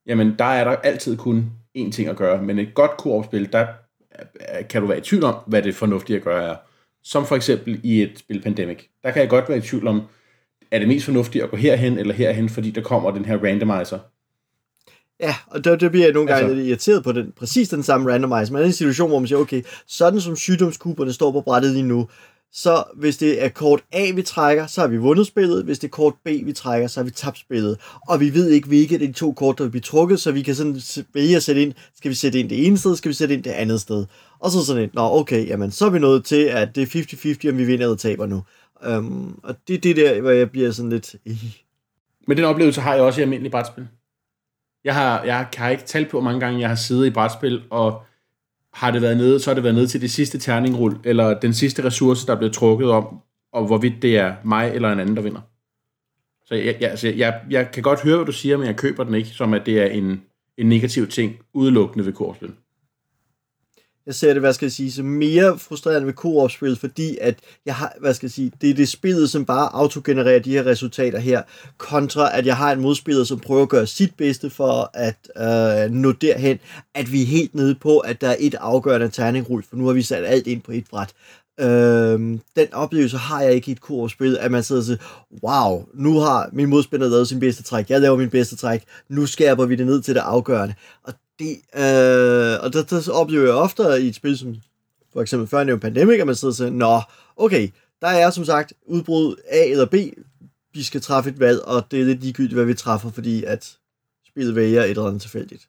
jamen 0.05 0.35
der 0.39 0.45
er 0.45 0.63
der 0.63 0.75
altid 0.75 1.17
kun 1.17 1.51
én 1.77 1.91
ting 1.91 2.09
at 2.09 2.15
gøre. 2.15 2.41
Men 2.41 2.59
et 2.59 2.73
godt 2.73 2.97
koopspil, 2.97 3.53
der 3.53 3.67
øh, 4.15 4.67
kan 4.69 4.81
du 4.81 4.87
være 4.87 4.97
i 4.97 5.01
tvivl 5.01 5.23
om, 5.23 5.35
hvad 5.47 5.61
det 5.61 5.75
fornuftige 5.75 6.17
at 6.17 6.23
gøre 6.23 6.43
er. 6.43 6.55
Som 7.03 7.25
for 7.25 7.35
eksempel 7.35 7.79
i 7.83 8.01
et 8.01 8.19
spil 8.19 8.41
Pandemic. 8.41 8.77
Der 9.03 9.11
kan 9.11 9.21
jeg 9.21 9.29
godt 9.29 9.49
være 9.49 9.57
i 9.57 9.61
tvivl 9.61 9.87
om, 9.87 10.01
er 10.71 10.79
det 10.79 10.87
mest 10.87 11.05
fornuftigt 11.05 11.43
at 11.43 11.49
gå 11.49 11.57
herhen 11.57 11.97
eller 11.97 12.13
herhen, 12.13 12.49
fordi 12.49 12.71
der 12.71 12.81
kommer 12.81 13.11
den 13.11 13.25
her 13.25 13.37
randomizer. 13.37 13.99
Ja, 15.19 15.35
og 15.47 15.63
der, 15.63 15.75
der 15.75 15.89
bliver 15.89 16.05
jeg 16.05 16.13
nogle 16.13 16.27
gange 16.27 16.43
altså, 16.43 16.55
lidt 16.55 16.67
irriteret 16.67 17.03
på 17.03 17.11
den, 17.11 17.31
præcis 17.37 17.69
den 17.69 17.83
samme 17.83 18.11
randomizer. 18.11 18.55
Er 18.55 18.61
i 18.61 18.65
en 18.65 18.73
situation, 18.73 19.09
hvor 19.09 19.19
man 19.19 19.27
siger, 19.27 19.39
okay, 19.39 19.63
sådan 19.87 20.21
som 20.21 20.35
sygdomskuberne 20.35 21.13
står 21.13 21.31
på 21.31 21.41
brættet 21.41 21.71
lige 21.71 21.83
nu, 21.83 22.07
så 22.55 22.83
hvis 22.95 23.17
det 23.17 23.43
er 23.43 23.49
kort 23.49 23.83
A, 23.91 24.11
vi 24.11 24.21
trækker, 24.21 24.67
så 24.67 24.81
har 24.81 24.87
vi 24.87 24.97
vundet 24.97 25.27
spillet. 25.27 25.63
Hvis 25.63 25.79
det 25.79 25.87
er 25.87 25.91
kort 25.91 26.13
B, 26.25 26.27
vi 26.27 26.53
trækker, 26.53 26.87
så 26.87 26.99
har 26.99 27.05
vi 27.05 27.11
tabt 27.11 27.37
spillet. 27.37 27.79
Og 28.09 28.19
vi 28.19 28.33
ved 28.33 28.49
ikke, 28.49 28.67
hvilket 28.67 29.01
af 29.01 29.07
de 29.07 29.13
to 29.13 29.31
kort, 29.31 29.57
der 29.57 29.63
vil 29.63 29.71
blive 29.71 29.81
trukket, 29.81 30.19
så 30.19 30.31
vi 30.31 30.41
kan 30.41 30.55
sådan 30.55 30.81
vælge 31.13 31.35
at 31.35 31.43
sætte 31.43 31.61
ind, 31.61 31.73
skal 31.95 32.09
vi 32.09 32.15
sætte 32.15 32.39
ind 32.39 32.49
det 32.49 32.67
ene 32.67 32.77
sted, 32.77 32.95
skal 32.95 33.09
vi 33.09 33.13
sætte 33.13 33.33
ind 33.33 33.43
det 33.43 33.51
andet 33.51 33.81
sted. 33.81 34.05
Og 34.39 34.51
så 34.51 34.65
sådan 34.65 34.83
et, 34.83 34.93
nå 34.93 35.01
okay, 35.01 35.47
jamen 35.47 35.71
så 35.71 35.85
er 35.85 35.89
vi 35.89 35.99
nået 35.99 36.25
til, 36.25 36.43
at 36.43 36.75
det 36.75 36.95
er 36.95 37.45
50-50, 37.45 37.49
om 37.49 37.57
vi 37.57 37.63
vinder 37.63 37.85
eller 37.85 37.97
taber 37.97 38.25
nu. 38.25 38.43
Um, 38.87 39.39
og 39.43 39.55
det 39.67 39.73
er 39.73 39.79
det 39.79 39.95
der, 39.95 40.21
hvor 40.21 40.31
jeg 40.31 40.51
bliver 40.51 40.71
sådan 40.71 40.89
lidt... 40.89 41.15
Men 42.27 42.37
den 42.37 42.45
oplevelse 42.45 42.81
har 42.81 42.93
jeg 42.93 43.03
også 43.03 43.21
i 43.21 43.23
almindelig 43.23 43.51
brætspil. 43.51 43.87
Jeg 44.83 44.95
har, 44.95 45.23
jeg 45.23 45.47
har 45.57 45.69
ikke 45.69 45.83
talt 45.83 46.09
på, 46.09 46.11
hvor 46.11 46.23
mange 46.23 46.39
gange 46.39 46.59
jeg 46.59 46.69
har 46.69 46.75
siddet 46.75 47.05
i 47.05 47.09
brætspil, 47.09 47.63
og 47.69 48.01
har 48.73 48.91
det 48.91 49.01
været 49.01 49.17
nede, 49.17 49.39
så 49.39 49.49
har 49.49 49.55
det 49.55 49.63
været 49.63 49.75
nede 49.75 49.87
til 49.87 50.01
det 50.01 50.11
sidste 50.11 50.39
terningrul, 50.39 50.97
eller 51.03 51.39
den 51.39 51.53
sidste 51.53 51.83
ressource, 51.85 52.27
der 52.27 52.35
bliver 52.35 52.51
trukket 52.51 52.89
om, 52.89 53.19
og 53.53 53.65
hvorvidt 53.65 54.01
det 54.01 54.17
er 54.17 54.35
mig 54.43 54.71
eller 54.73 54.91
en 54.91 54.99
anden, 54.99 55.15
der 55.15 55.21
vinder. 55.21 55.41
Så 56.45 56.55
jeg, 56.55 56.77
jeg, 56.79 56.89
altså, 56.89 57.07
jeg, 57.07 57.41
jeg 57.49 57.71
kan 57.71 57.83
godt 57.83 58.03
høre, 58.03 58.15
hvad 58.15 58.25
du 58.25 58.31
siger, 58.31 58.57
men 58.57 58.67
jeg 58.67 58.75
køber 58.75 59.03
den 59.03 59.13
ikke, 59.13 59.29
som 59.29 59.53
at 59.53 59.65
det 59.65 59.81
er 59.81 59.85
en, 59.85 60.21
en 60.57 60.69
negativ 60.69 61.07
ting, 61.07 61.35
udelukkende 61.53 62.05
ved 62.05 62.13
kortspil 62.13 62.53
jeg 64.05 64.15
ser 64.15 64.33
det, 64.33 64.41
hvad 64.41 64.53
skal 64.53 64.65
jeg 64.65 64.71
sige, 64.71 64.91
så 64.91 65.03
mere 65.03 65.59
frustrerende 65.59 66.07
ved 66.07 66.13
koop-spil, 66.13 66.75
fordi 66.75 67.17
at 67.21 67.39
jeg 67.65 67.75
har, 67.75 67.93
hvad 67.99 68.13
skal 68.13 68.27
jeg 68.27 68.31
sige, 68.31 68.51
det 68.61 68.69
er 68.69 68.73
det 68.73 68.89
spillet, 68.89 69.29
som 69.29 69.45
bare 69.45 69.69
autogenererer 69.73 70.39
de 70.39 70.51
her 70.51 70.65
resultater 70.65 71.19
her, 71.19 71.41
kontra 71.77 72.37
at 72.37 72.45
jeg 72.45 72.57
har 72.57 72.71
en 72.71 72.81
modspiller, 72.81 73.23
som 73.23 73.39
prøver 73.39 73.61
at 73.61 73.69
gøre 73.69 73.87
sit 73.87 74.15
bedste 74.15 74.49
for 74.49 74.91
at 74.93 75.17
øh, 75.37 75.91
nå 75.91 76.11
derhen, 76.11 76.59
at 76.95 77.11
vi 77.11 77.21
er 77.21 77.25
helt 77.25 77.55
nede 77.55 77.75
på, 77.75 77.99
at 77.99 78.21
der 78.21 78.29
er 78.29 78.35
et 78.39 78.55
afgørende 78.55 79.09
terningrul, 79.09 79.63
for 79.69 79.75
nu 79.75 79.85
har 79.85 79.93
vi 79.93 80.01
sat 80.01 80.25
alt 80.25 80.47
ind 80.47 80.61
på 80.61 80.71
et 80.71 80.85
bræt. 80.89 81.13
Øh, 81.59 82.19
den 82.55 82.73
oplevelse 82.73 83.17
har 83.17 83.41
jeg 83.41 83.53
ikke 83.53 83.69
i 83.69 83.71
et 83.71 83.81
koopspil, 83.81 84.37
at 84.39 84.51
man 84.51 84.63
sidder 84.63 84.81
og 84.81 84.85
siger, 84.85 84.97
wow, 85.43 85.85
nu 85.93 86.19
har 86.19 86.49
min 86.53 86.69
modspiller 86.69 87.09
lavet 87.09 87.27
sin 87.27 87.39
bedste 87.39 87.63
træk, 87.63 87.89
jeg 87.89 88.01
laver 88.01 88.17
min 88.17 88.29
bedste 88.29 88.55
træk, 88.55 88.83
nu 89.09 89.25
skærper 89.25 89.65
vi 89.65 89.75
det 89.75 89.85
ned 89.85 90.01
til 90.01 90.15
det 90.15 90.21
afgørende. 90.21 90.75
Og 91.03 91.13
det, 91.39 91.51
øh, 91.75 92.63
og 92.63 92.73
der, 92.73 92.83
der 92.89 93.11
oplever 93.13 93.45
jeg 93.45 93.53
ofte 93.53 93.83
i 94.01 94.07
et 94.07 94.15
spil 94.15 94.37
som 94.37 94.55
for 95.13 95.21
eksempel 95.21 95.47
før 95.47 95.63
nævnt 95.63 95.81
Pandemic, 95.81 96.19
at 96.19 96.27
man 96.27 96.35
sidder 96.35 96.51
og 96.51 96.55
siger, 96.55 96.69
nå, 96.69 97.01
okay, 97.37 97.69
der 98.01 98.07
er 98.07 98.29
som 98.29 98.45
sagt 98.45 98.73
udbrud 98.85 99.35
A 99.49 99.63
eller 99.63 99.85
B, 99.85 99.93
vi 100.73 100.83
skal 100.83 101.01
træffe 101.01 101.29
et 101.29 101.39
valg, 101.39 101.61
og 101.61 101.91
det 101.91 102.01
er 102.01 102.05
lidt 102.05 102.21
ligegyldigt, 102.21 102.53
hvad 102.53 102.65
vi 102.65 102.73
træffer, 102.73 103.11
fordi 103.11 103.43
at 103.43 103.77
spillet 104.27 104.55
vælger 104.55 104.83
et 104.83 104.89
eller 104.89 105.05
andet 105.05 105.21
tilfældigt. 105.21 105.67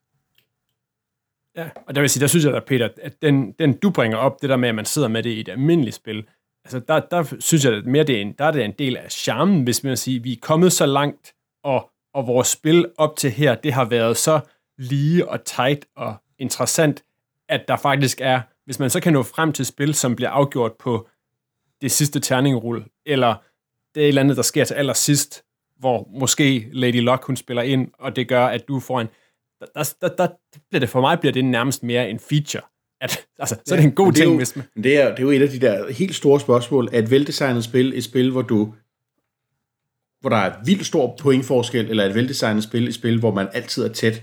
Ja, 1.56 1.68
og 1.86 1.94
der 1.94 2.00
vil 2.00 2.10
sige, 2.10 2.20
der 2.20 2.26
synes 2.26 2.44
jeg, 2.44 2.52
da, 2.52 2.60
Peter, 2.60 2.88
at 3.02 3.22
den, 3.22 3.52
den 3.52 3.72
du 3.76 3.90
bringer 3.90 4.18
op, 4.18 4.42
det 4.42 4.50
der 4.50 4.56
med, 4.56 4.68
at 4.68 4.74
man 4.74 4.84
sidder 4.84 5.08
med 5.08 5.22
det 5.22 5.30
i 5.30 5.40
et 5.40 5.48
almindeligt 5.48 5.96
spil, 5.96 6.24
altså 6.64 6.78
der, 6.78 7.00
der 7.00 7.36
synes 7.38 7.64
jeg, 7.64 7.72
at 7.72 7.86
mere 7.86 8.04
det 8.04 8.16
er 8.16 8.20
en, 8.20 8.32
der 8.38 8.44
er 8.44 8.50
det 8.50 8.64
en 8.64 8.74
del 8.78 8.96
af 8.96 9.12
charmen, 9.12 9.62
hvis 9.62 9.84
man 9.84 9.96
siger, 9.96 10.20
at 10.20 10.24
vi 10.24 10.32
er 10.32 10.36
kommet 10.42 10.72
så 10.72 10.86
langt, 10.86 11.34
og, 11.62 11.90
og 12.14 12.26
vores 12.26 12.48
spil 12.48 12.86
op 12.98 13.16
til 13.16 13.30
her, 13.30 13.54
det 13.54 13.72
har 13.72 13.84
været 13.84 14.16
så 14.16 14.40
lige 14.78 15.28
og 15.28 15.44
tight 15.44 15.86
og 15.96 16.14
interessant, 16.38 17.04
at 17.48 17.68
der 17.68 17.76
faktisk 17.76 18.20
er, 18.20 18.40
hvis 18.64 18.78
man 18.78 18.90
så 18.90 19.00
kan 19.00 19.12
nå 19.12 19.22
frem 19.22 19.52
til 19.52 19.66
spil, 19.66 19.94
som 19.94 20.16
bliver 20.16 20.30
afgjort 20.30 20.72
på 20.72 21.08
det 21.80 21.90
sidste 21.90 22.20
terningrulle, 22.20 22.84
eller 23.06 23.34
det 23.94 24.00
er 24.00 24.04
et 24.04 24.08
eller 24.08 24.22
andet, 24.22 24.36
der 24.36 24.42
sker 24.42 24.64
til 24.64 24.74
allersidst, 24.74 25.44
hvor 25.78 26.08
måske 26.10 26.68
Lady 26.72 27.00
Luck 27.00 27.24
hun 27.24 27.36
spiller 27.36 27.62
ind, 27.62 27.88
og 27.98 28.16
det 28.16 28.28
gør, 28.28 28.46
at 28.46 28.68
du 28.68 28.80
får 28.80 29.00
en... 29.00 29.08
Der, 29.60 29.66
der, 30.00 30.08
der, 30.08 30.26
der 30.26 30.28
bliver 30.68 30.80
det 30.80 30.88
for 30.88 31.00
mig 31.00 31.20
bliver 31.20 31.32
det 31.32 31.44
nærmest 31.44 31.82
mere 31.82 32.10
en 32.10 32.20
feature. 32.20 32.62
At, 33.00 33.26
altså, 33.38 33.56
så 33.66 33.74
er 33.74 33.78
det 33.78 33.86
en 33.86 33.92
god 33.92 34.12
ting, 34.12 34.30
jo, 34.30 34.36
hvis 34.36 34.56
man... 34.56 34.66
Det 34.76 35.00
er, 35.00 35.10
det 35.10 35.18
er 35.18 35.22
jo 35.22 35.30
et 35.30 35.42
af 35.42 35.48
de 35.48 35.60
der 35.60 35.92
helt 35.92 36.14
store 36.14 36.40
spørgsmål, 36.40 36.88
at 36.92 37.04
et 37.04 37.10
veldesignet 37.10 37.64
spil, 37.64 37.92
et 37.98 38.04
spil, 38.04 38.30
hvor 38.30 38.42
du 38.42 38.74
hvor 40.20 40.30
der 40.30 40.36
er 40.36 40.64
vildt 40.64 40.86
stor 40.86 41.16
pointforskel, 41.20 41.90
eller 41.90 42.04
et 42.04 42.14
veldesignet 42.14 42.62
spil, 42.62 42.88
et 42.88 42.94
spil, 42.94 43.18
hvor 43.18 43.34
man 43.34 43.48
altid 43.52 43.84
er 43.84 43.92
tæt, 43.92 44.22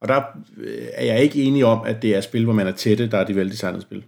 og 0.00 0.08
der 0.08 0.22
øh, 0.56 0.86
er 0.92 1.04
jeg 1.04 1.22
ikke 1.22 1.42
enig 1.42 1.64
om, 1.64 1.86
at 1.86 2.02
det 2.02 2.16
er 2.16 2.20
spil, 2.20 2.44
hvor 2.44 2.52
man 2.52 2.66
er 2.66 2.72
tætte, 2.72 3.10
der 3.10 3.18
er 3.18 3.24
de 3.24 3.36
veldesignede 3.36 3.82
spil. 3.82 4.04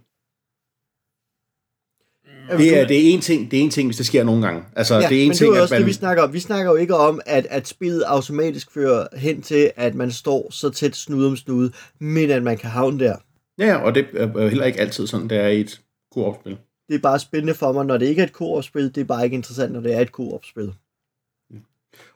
Det 2.57 2.79
er, 2.79 2.87
det 2.87 2.97
er 2.97 3.13
en 3.13 3.21
ting, 3.21 3.51
det 3.51 3.59
er 3.59 3.63
en 3.63 3.69
ting, 3.69 3.87
hvis 3.87 3.97
det 3.97 4.05
sker 4.05 4.23
nogle 4.23 4.45
gange. 4.45 4.63
Altså, 4.75 4.95
ja, 4.95 5.09
det 5.09 5.17
er 5.17 5.21
en 5.21 5.27
men 5.27 5.37
ting, 5.37 5.51
det 5.51 5.57
er 5.57 5.61
også 5.61 5.75
at 5.75 5.79
man... 5.79 5.81
det, 5.81 5.87
vi 5.87 5.93
snakker 5.93 6.23
om. 6.23 6.33
Vi 6.33 6.39
snakker 6.39 6.71
jo 6.71 6.77
ikke 6.77 6.95
om, 6.95 7.21
at, 7.25 7.47
at 7.49 7.67
spillet 7.67 8.01
automatisk 8.01 8.71
fører 8.71 9.07
hen 9.17 9.41
til, 9.41 9.71
at 9.75 9.95
man 9.95 10.11
står 10.11 10.51
så 10.51 10.69
tæt 10.69 10.95
snude 10.95 11.27
om 11.27 11.35
snude, 11.35 11.71
men 11.99 12.31
at 12.31 12.43
man 12.43 12.57
kan 12.57 12.69
havne 12.69 12.99
der. 12.99 13.15
Ja, 13.57 13.75
og 13.75 13.95
det 13.95 14.05
er 14.13 14.47
heller 14.47 14.65
ikke 14.65 14.79
altid 14.79 15.07
sådan, 15.07 15.29
det 15.29 15.37
er 15.37 15.47
i 15.47 15.61
et 15.61 15.81
koop-spil. 16.11 16.57
Det 16.87 16.95
er 16.95 16.99
bare 16.99 17.19
spændende 17.19 17.53
for 17.53 17.71
mig, 17.71 17.85
når 17.85 17.97
det 17.97 18.05
ikke 18.05 18.21
er 18.21 18.25
et 18.25 18.33
koop-spil. 18.33 18.95
Det 18.95 19.01
er 19.01 19.05
bare 19.05 19.23
ikke 19.23 19.35
interessant, 19.35 19.73
når 19.73 19.81
det 19.81 19.93
er 19.93 19.99
et 19.99 20.11
koop-spil. 20.11 20.73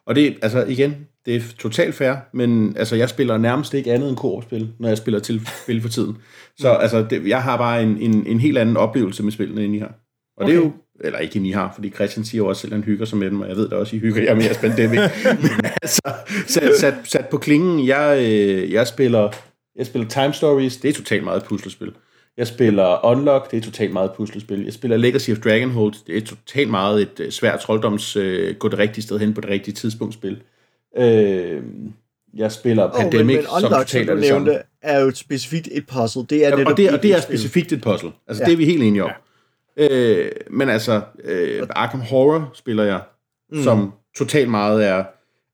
Og 0.06 0.16
det, 0.16 0.38
altså 0.42 0.66
igen, 0.66 1.08
det 1.26 1.36
er 1.36 1.42
totalt 1.60 1.96
fair, 1.96 2.16
men 2.34 2.78
altså, 2.78 2.96
jeg 2.96 3.10
spiller 3.10 3.38
nærmest 3.38 3.74
ikke 3.74 3.94
andet 3.94 4.10
end 4.10 4.18
koopspil, 4.18 4.70
når 4.80 4.88
jeg 4.88 4.98
spiller 4.98 5.20
til 5.20 5.42
spil 5.64 5.82
for 5.82 5.90
tiden. 5.90 6.18
Så 6.58 6.74
mm. 6.74 6.80
altså, 6.82 7.06
det, 7.10 7.28
jeg 7.28 7.44
har 7.44 7.58
bare 7.58 7.84
en, 7.84 7.98
en, 7.98 8.28
en 8.28 8.40
helt 8.40 8.58
anden 8.58 8.78
oplevelse 8.78 9.24
med 9.24 9.32
spillene, 9.32 9.64
end 9.64 9.76
I 9.76 9.80
har. 9.80 9.94
Og 10.38 10.44
okay. 10.44 10.54
det 10.54 10.60
er 10.60 10.64
jo, 10.64 10.72
eller 11.04 11.20
ikke 11.20 11.38
end 11.38 11.48
I 11.48 11.52
har, 11.52 11.72
fordi 11.76 11.90
Christian 11.90 12.26
siger 12.26 12.44
jo 12.44 12.48
også 12.48 12.62
selv, 12.62 12.74
at 12.74 12.78
han 12.78 12.84
hygger 12.84 13.06
sig 13.06 13.18
med 13.18 13.30
dem, 13.30 13.42
og 13.42 13.48
jeg 13.48 13.56
ved 13.56 13.70
da 13.70 13.76
også, 13.76 13.96
at 13.96 14.02
I 14.02 14.06
hygger 14.06 14.24
jer 14.24 14.36
med 14.36 14.44
jeres 14.44 14.58
pandemic. 14.58 15.00
men 15.42 15.66
altså, 15.82 16.14
sat, 16.48 16.76
sat, 16.80 16.94
sat 17.04 17.26
på 17.32 17.38
klingen, 17.38 17.88
jeg, 17.88 18.18
øh, 18.22 18.72
jeg 18.72 18.88
spiller 18.88 19.32
jeg 19.76 19.86
spiller 19.86 20.08
Time 20.08 20.34
Stories, 20.34 20.78
det 20.78 20.90
er 20.90 20.94
totalt 20.94 21.24
meget 21.24 21.44
puslespil. 21.44 21.92
Jeg 22.38 22.48
spiller 22.48 23.06
Unlock, 23.06 23.52
det 23.52 23.58
er 23.58 23.62
totalt 23.62 23.94
meget 23.94 24.12
puslespil. 24.18 24.64
Jeg 24.64 24.74
spiller 24.74 24.98
Legacy 24.98 25.30
of 25.30 25.38
Dragonhold, 25.38 25.94
det 26.08 26.18
er 26.18 26.22
totalt 26.22 26.70
meget 26.70 27.02
et 27.02 27.20
øh, 27.20 27.32
svært 27.32 27.60
trolddoms 27.60 28.16
øh, 28.16 28.56
gå 28.56 28.68
det 28.68 28.80
rigtige 28.80 29.04
sted 29.04 29.20
hen 29.20 29.34
på 29.34 29.42
det 29.42 29.50
rigtige 29.50 29.76
tidspunkt 29.76 30.14
spil. 30.14 30.42
Øh, 30.98 31.64
jeg 32.36 32.52
spiller 32.52 32.84
oh, 32.84 32.92
Pandemic, 33.02 33.36
men, 33.36 33.46
men 33.54 33.62
som 33.62 33.72
totalt 33.72 34.10
er 34.10 34.16
det 34.16 34.26
samme. 34.26 34.60
er 34.82 35.00
jo 35.00 35.12
specifikt 35.12 35.70
et 35.72 35.88
puzzle. 35.88 36.26
Det 36.30 36.46
er 36.46 36.50
ja, 36.50 36.70
og 36.70 36.78
det, 36.78 36.92
og 36.92 37.04
det 37.04 37.14
er 37.14 37.22
specifikt 37.22 37.72
et 37.72 37.82
puzzle. 37.82 38.12
Altså, 38.28 38.44
ja. 38.44 38.46
det 38.46 38.54
er 38.54 38.58
vi 38.58 38.66
helt 38.66 38.84
enige 38.84 39.04
om. 39.04 39.12
Ja. 39.78 39.88
Øh, 39.90 40.32
men 40.50 40.70
altså, 40.70 41.02
øh, 41.24 41.68
Arkham 41.70 42.02
Horror 42.02 42.52
spiller 42.54 42.84
jeg, 42.84 43.02
mm. 43.52 43.64
som 43.64 43.94
totalt 44.18 44.50
meget 44.50 44.88
er, 44.88 45.04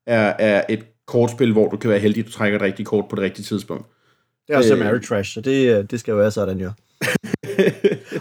er, 0.06 0.34
er 0.38 0.64
et 0.68 0.84
kortspil, 1.06 1.52
hvor 1.52 1.68
du 1.68 1.76
kan 1.76 1.90
være 1.90 1.98
heldig, 1.98 2.20
at 2.20 2.26
du 2.26 2.32
trækker 2.32 2.58
et 2.58 2.62
rigtigt 2.62 2.88
kort 2.88 3.04
på 3.08 3.16
det 3.16 3.24
rigtige 3.24 3.44
tidspunkt. 3.44 3.86
Det 4.46 4.54
er 4.54 4.58
også 4.58 4.74
øh, 4.74 4.86
Ameritrash, 4.86 5.34
så 5.34 5.40
det, 5.40 5.78
øh, 5.78 5.84
det 5.90 6.00
skal 6.00 6.12
jo 6.12 6.18
være 6.18 6.30
sådan, 6.30 6.60
jo. 6.60 6.70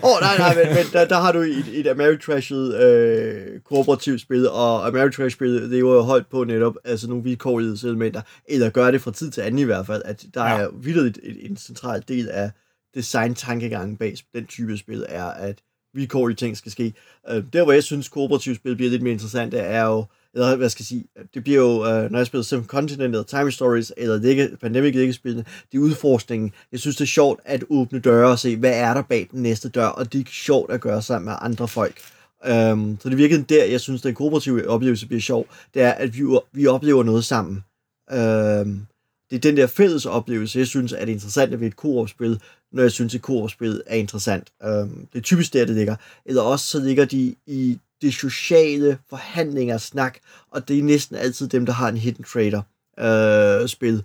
Åh, 0.03 0.09
oh, 0.09 0.21
nej, 0.21 0.37
nej, 0.37 0.55
men, 0.55 0.73
men 0.75 0.85
der, 0.93 1.05
der 1.05 1.19
har 1.19 1.31
du 1.31 1.39
et, 1.39 1.65
et 1.73 1.87
Ameritrashet 1.87 2.75
øh, 2.83 3.59
kooperativt 3.59 4.21
spil, 4.21 4.49
og 4.49 4.87
Ameritrash-spillet, 4.87 5.69
det 5.69 5.75
er 5.75 5.79
jo 5.79 6.01
holdt 6.01 6.29
på 6.29 6.43
netop 6.43 6.75
altså 6.83 7.07
nogle 7.07 7.23
vilkårlige 7.23 7.87
elementer, 7.87 8.21
eller 8.45 8.69
gør 8.69 8.91
det 8.91 9.01
fra 9.01 9.11
tid 9.11 9.31
til 9.31 9.41
anden 9.41 9.59
i 9.59 9.63
hvert 9.63 9.85
fald, 9.85 10.01
at 10.05 10.25
der 10.33 10.43
ja. 10.43 10.59
er 10.59 10.69
vildt 10.73 11.19
et, 11.23 11.49
en 11.49 11.57
central 11.57 12.03
del 12.07 12.29
af 12.29 12.51
design-tankegangen 12.95 13.97
bag 13.97 14.15
den 14.35 14.45
type 14.45 14.77
spil, 14.77 15.05
er, 15.09 15.25
at 15.25 15.57
vilkårlige 15.93 16.35
ting 16.35 16.57
skal 16.57 16.71
ske. 16.71 16.93
Øh, 17.29 17.43
der, 17.53 17.63
hvor 17.63 17.73
jeg 17.73 17.83
synes, 17.83 18.09
kooperativt 18.09 18.57
spil 18.57 18.75
bliver 18.75 18.91
lidt 18.91 19.01
mere 19.01 19.13
interessant, 19.13 19.51
det 19.51 19.65
er 19.65 19.85
jo, 19.85 20.05
eller 20.33 20.55
hvad 20.55 20.69
skal 20.69 20.81
jeg 20.81 20.87
sige, 20.87 21.05
det 21.33 21.43
bliver 21.43 21.59
jo, 21.59 21.85
øh, 21.85 22.11
når 22.11 22.19
jeg 22.19 22.27
spiller 22.27 22.43
Sim 22.43 22.65
Continent, 22.65 23.15
eller 23.15 23.23
Time 23.23 23.51
Stories, 23.51 23.93
eller 23.97 24.17
ligge, 24.17 24.57
Pandemic 24.61 24.95
Legacy-spillene, 24.95 25.45
det 25.71 25.77
er 25.77 25.81
udforskningen. 25.81 26.51
Jeg 26.71 26.79
synes, 26.79 26.95
det 26.95 27.03
er 27.03 27.07
sjovt 27.07 27.39
at 27.45 27.63
åbne 27.69 27.99
døre 27.99 28.31
og 28.31 28.39
se, 28.39 28.57
hvad 28.57 28.73
er 28.73 28.93
der 28.93 29.01
bag 29.01 29.27
den 29.31 29.43
næste 29.43 29.69
dør, 29.69 29.85
og 29.85 30.13
det 30.13 30.21
er 30.21 30.31
sjovt 30.31 30.71
at 30.71 30.81
gøre 30.81 31.01
sammen 31.01 31.25
med 31.25 31.35
andre 31.41 31.67
folk. 31.67 32.01
Um, 32.45 32.97
så 33.01 33.09
det 33.09 33.13
er 33.13 33.17
virkelig 33.17 33.49
der, 33.49 33.65
jeg 33.65 33.81
synes, 33.81 34.01
den 34.01 34.15
kooperative 34.15 34.67
oplevelse 34.67 35.07
bliver 35.07 35.21
sjov, 35.21 35.47
det 35.73 35.81
er, 35.81 35.91
at 35.91 36.17
vi, 36.17 36.23
vi 36.53 36.67
oplever 36.67 37.03
noget 37.03 37.25
sammen. 37.25 37.63
Um, 38.11 38.87
det 39.29 39.37
er 39.37 39.41
den 39.41 39.57
der 39.57 39.67
fælles 39.67 40.05
oplevelse, 40.05 40.59
jeg 40.59 40.67
synes 40.67 40.91
er 40.91 41.05
det 41.05 41.11
interessante 41.11 41.59
ved 41.59 41.67
et 41.67 41.75
koop-spil, 41.75 42.41
når 42.71 42.81
jeg 42.81 42.91
synes, 42.91 43.15
et 43.15 43.21
koop-spil 43.21 43.81
er 43.85 43.95
interessant. 43.95 44.51
Um, 44.65 45.07
det 45.13 45.19
er 45.19 45.23
typisk 45.23 45.53
der, 45.53 45.65
det 45.65 45.75
ligger. 45.75 45.95
Eller 46.25 46.41
også 46.41 46.65
så 46.65 46.79
ligger 46.79 47.05
de 47.05 47.35
i 47.47 47.79
det 48.01 48.13
sociale 48.13 48.97
forhandlinger 49.09 49.77
snak, 49.77 50.17
og 50.51 50.67
det 50.67 50.79
er 50.79 50.83
næsten 50.83 51.15
altid 51.15 51.47
dem, 51.47 51.65
der 51.65 51.73
har 51.73 51.89
en 51.89 51.97
hidden 51.97 52.23
trader 52.23 52.61
øh, 52.99 53.67
spil. 53.67 54.03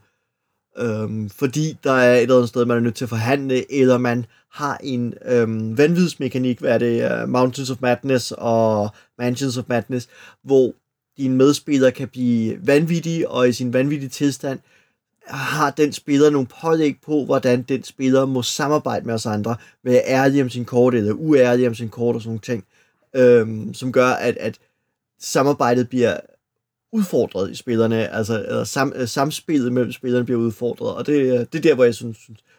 Øhm, 0.79 1.31
fordi 1.31 1.79
der 1.85 1.93
er 1.93 2.15
et 2.15 2.23
eller 2.23 2.35
andet 2.35 2.49
sted, 2.49 2.65
man 2.65 2.77
er 2.77 2.81
nødt 2.81 2.95
til 2.95 3.05
at 3.05 3.09
forhandle, 3.09 3.73
eller 3.73 3.99
man 3.99 4.27
har 4.53 4.79
en 4.83 5.15
øhm, 5.25 5.79
vanvidsmekanik, 5.79 6.59
hvad 6.59 6.71
er 6.71 6.79
det, 6.79 7.23
uh, 7.23 7.29
Mountains 7.29 7.71
of 7.71 7.77
Madness 7.81 8.33
og 8.39 8.91
Mansions 9.19 9.57
of 9.57 9.65
Madness, 9.69 10.09
hvor 10.43 10.73
dine 11.17 11.37
medspillere 11.37 11.93
kan 11.93 12.09
blive 12.09 12.67
vanvittige, 12.67 13.29
og 13.29 13.49
i 13.49 13.53
sin 13.53 13.73
vanvittige 13.73 14.11
tilstand 14.11 14.59
har 15.27 15.71
den 15.71 15.93
spiller 15.93 16.31
nogle 16.31 16.49
pålæg 16.61 16.97
på, 17.07 17.25
hvordan 17.25 17.63
den 17.63 17.85
spiller 17.85 18.27
må 18.27 18.43
samarbejde 18.43 19.07
med 19.07 19.15
os 19.15 19.27
andre, 19.27 19.57
være 19.85 20.03
ærlig 20.07 20.43
om 20.43 20.51
sin 20.51 20.65
kort, 20.65 20.95
eller 20.95 21.13
uærlig 21.13 21.69
om 21.69 21.75
sin 21.75 21.89
kort 21.89 22.15
og 22.15 22.23
sådan 22.23 22.29
nogle 22.29 22.41
ting 22.41 22.65
øhm, 23.17 23.75
som 23.75 23.93
gør, 23.93 24.09
at, 24.09 24.37
at 24.37 24.59
samarbejdet 25.21 25.89
bliver 25.89 26.17
udfordret 26.93 27.51
i 27.51 27.55
spillerne, 27.55 28.09
altså 28.09 28.45
eller 28.45 28.65
sam, 28.65 28.93
øh, 28.97 29.09
samspillet 29.09 29.73
mellem 29.73 29.93
spillerne 29.93 30.25
bliver 30.25 30.41
udfordret, 30.41 30.95
og 30.95 31.07
det, 31.07 31.13
øh, 31.13 31.39
det 31.39 31.55
er 31.55 31.61
der, 31.61 31.75
hvor 31.75 31.85
jeg 31.85 31.95
synes, 31.95 32.19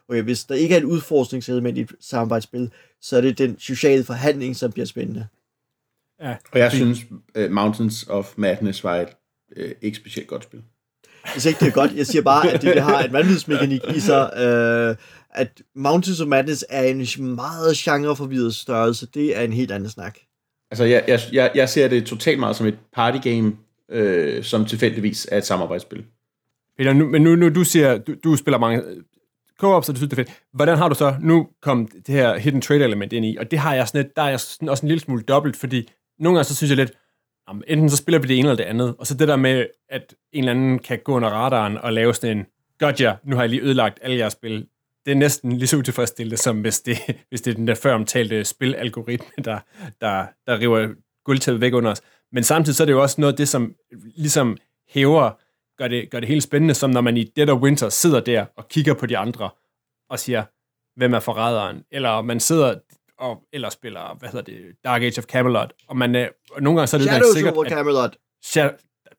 okay, 0.09 0.21
hvis 0.21 0.43
der 0.43 0.55
ikke 0.55 0.75
er 0.75 0.79
et 0.79 0.83
udforskningselement 0.83 1.77
i 1.77 1.81
et 1.81 1.91
samarbejdsspil, 1.99 2.71
så 3.01 3.17
er 3.17 3.21
det 3.21 3.37
den 3.37 3.59
sociale 3.59 4.03
forhandling, 4.03 4.55
som 4.55 4.71
bliver 4.71 4.85
spændende. 4.85 5.27
Ja. 6.21 6.35
Og 6.51 6.59
jeg 6.59 6.71
synes, 6.71 6.99
uh, 7.39 7.51
Mountains 7.51 8.05
of 8.09 8.33
Madness 8.35 8.83
var 8.83 8.95
et 8.95 9.09
uh, 9.57 9.71
ikke 9.81 9.97
specielt 9.97 10.27
godt 10.27 10.43
spil. 10.43 10.61
Jeg 11.33 11.41
siger 11.41 11.51
ikke, 11.51 11.59
det 11.59 11.67
er 11.67 11.73
godt. 11.73 11.95
Jeg 11.95 12.07
siger 12.07 12.21
bare, 12.21 12.51
at 12.51 12.61
det, 12.61 12.75
det 12.75 12.83
har 12.83 13.03
en 13.03 13.13
vanvidsmekanik 13.13 13.81
i 13.95 13.99
sig. 13.99 14.23
Uh, 14.35 14.95
at 15.29 15.61
Mountains 15.75 16.21
of 16.21 16.27
Madness 16.27 16.65
er 16.69 16.83
en 16.83 17.07
meget 17.35 17.77
genreforvirret 17.77 18.55
størrelse. 18.55 19.07
Det 19.13 19.37
er 19.37 19.41
en 19.41 19.53
helt 19.53 19.71
anden 19.71 19.89
snak. 19.89 20.17
Altså, 20.71 20.85
jeg, 20.85 21.03
jeg, 21.07 21.19
jeg, 21.31 21.51
jeg 21.55 21.69
ser 21.69 21.87
det 21.87 22.05
totalt 22.05 22.39
meget 22.39 22.55
som 22.55 22.67
et 22.67 22.77
partygame, 22.93 23.55
øh, 23.91 24.43
som 24.43 24.65
tilfældigvis 24.65 25.27
er 25.31 25.37
et 25.37 25.45
samarbejdsspil. 25.45 26.05
Peter, 26.77 26.93
nu, 26.93 27.07
men 27.07 27.21
nu, 27.21 27.35
nu 27.35 27.49
du 27.49 27.63
siger, 27.63 27.97
du, 27.97 28.15
du 28.23 28.35
spiller 28.35 28.57
mange 28.57 28.83
øh, 28.83 28.97
co-op, 29.59 29.83
så 29.83 29.91
du 29.91 29.97
synes, 29.97 30.09
det 30.09 30.19
er 30.19 30.23
fedt. 30.23 30.41
Hvordan 30.53 30.77
har 30.77 30.89
du 30.89 30.95
så 30.95 31.15
nu 31.21 31.47
kom 31.61 31.87
det 31.87 32.15
her 32.15 32.37
hidden 32.37 32.61
trade 32.61 32.83
element 32.83 33.13
ind 33.13 33.25
i? 33.25 33.37
Og 33.39 33.51
det 33.51 33.59
har 33.59 33.73
jeg 33.73 33.87
sådan 33.87 34.01
lidt, 34.01 34.15
der 34.15 34.21
er 34.21 34.29
jeg 34.29 34.39
sådan 34.39 34.69
også 34.69 34.85
en 34.85 34.87
lille 34.87 35.01
smule 35.01 35.23
dobbelt, 35.23 35.55
fordi 35.55 35.89
nogle 36.19 36.37
gange 36.37 36.43
så 36.43 36.55
synes 36.55 36.69
jeg 36.69 36.77
lidt, 36.77 36.91
jamen, 37.49 37.63
enten 37.67 37.89
så 37.89 37.97
spiller 37.97 38.19
vi 38.19 38.27
det 38.27 38.39
ene 38.39 38.49
eller 38.49 38.63
det 38.63 38.63
andet, 38.63 38.95
og 38.99 39.07
så 39.07 39.13
det 39.13 39.27
der 39.27 39.35
med, 39.35 39.65
at 39.89 40.15
en 40.33 40.43
eller 40.43 40.51
anden 40.51 40.79
kan 40.79 40.99
gå 41.03 41.13
under 41.15 41.29
radaren 41.29 41.77
og 41.77 41.93
lave 41.93 42.13
sådan 42.13 42.37
en, 42.37 42.45
gotcha, 42.79 43.13
nu 43.23 43.35
har 43.35 43.43
jeg 43.43 43.49
lige 43.49 43.61
ødelagt 43.61 43.99
alle 44.01 44.17
jeres 44.17 44.33
spil, 44.33 44.67
det 45.07 45.13
er 45.13 45.17
næsten 45.17 45.51
lige 45.51 45.67
så 45.67 45.77
utilfredsstillende, 45.77 46.37
som 46.37 46.61
hvis 46.61 46.81
det, 46.81 46.97
hvis 47.29 47.41
det 47.41 47.51
er 47.51 47.55
den 47.55 47.67
der 47.67 47.75
før 47.75 47.93
omtalte 47.93 48.45
spilalgoritme, 48.45 49.43
der, 49.43 49.59
der, 50.01 50.25
der 50.47 50.59
river 50.59 50.87
guldtæppet 51.25 51.61
væk 51.61 51.73
under 51.73 51.91
os. 51.91 52.01
Men 52.31 52.43
samtidig 52.43 52.75
så 52.75 52.83
er 52.83 52.85
det 52.85 52.93
jo 52.93 53.01
også 53.01 53.21
noget 53.21 53.33
af 53.33 53.37
det, 53.37 53.49
som 53.49 53.75
ligesom 54.15 54.57
hæver, 54.89 55.31
gør 55.77 55.87
det, 55.87 56.09
gør 56.09 56.19
det 56.19 56.29
helt 56.29 56.43
spændende, 56.43 56.73
som 56.73 56.89
når 56.89 57.01
man 57.01 57.17
i 57.17 57.23
Dead 57.23 57.49
of 57.49 57.61
Winter 57.61 57.89
sidder 57.89 58.19
der 58.19 58.45
og 58.57 58.67
kigger 58.67 58.93
på 58.93 59.05
de 59.05 59.17
andre 59.17 59.49
og 60.09 60.19
siger, 60.19 60.43
hvem 60.99 61.13
er 61.13 61.19
forræderen? 61.19 61.83
Eller 61.91 62.21
man 62.21 62.39
sidder 62.39 62.75
og 63.19 63.43
eller 63.53 63.69
spiller, 63.69 64.17
hvad 64.19 64.29
hedder 64.29 64.45
det, 64.45 64.75
Dark 64.83 65.01
Age 65.01 65.19
of 65.19 65.23
Camelot, 65.23 65.73
og 65.87 65.97
man 65.97 66.15
er, 66.15 66.29
og 66.51 66.61
nogle 66.61 66.79
gange 66.79 66.87
så 66.87 66.97
er 66.97 66.99
det 66.99 67.09
Shadows 67.09 67.33
sikkert, 67.33 67.53
over 67.53 67.69
Camelot. 67.69 68.17
Shadow, 68.43 68.71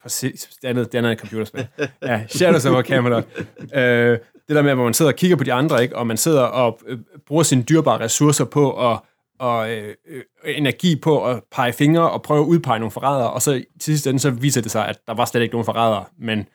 præcis, 0.02 0.58
det 0.62 0.68
andet, 0.68 0.92
det 0.92 0.98
andet 0.98 1.08
er 1.08 1.12
et 1.12 1.20
computerspil. 1.20 1.68
ja, 2.02 2.26
Shadows 2.26 2.66
over 2.66 2.82
Camelot. 2.82 3.24
øh, 3.74 4.18
det 4.48 4.56
der 4.56 4.62
med, 4.62 4.74
hvor 4.74 4.84
man 4.84 4.94
sidder 4.94 5.12
og 5.12 5.16
kigger 5.16 5.36
på 5.36 5.44
de 5.44 5.52
andre, 5.52 5.82
ikke? 5.82 5.96
og 5.96 6.06
man 6.06 6.16
sidder 6.16 6.42
og 6.42 6.80
øh, 6.86 6.98
bruger 7.26 7.42
sine 7.42 7.62
dyrbare 7.62 8.00
ressourcer 8.00 8.44
på 8.44 8.92
at 8.92 8.98
og 9.38 9.70
øh, 9.70 9.94
øh, 10.08 10.22
energi 10.44 10.96
på 10.96 11.26
at 11.26 11.42
pege 11.50 11.72
fingre 11.72 12.10
og 12.10 12.22
prøve 12.22 12.40
at 12.40 12.46
udpege 12.46 12.78
nogle 12.78 12.90
forrædere, 12.90 13.30
og 13.30 13.42
så 13.42 13.52
til 13.52 13.64
sidst 13.80 14.06
ende, 14.06 14.18
så 14.18 14.30
viser 14.30 14.60
det 14.60 14.70
sig, 14.70 14.88
at 14.88 15.00
der 15.06 15.14
var 15.14 15.24
slet 15.24 15.42
ikke 15.42 15.54
nogen 15.54 15.64
forrædere, 15.64 16.04
men 16.18 16.48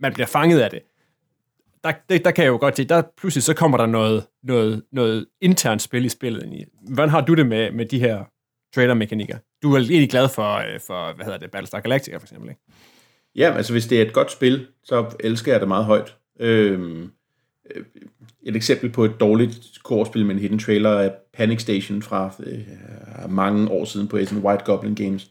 man 0.00 0.12
bliver 0.12 0.26
fanget 0.26 0.60
af 0.60 0.70
det. 0.70 0.80
Der, 1.84 1.92
det, 2.08 2.24
der 2.24 2.30
kan 2.30 2.44
jeg 2.44 2.50
jo 2.50 2.56
godt 2.56 2.76
se, 2.76 2.84
der 2.84 3.02
pludselig 3.16 3.42
så 3.42 3.54
kommer 3.54 3.78
der 3.78 3.86
noget, 3.86 4.26
noget, 4.42 4.82
noget 4.92 5.26
internt 5.40 5.82
spil 5.82 6.04
i 6.04 6.08
spillet. 6.08 6.68
Hvordan 6.90 7.08
har 7.08 7.20
du 7.20 7.34
det 7.34 7.46
med, 7.46 7.72
med 7.72 7.86
de 7.86 7.98
her 7.98 8.24
trader-mekanikker? 8.74 9.38
Du 9.62 9.74
er 9.74 9.78
egentlig 9.78 10.10
glad 10.10 10.28
for, 10.28 10.54
øh, 10.54 10.80
for 10.86 11.14
hvad 11.14 11.24
hedder 11.24 11.38
det, 11.38 11.50
Battlestar 11.50 11.80
Galactica 11.80 12.16
for 12.16 12.22
eksempel, 12.22 12.48
ikke? 12.48 12.60
Ja, 13.34 13.56
altså 13.56 13.72
hvis 13.72 13.86
det 13.86 13.98
er 13.98 14.02
et 14.02 14.12
godt 14.12 14.32
spil, 14.32 14.66
så 14.84 15.16
elsker 15.20 15.52
jeg 15.52 15.60
det 15.60 15.68
meget 15.68 15.84
højt. 15.84 16.16
Øhm, 16.38 17.10
øh, 17.70 17.84
et 18.42 18.56
eksempel 18.56 18.90
på 18.90 19.04
et 19.04 19.20
dårligt 19.20 19.78
korspil 19.84 20.26
med 20.26 20.34
en 20.34 20.40
hidden 20.40 20.58
trailer 20.58 20.90
er 20.90 21.12
Panic 21.32 21.60
Station 21.60 22.02
fra 22.02 22.34
øh, 22.40 23.30
mange 23.30 23.70
år 23.70 23.84
siden 23.84 24.08
på 24.08 24.24
sin 24.24 24.38
White 24.38 24.64
Goblin 24.64 24.94
Games. 24.94 25.30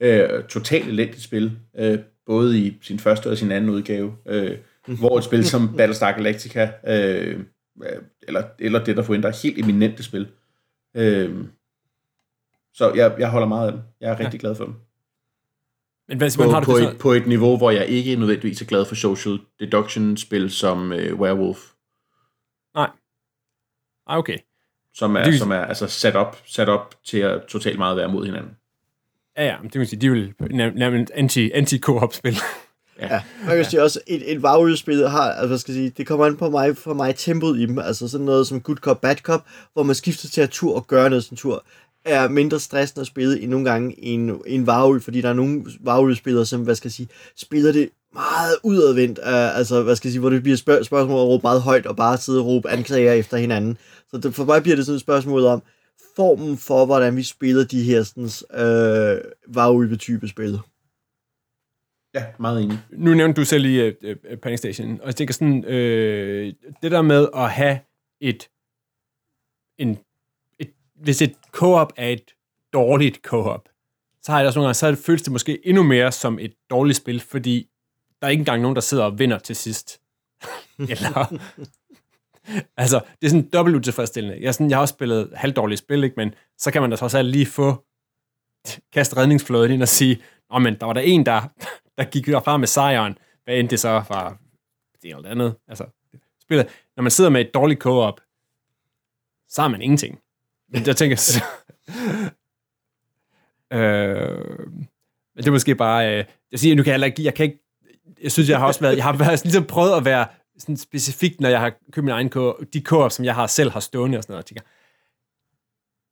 Øh, 0.00 0.44
totalt 0.44 0.88
elendigt 0.88 1.22
spil, 1.22 1.58
øh, 1.78 1.98
både 2.26 2.58
i 2.58 2.78
sin 2.82 2.98
første 2.98 3.30
og 3.30 3.38
sin 3.38 3.52
anden 3.52 3.70
udgave, 3.70 4.16
øh, 4.26 4.58
hvor 4.98 5.18
et 5.18 5.24
spil 5.24 5.44
som 5.44 5.76
Battlestar 5.76 6.12
Galactica, 6.12 6.70
øh, 6.86 7.40
eller, 8.22 8.42
eller 8.58 8.84
det, 8.84 8.96
der 8.96 9.02
forventer, 9.02 9.42
helt 9.42 9.58
eminente 9.58 10.02
spil. 10.02 10.28
Øh, 10.96 11.34
så 12.74 12.92
jeg, 12.94 13.14
jeg 13.18 13.30
holder 13.30 13.48
meget 13.48 13.66
af 13.66 13.72
dem. 13.72 13.80
Jeg 14.00 14.10
er 14.10 14.18
rigtig 14.18 14.32
ja. 14.32 14.40
glad 14.40 14.54
for 14.54 14.64
dem. 14.64 14.74
Men 16.08 16.18
hvad, 16.18 16.36
på, 16.36 16.50
har 16.50 16.60
du 16.60 16.64
på, 16.64 16.76
et, 16.76 16.98
på 16.98 17.12
et 17.12 17.26
niveau, 17.26 17.56
hvor 17.56 17.70
jeg 17.70 17.86
ikke 17.86 18.16
nødvendigvis 18.16 18.62
er 18.62 18.66
glad 18.66 18.84
for 18.84 18.94
social 18.94 19.38
deduction-spil 19.60 20.50
som 20.50 20.90
uh, 20.90 21.20
Werewolf. 21.20 21.58
Nej. 22.74 22.90
Ah, 24.06 24.18
okay. 24.18 24.38
Som 24.94 25.16
er, 25.16 25.24
det, 25.24 25.38
som 25.38 25.50
er 25.50 25.60
altså 25.60 25.86
sat 25.86 26.16
op, 26.16 26.42
sat 26.46 26.68
op 26.68 26.94
til 27.04 27.18
at 27.18 27.42
totalt 27.48 27.78
meget 27.78 27.96
være 27.96 28.08
mod 28.08 28.26
hinanden. 28.26 28.50
Ja, 29.36 29.44
ja, 29.44 29.56
det 29.62 29.78
vil 29.78 29.86
sige, 29.86 30.00
de 30.00 30.10
vil 30.10 30.34
nærmest 30.50 31.12
anti, 31.14 31.50
anti-co-op-spil. 31.50 32.36
Ja. 33.00 33.14
ja. 33.14 33.22
Og 33.48 33.56
jeg 33.56 33.66
sige 33.66 33.82
også, 33.82 34.00
et, 34.06 34.32
et 34.32 34.38
WoW-spil 34.44 35.08
har, 35.08 35.30
altså 35.30 35.46
hvad 35.46 35.58
skal 35.58 35.72
jeg 35.72 35.80
sige, 35.80 35.90
det 35.90 36.06
kommer 36.06 36.26
an 36.26 36.36
på 36.36 36.50
mig, 36.50 36.76
for 36.76 36.94
mig 36.94 37.14
tempoet 37.16 37.60
i 37.60 37.66
dem, 37.66 37.78
altså 37.78 38.08
sådan 38.08 38.26
noget 38.26 38.46
som 38.46 38.60
Good 38.60 38.76
Cop, 38.76 39.00
Bad 39.00 39.16
Cop, 39.16 39.46
hvor 39.72 39.82
man 39.82 39.94
skifter 39.94 40.28
til 40.28 40.40
at 40.40 40.50
tur 40.50 40.76
og 40.76 40.86
gøre 40.86 41.10
noget 41.10 41.24
sådan 41.24 41.36
tur 41.36 41.64
er 42.06 42.28
mindre 42.28 42.60
stressende 42.60 43.00
at 43.00 43.06
spille 43.06 43.40
end 43.40 43.50
nogle 43.50 43.70
gange 43.70 44.04
en, 44.04 44.40
en 44.46 44.66
varulv, 44.66 45.00
fordi 45.00 45.20
der 45.20 45.28
er 45.28 45.32
nogle 45.32 45.64
varulv-spillere, 45.80 46.46
som, 46.46 46.62
hvad 46.62 46.74
skal 46.74 46.88
jeg 46.88 46.92
sige, 46.92 47.08
spiller 47.36 47.72
det 47.72 47.90
meget 48.12 48.56
udadvendt, 48.62 49.18
uh, 49.18 49.58
altså, 49.58 49.82
hvad 49.82 49.96
skal 49.96 50.08
jeg 50.08 50.12
sige, 50.12 50.20
hvor 50.20 50.30
det 50.30 50.42
bliver 50.42 50.56
spørg- 50.56 50.84
spørgsmål 50.84 51.20
at 51.20 51.26
råbe 51.26 51.42
meget 51.42 51.62
højt, 51.62 51.86
og 51.86 51.96
bare 51.96 52.16
sidde 52.16 52.40
og 52.40 52.46
råbe 52.46 52.70
anklager 52.70 53.12
efter 53.12 53.36
hinanden. 53.36 53.78
Så 54.10 54.18
det, 54.18 54.34
for 54.34 54.44
mig 54.44 54.62
bliver 54.62 54.76
det 54.76 54.86
sådan 54.86 54.94
et 54.96 55.00
spørgsmål 55.00 55.44
om, 55.44 55.62
formen 56.16 56.56
for, 56.56 56.86
hvordan 56.86 57.16
vi 57.16 57.22
spiller 57.22 57.64
de 57.64 57.82
her 57.82 58.02
sådan, 58.02 58.30
øh, 58.64 59.20
varulve-type 59.48 60.28
spil. 60.28 60.58
Ja, 62.14 62.24
meget 62.38 62.62
enig. 62.62 62.78
Nu 62.92 63.14
nævnte 63.14 63.40
du 63.40 63.44
selv 63.44 63.64
i 63.64 63.88
uh, 63.88 63.94
uh, 64.04 64.38
Panic 64.38 64.58
Station, 64.58 65.00
og 65.00 65.06
jeg 65.06 65.16
tænker 65.16 65.34
sådan, 65.34 65.64
øh, 65.64 66.52
det 66.82 66.90
der 66.90 67.02
med 67.02 67.28
at 67.34 67.50
have 67.50 67.78
et 68.20 68.48
en 69.78 69.98
hvis 70.96 71.22
et 71.22 71.34
co-op 71.52 71.92
er 71.96 72.08
et 72.08 72.30
dårligt 72.72 73.16
co-op, 73.16 73.68
så 74.22 74.32
har 74.32 74.38
jeg 74.38 74.46
også 74.46 74.58
nogle 74.58 74.66
gange, 74.66 74.74
så 74.74 74.90
det, 74.90 74.98
føles 74.98 75.22
det 75.22 75.32
måske 75.32 75.66
endnu 75.66 75.82
mere 75.82 76.12
som 76.12 76.38
et 76.38 76.54
dårligt 76.70 76.96
spil, 76.96 77.20
fordi 77.20 77.68
der 78.20 78.26
er 78.26 78.30
ikke 78.30 78.40
engang 78.40 78.62
nogen, 78.62 78.74
der 78.74 78.80
sidder 78.80 79.04
og 79.04 79.18
vinder 79.18 79.38
til 79.38 79.56
sidst. 79.56 80.00
Eller, 80.78 81.38
altså, 82.76 83.00
det 83.20 83.26
er 83.26 83.30
sådan 83.30 83.48
dobbelt 83.52 83.76
utilfredsstillende. 83.76 84.38
Jeg, 84.40 84.54
sådan, 84.54 84.70
jeg 84.70 84.76
har 84.76 84.80
også 84.80 84.94
spillet 84.94 85.32
halvdårligt 85.34 85.78
spil, 85.78 86.04
ikke? 86.04 86.14
men 86.16 86.34
så 86.58 86.70
kan 86.70 86.82
man 86.82 86.90
da 86.90 86.96
trods 86.96 87.14
alt 87.14 87.28
lige 87.28 87.46
få 87.46 87.84
kaste 88.92 89.16
redningsflåden 89.16 89.72
ind 89.72 89.82
og 89.82 89.88
sige, 89.88 90.22
Nå, 90.50 90.58
men 90.58 90.74
der 90.80 90.86
var 90.86 90.92
der 90.92 91.00
en, 91.00 91.26
der, 91.26 91.42
der 91.98 92.04
gik 92.04 92.26
derfra 92.26 92.56
med 92.56 92.66
sejren, 92.66 93.18
hvad 93.44 93.58
end 93.58 93.68
det 93.68 93.80
så 93.80 93.88
var 93.88 94.38
det 95.02 95.10
eller 95.10 95.30
andet. 95.30 95.56
Altså, 95.68 95.86
spillet. 96.42 96.68
Når 96.96 97.02
man 97.02 97.10
sidder 97.10 97.30
med 97.30 97.40
et 97.40 97.54
dårligt 97.54 97.80
co-op, 97.80 98.20
så 99.48 99.62
har 99.62 99.68
man 99.68 99.82
ingenting. 99.82 100.20
Jeg 100.72 100.96
tænker, 100.96 101.16
så, 101.16 101.44
øh, 103.72 104.68
det 105.36 105.46
er 105.46 105.50
måske 105.50 105.74
bare, 105.74 106.18
øh, 106.18 106.24
jeg 106.52 106.60
siger, 106.60 106.76
nu 106.76 106.82
kan 106.82 106.90
jeg 106.90 106.94
heller 106.94 107.06
ikke, 107.06 107.24
jeg 107.24 107.34
kan 107.34 107.44
ikke, 107.44 107.58
jeg 108.22 108.32
synes, 108.32 108.48
jeg 108.48 108.58
har 108.58 108.66
også 108.66 108.80
været, 108.80 108.96
jeg 108.96 109.04
har 109.04 109.16
været, 109.16 109.44
ligesom 109.44 109.64
prøvet 109.64 109.96
at 109.96 110.04
være 110.04 110.26
sådan 110.58 110.76
specifikt, 110.76 111.40
når 111.40 111.48
jeg 111.48 111.60
har 111.60 111.72
købt 111.92 112.04
min 112.04 112.12
egen 112.12 112.30
kår, 112.30 112.62
de 112.72 112.80
kår, 112.80 113.08
som 113.08 113.24
jeg 113.24 113.34
har 113.34 113.46
selv 113.46 113.70
har 113.70 113.80
stående 113.80 114.18
og 114.18 114.22
sådan 114.22 114.32
noget, 114.32 114.42
jeg 114.42 114.46
tænker, 114.46 114.62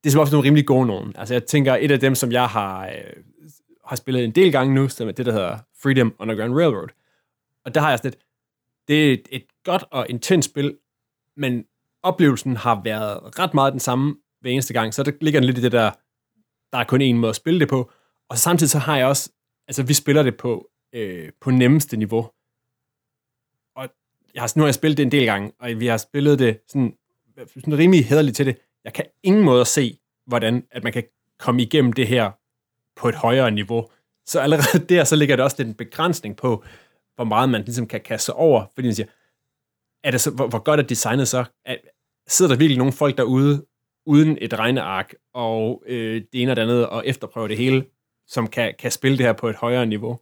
det 0.04 0.10
er 0.10 0.12
som 0.12 0.20
ofte 0.20 0.34
nogle 0.34 0.46
rimelig 0.46 0.66
gode 0.66 0.86
nogen. 0.86 1.12
Altså 1.16 1.34
jeg 1.34 1.44
tænker, 1.44 1.76
et 1.80 1.90
af 1.90 2.00
dem, 2.00 2.14
som 2.14 2.32
jeg 2.32 2.46
har, 2.46 2.86
øh, 2.86 3.22
har 3.86 3.96
spillet 3.96 4.24
en 4.24 4.30
del 4.30 4.52
gange 4.52 4.74
nu, 4.74 4.88
som 4.88 5.08
er 5.08 5.12
det, 5.12 5.26
der 5.26 5.32
hedder 5.32 5.58
Freedom 5.82 6.14
Underground 6.18 6.54
Railroad. 6.54 6.88
Og 7.64 7.74
der 7.74 7.80
har 7.80 7.90
jeg 7.90 7.98
sådan 7.98 8.12
et, 8.12 8.18
det 8.88 9.08
er 9.08 9.12
et, 9.12 9.28
et 9.30 9.44
godt 9.64 9.84
og 9.90 10.06
intens 10.08 10.44
spil, 10.44 10.76
men 11.36 11.64
oplevelsen 12.02 12.56
har 12.56 12.80
været 12.84 13.38
ret 13.38 13.54
meget 13.54 13.72
den 13.72 13.80
samme 13.80 14.16
hver 14.44 14.50
eneste 14.50 14.72
gang, 14.72 14.94
så 14.94 15.02
der 15.02 15.12
ligger 15.20 15.40
lidt 15.40 15.58
i 15.58 15.62
det 15.62 15.72
der, 15.72 15.90
der 16.72 16.78
er 16.78 16.84
kun 16.84 17.00
en 17.00 17.18
måde 17.18 17.30
at 17.30 17.36
spille 17.36 17.60
det 17.60 17.68
på, 17.68 17.90
og 18.28 18.38
samtidig 18.38 18.70
så 18.70 18.78
har 18.78 18.96
jeg 18.96 19.06
også, 19.06 19.30
altså 19.68 19.82
vi 19.82 19.94
spiller 19.94 20.22
det 20.22 20.36
på, 20.36 20.70
øh, 20.92 21.32
på 21.40 21.50
nemmeste 21.50 21.96
niveau, 21.96 22.30
og 23.76 23.88
jeg 24.34 24.42
har, 24.42 24.52
nu 24.56 24.62
har 24.62 24.66
jeg 24.66 24.74
spillet 24.74 24.96
det 24.98 25.02
en 25.02 25.12
del 25.12 25.24
gange, 25.24 25.52
og 25.58 25.80
vi 25.80 25.86
har 25.86 25.96
spillet 25.96 26.38
det 26.38 26.60
sådan, 26.68 26.96
sådan 27.54 27.78
rimelig 27.78 28.06
hederligt 28.06 28.36
til 28.36 28.46
det, 28.46 28.58
jeg 28.84 28.92
kan 28.92 29.04
ingen 29.22 29.44
måde 29.44 29.60
at 29.60 29.66
se, 29.66 29.98
hvordan 30.26 30.66
at 30.70 30.84
man 30.84 30.92
kan 30.92 31.04
komme 31.38 31.62
igennem 31.62 31.92
det 31.92 32.06
her 32.06 32.30
på 32.96 33.08
et 33.08 33.14
højere 33.14 33.50
niveau. 33.50 33.90
Så 34.26 34.40
allerede 34.40 34.78
der, 34.94 35.04
så 35.04 35.16
ligger 35.16 35.36
der 35.36 35.44
også 35.44 35.62
den 35.62 35.74
begrænsning 35.74 36.36
på, 36.36 36.64
hvor 37.14 37.24
meget 37.24 37.48
man 37.48 37.62
ligesom 37.64 37.86
kan 37.86 38.00
kaste 38.00 38.32
over, 38.32 38.66
fordi 38.74 38.88
man 38.88 38.94
siger, 38.94 39.08
er 40.04 40.10
det 40.10 40.20
så, 40.20 40.30
hvor, 40.30 40.46
hvor 40.48 40.58
godt 40.58 40.80
er 40.80 40.84
designet 40.84 41.28
så? 41.28 41.44
Er, 41.64 41.76
sidder 42.26 42.52
der 42.52 42.58
virkelig 42.58 42.78
nogle 42.78 42.92
folk 42.92 43.16
derude, 43.16 43.66
uden 44.06 44.38
et 44.40 44.58
regneark, 44.58 45.14
og 45.34 45.82
øh, 45.86 46.22
det 46.32 46.42
ene 46.42 46.52
og 46.52 46.56
det 46.56 46.62
andet, 46.62 46.86
og 46.86 47.06
efterprøve 47.06 47.48
det 47.48 47.56
hele, 47.56 47.84
som 48.26 48.46
kan, 48.46 48.74
kan 48.78 48.90
spille 48.90 49.18
det 49.18 49.26
her 49.26 49.32
på 49.32 49.48
et 49.48 49.56
højere 49.56 49.86
niveau? 49.86 50.18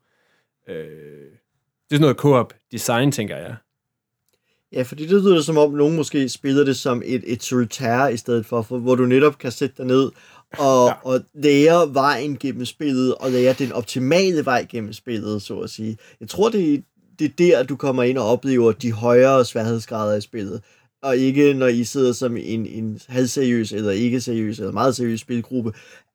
Øh, 0.68 0.77
det 0.77 1.90
er 1.90 1.95
sådan 1.95 2.01
noget 2.01 2.16
co-op 2.16 2.55
design, 2.73 3.12
tænker 3.12 3.37
jeg. 3.37 3.57
Ja, 4.73 4.83
fordi 4.83 5.07
det 5.07 5.23
lyder 5.23 5.40
som 5.40 5.59
om, 5.59 5.73
nogen 5.73 5.97
måske 5.97 6.29
spiller 6.29 6.64
det 6.64 6.77
som 6.77 7.03
et, 7.05 7.23
et 7.27 7.42
solitaire 7.42 8.14
i 8.14 8.16
stedet 8.16 8.47
for, 8.47 8.62
for, 8.62 8.79
hvor 8.79 8.95
du 8.95 9.07
netop 9.07 9.38
kan 9.38 9.53
sætte 9.53 9.75
dig 9.77 9.87
ned 9.87 10.11
og, 10.59 10.88
ja. 10.88 10.92
og 11.05 11.21
lære 11.35 11.95
vejen 11.95 12.37
gennem 12.37 12.64
spillet, 12.64 13.14
og 13.14 13.31
lære 13.31 13.53
den 13.53 13.73
optimale 13.73 14.45
vej 14.45 14.66
gennem 14.71 14.92
spillet, 14.92 15.42
så 15.42 15.59
at 15.59 15.71
sige. 15.71 15.99
Jeg 16.21 16.29
tror, 16.29 16.49
det, 16.49 16.85
det 17.18 17.25
er 17.25 17.35
der, 17.37 17.62
du 17.62 17.77
kommer 17.77 18.03
ind 18.03 18.18
og 18.18 18.27
oplever 18.27 18.73
de 18.73 18.92
højere 18.92 19.45
sværhedsgrader 19.45 20.16
i 20.16 20.21
spillet, 20.21 20.62
og 21.03 21.17
ikke 21.17 21.55
når 21.55 21.67
I 21.67 21.85
sidder 21.85 22.12
som 22.12 22.37
en, 22.37 22.67
en 22.67 23.01
halvseriøs, 23.09 23.73
eller 23.73 23.91
ikke 23.91 24.21
seriøs, 24.21 24.59
eller 24.59 24.73
meget 24.73 24.97
seriøs 24.97 25.21
spilgruppe, 25.21 25.71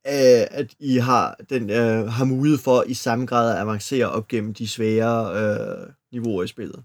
øh, 0.08 0.44
at 0.52 0.76
I 0.80 0.98
har, 0.98 1.36
den, 1.50 1.70
øh, 1.70 2.08
har 2.08 2.26
mulighed 2.26 2.60
for 2.60 2.84
i 2.88 2.94
samme 2.94 3.26
grad 3.26 3.56
at 3.56 3.62
avancere 3.62 4.10
op 4.10 4.28
gennem 4.28 4.54
de 4.54 4.68
svære 4.68 5.34
øh, 5.36 5.90
niveauer 6.12 6.44
i 6.44 6.48
spillet. 6.48 6.84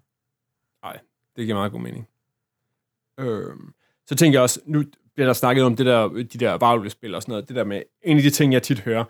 Nej, 0.83 0.99
det 1.37 1.45
giver 1.45 1.57
meget 1.57 1.73
god 1.73 1.81
mening. 1.81 2.09
Øh, 3.21 3.57
så 4.07 4.15
tænker 4.15 4.39
jeg 4.39 4.43
også, 4.43 4.61
nu 4.67 4.85
bliver 5.15 5.27
der 5.27 5.35
snakket 5.35 5.65
om 5.65 5.77
det 5.77 5.87
der, 5.87 6.09
de 6.09 6.25
der 6.25 6.53
varulvespil 6.53 7.15
og 7.15 7.23
sådan 7.23 7.33
noget, 7.33 7.49
det 7.49 7.57
der 7.57 7.65
med, 7.65 7.83
en 8.03 8.17
af 8.17 8.23
de 8.23 8.31
ting, 8.31 8.53
jeg 8.53 8.63
tit 8.63 8.81
hører, 8.81 9.05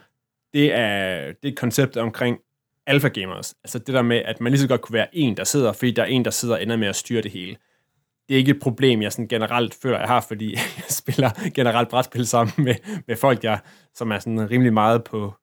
det 0.53 0.75
er, 0.75 1.33
det 1.43 1.49
er 1.49 1.55
konceptet 1.57 2.03
omkring 2.03 2.39
alpha 2.87 3.09
gamers. 3.09 3.55
Altså 3.65 3.79
det 3.79 3.95
der 3.95 4.03
med, 4.03 4.17
at 4.17 4.41
man 4.41 4.53
lige 4.53 4.61
så 4.61 4.69
godt 4.69 4.81
kunne 4.81 4.95
være 4.95 5.17
en, 5.17 5.37
der 5.37 5.45
sidder, 5.45 5.73
fordi 5.73 5.91
der 5.91 6.03
er 6.03 6.07
en, 6.07 6.25
der 6.25 6.31
sidder 6.31 6.55
og 6.55 6.63
ender 6.63 6.77
med 6.77 6.89
at 6.89 6.97
styre 6.97 7.23
det 7.23 7.31
hele. 7.31 7.57
Det 8.29 8.35
er 8.35 8.39
ikke 8.39 8.51
et 8.51 8.61
problem, 8.61 9.03
jeg 9.03 9.13
sådan 9.13 9.29
generelt 9.29 9.75
føler, 9.83 9.99
jeg 9.99 10.09
har, 10.09 10.21
fordi 10.21 10.53
jeg 10.77 10.85
spiller 10.89 11.31
generelt 11.55 11.89
brætspil 11.89 12.27
sammen 12.27 12.55
med, 12.59 12.75
med 13.07 13.17
folk, 13.17 13.45
jeg, 13.45 13.59
som 13.95 14.13
er 14.13 14.19
sådan 14.19 14.51
rimelig 14.51 14.73
meget 14.73 15.05
på, 15.05 15.35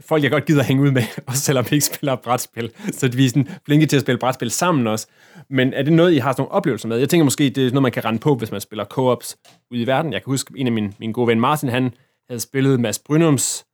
folk, 0.00 0.22
jeg 0.22 0.30
godt 0.30 0.44
gider 0.44 0.60
at 0.60 0.66
hænge 0.66 0.82
ud 0.82 0.90
med, 0.90 1.02
også 1.26 1.42
selvom 1.42 1.66
vi 1.70 1.76
ikke 1.76 1.86
spiller 1.86 2.16
brætspil. 2.16 2.72
Så 2.92 3.08
vi 3.08 3.24
er 3.24 3.28
sådan 3.28 3.48
flinke 3.66 3.86
til 3.86 3.96
at 3.96 4.02
spille 4.02 4.18
brætspil 4.18 4.50
sammen 4.50 4.86
også. 4.86 5.06
Men 5.50 5.72
er 5.72 5.82
det 5.82 5.92
noget, 5.92 6.12
I 6.12 6.16
har 6.16 6.32
sådan 6.32 6.40
nogle 6.42 6.52
oplevelser 6.52 6.88
med? 6.88 6.98
Jeg 6.98 7.08
tænker 7.08 7.24
måske, 7.24 7.50
det 7.50 7.66
er 7.66 7.70
noget, 7.70 7.82
man 7.82 7.92
kan 7.92 8.04
rende 8.04 8.18
på, 8.18 8.34
hvis 8.34 8.50
man 8.50 8.60
spiller 8.60 8.84
co-ops 8.84 9.36
ude 9.70 9.82
i 9.82 9.86
verden. 9.86 10.12
Jeg 10.12 10.22
kan 10.22 10.30
huske, 10.30 10.52
en 10.56 10.66
af 10.66 10.72
mine, 10.72 10.92
mine 10.98 11.12
gode 11.12 11.26
ven 11.26 11.40
Martin, 11.40 11.68
han 11.68 11.94
havde 12.28 12.40
spillet 12.40 12.80
Mads 12.80 12.98
Brynums 12.98 13.64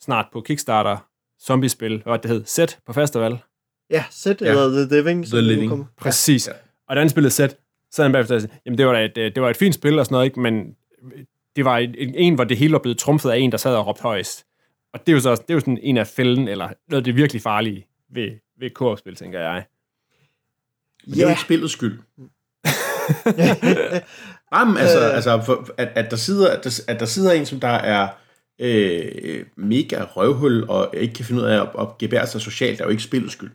snart 0.00 0.26
på 0.32 0.40
Kickstarter 0.40 0.96
zombiespil, 1.42 2.02
hvad 2.02 2.18
det 2.18 2.30
hed, 2.30 2.44
Set 2.44 2.78
på 2.86 2.92
festival. 2.92 3.38
Ja, 3.90 4.04
Set 4.10 4.40
ja. 4.40 4.46
eller 4.46 4.86
The 4.86 4.96
Living. 4.96 5.26
The 5.26 5.40
Living. 5.40 5.88
Præcis. 5.96 6.48
Ja. 6.48 6.52
Og 6.88 6.96
da 6.96 7.00
han 7.00 7.08
spillede 7.08 7.30
Set, 7.30 7.56
så 7.90 8.02
han 8.02 8.12
bagefter 8.12 8.46
jamen 8.66 8.78
det 8.78 8.86
var, 8.86 8.98
et, 8.98 9.16
det 9.16 9.42
var 9.42 9.50
et 9.50 9.56
fint 9.56 9.74
spil 9.74 9.98
og 9.98 10.04
sådan 10.04 10.14
noget, 10.14 10.26
ikke? 10.26 10.40
men 10.40 10.76
det 11.56 11.64
var 11.64 11.78
en, 11.78 11.94
en, 11.98 12.34
hvor 12.34 12.44
det 12.44 12.56
hele 12.56 12.72
var 12.72 12.78
blevet 12.78 12.98
trumfet 12.98 13.30
af 13.30 13.38
en, 13.38 13.52
der 13.52 13.58
sad 13.58 13.74
og 13.74 13.86
råbte 13.86 14.02
højst. 14.02 14.46
Og 14.92 15.00
det 15.00 15.12
er 15.12 15.16
jo 15.16 15.20
så 15.20 15.30
det 15.30 15.50
er 15.50 15.54
jo 15.54 15.60
sådan 15.60 15.78
en 15.82 15.96
af 15.96 16.06
fælden, 16.06 16.48
eller 16.48 16.68
noget 16.88 17.00
af 17.00 17.04
det 17.04 17.16
virkelig 17.16 17.42
farlige 17.42 17.86
ved, 18.10 18.30
ved 18.60 18.70
koop-spil, 18.70 19.14
tænker 19.14 19.40
jeg. 19.40 19.64
Men 21.04 21.14
det 21.14 21.20
er 21.20 21.24
jo 21.24 21.28
ikke 21.28 21.40
spillets 21.40 21.72
skyld. 21.72 21.98
Jamen, 24.54 24.76
altså, 24.76 25.08
øh. 25.08 25.14
altså 25.14 25.42
for, 25.46 25.68
at, 25.76 25.88
at, 25.94 26.10
der 26.10 26.16
sidder, 26.16 26.50
at, 26.50 26.64
der, 26.64 26.80
at 26.88 27.00
der 27.00 27.06
sidder 27.06 27.32
en, 27.32 27.46
som 27.46 27.60
der 27.60 27.68
er 27.68 28.08
øh, 28.58 29.44
mega 29.56 30.04
røvhul, 30.04 30.64
og 30.68 30.90
ikke 30.94 31.14
kan 31.14 31.24
finde 31.24 31.42
ud 31.42 31.46
af 31.46 31.62
at, 31.62 31.68
at 31.80 31.98
gebære 31.98 32.26
sig 32.26 32.40
socialt, 32.40 32.80
er 32.80 32.84
jo 32.84 32.90
ikke 32.90 33.02
spillets 33.02 33.32
skyld. 33.32 33.50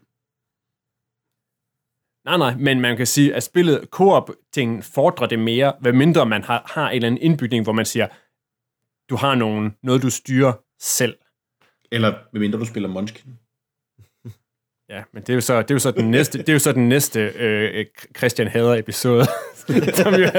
Nej, 2.25 2.37
nej, 2.37 2.55
men 2.59 2.81
man 2.81 2.97
kan 2.97 3.07
sige, 3.07 3.35
at 3.35 3.43
spillet 3.43 3.89
koop-ting 3.91 4.83
fordrer 4.83 5.27
det 5.27 5.39
mere, 5.39 5.73
hvad 5.79 5.93
mindre 5.93 6.25
man 6.25 6.43
har, 6.43 6.71
har 6.73 6.89
en 6.89 6.95
eller 6.95 7.07
anden 7.07 7.21
indbygning, 7.21 7.63
hvor 7.63 7.73
man 7.73 7.85
siger, 7.85 8.07
du 9.09 9.15
har 9.15 9.35
nogen, 9.35 9.75
noget, 9.83 10.01
du 10.01 10.09
styrer 10.09 10.53
selv. 10.79 11.15
Eller 11.91 12.13
medmindre 12.33 12.59
du 12.59 12.65
spiller 12.65 12.89
Munchkin. 12.89 13.31
Ja, 14.89 15.03
men 15.13 15.23
det 15.23 15.29
er 15.29 15.33
jo 15.33 15.41
så, 15.41 15.61
det 15.61 15.71
er 15.71 15.75
jo 15.75 15.79
så 15.79 15.91
den 15.91 16.11
næste, 16.11 16.37
det 16.37 16.49
er 16.49 16.53
jo 16.53 16.59
så 16.59 16.71
den 16.71 16.89
næste 16.89 17.19
øh, 17.19 17.85
Christian 18.17 18.47
Hader 18.47 18.75
episode. 18.75 19.25
som 19.95 20.13
jo 20.13 20.19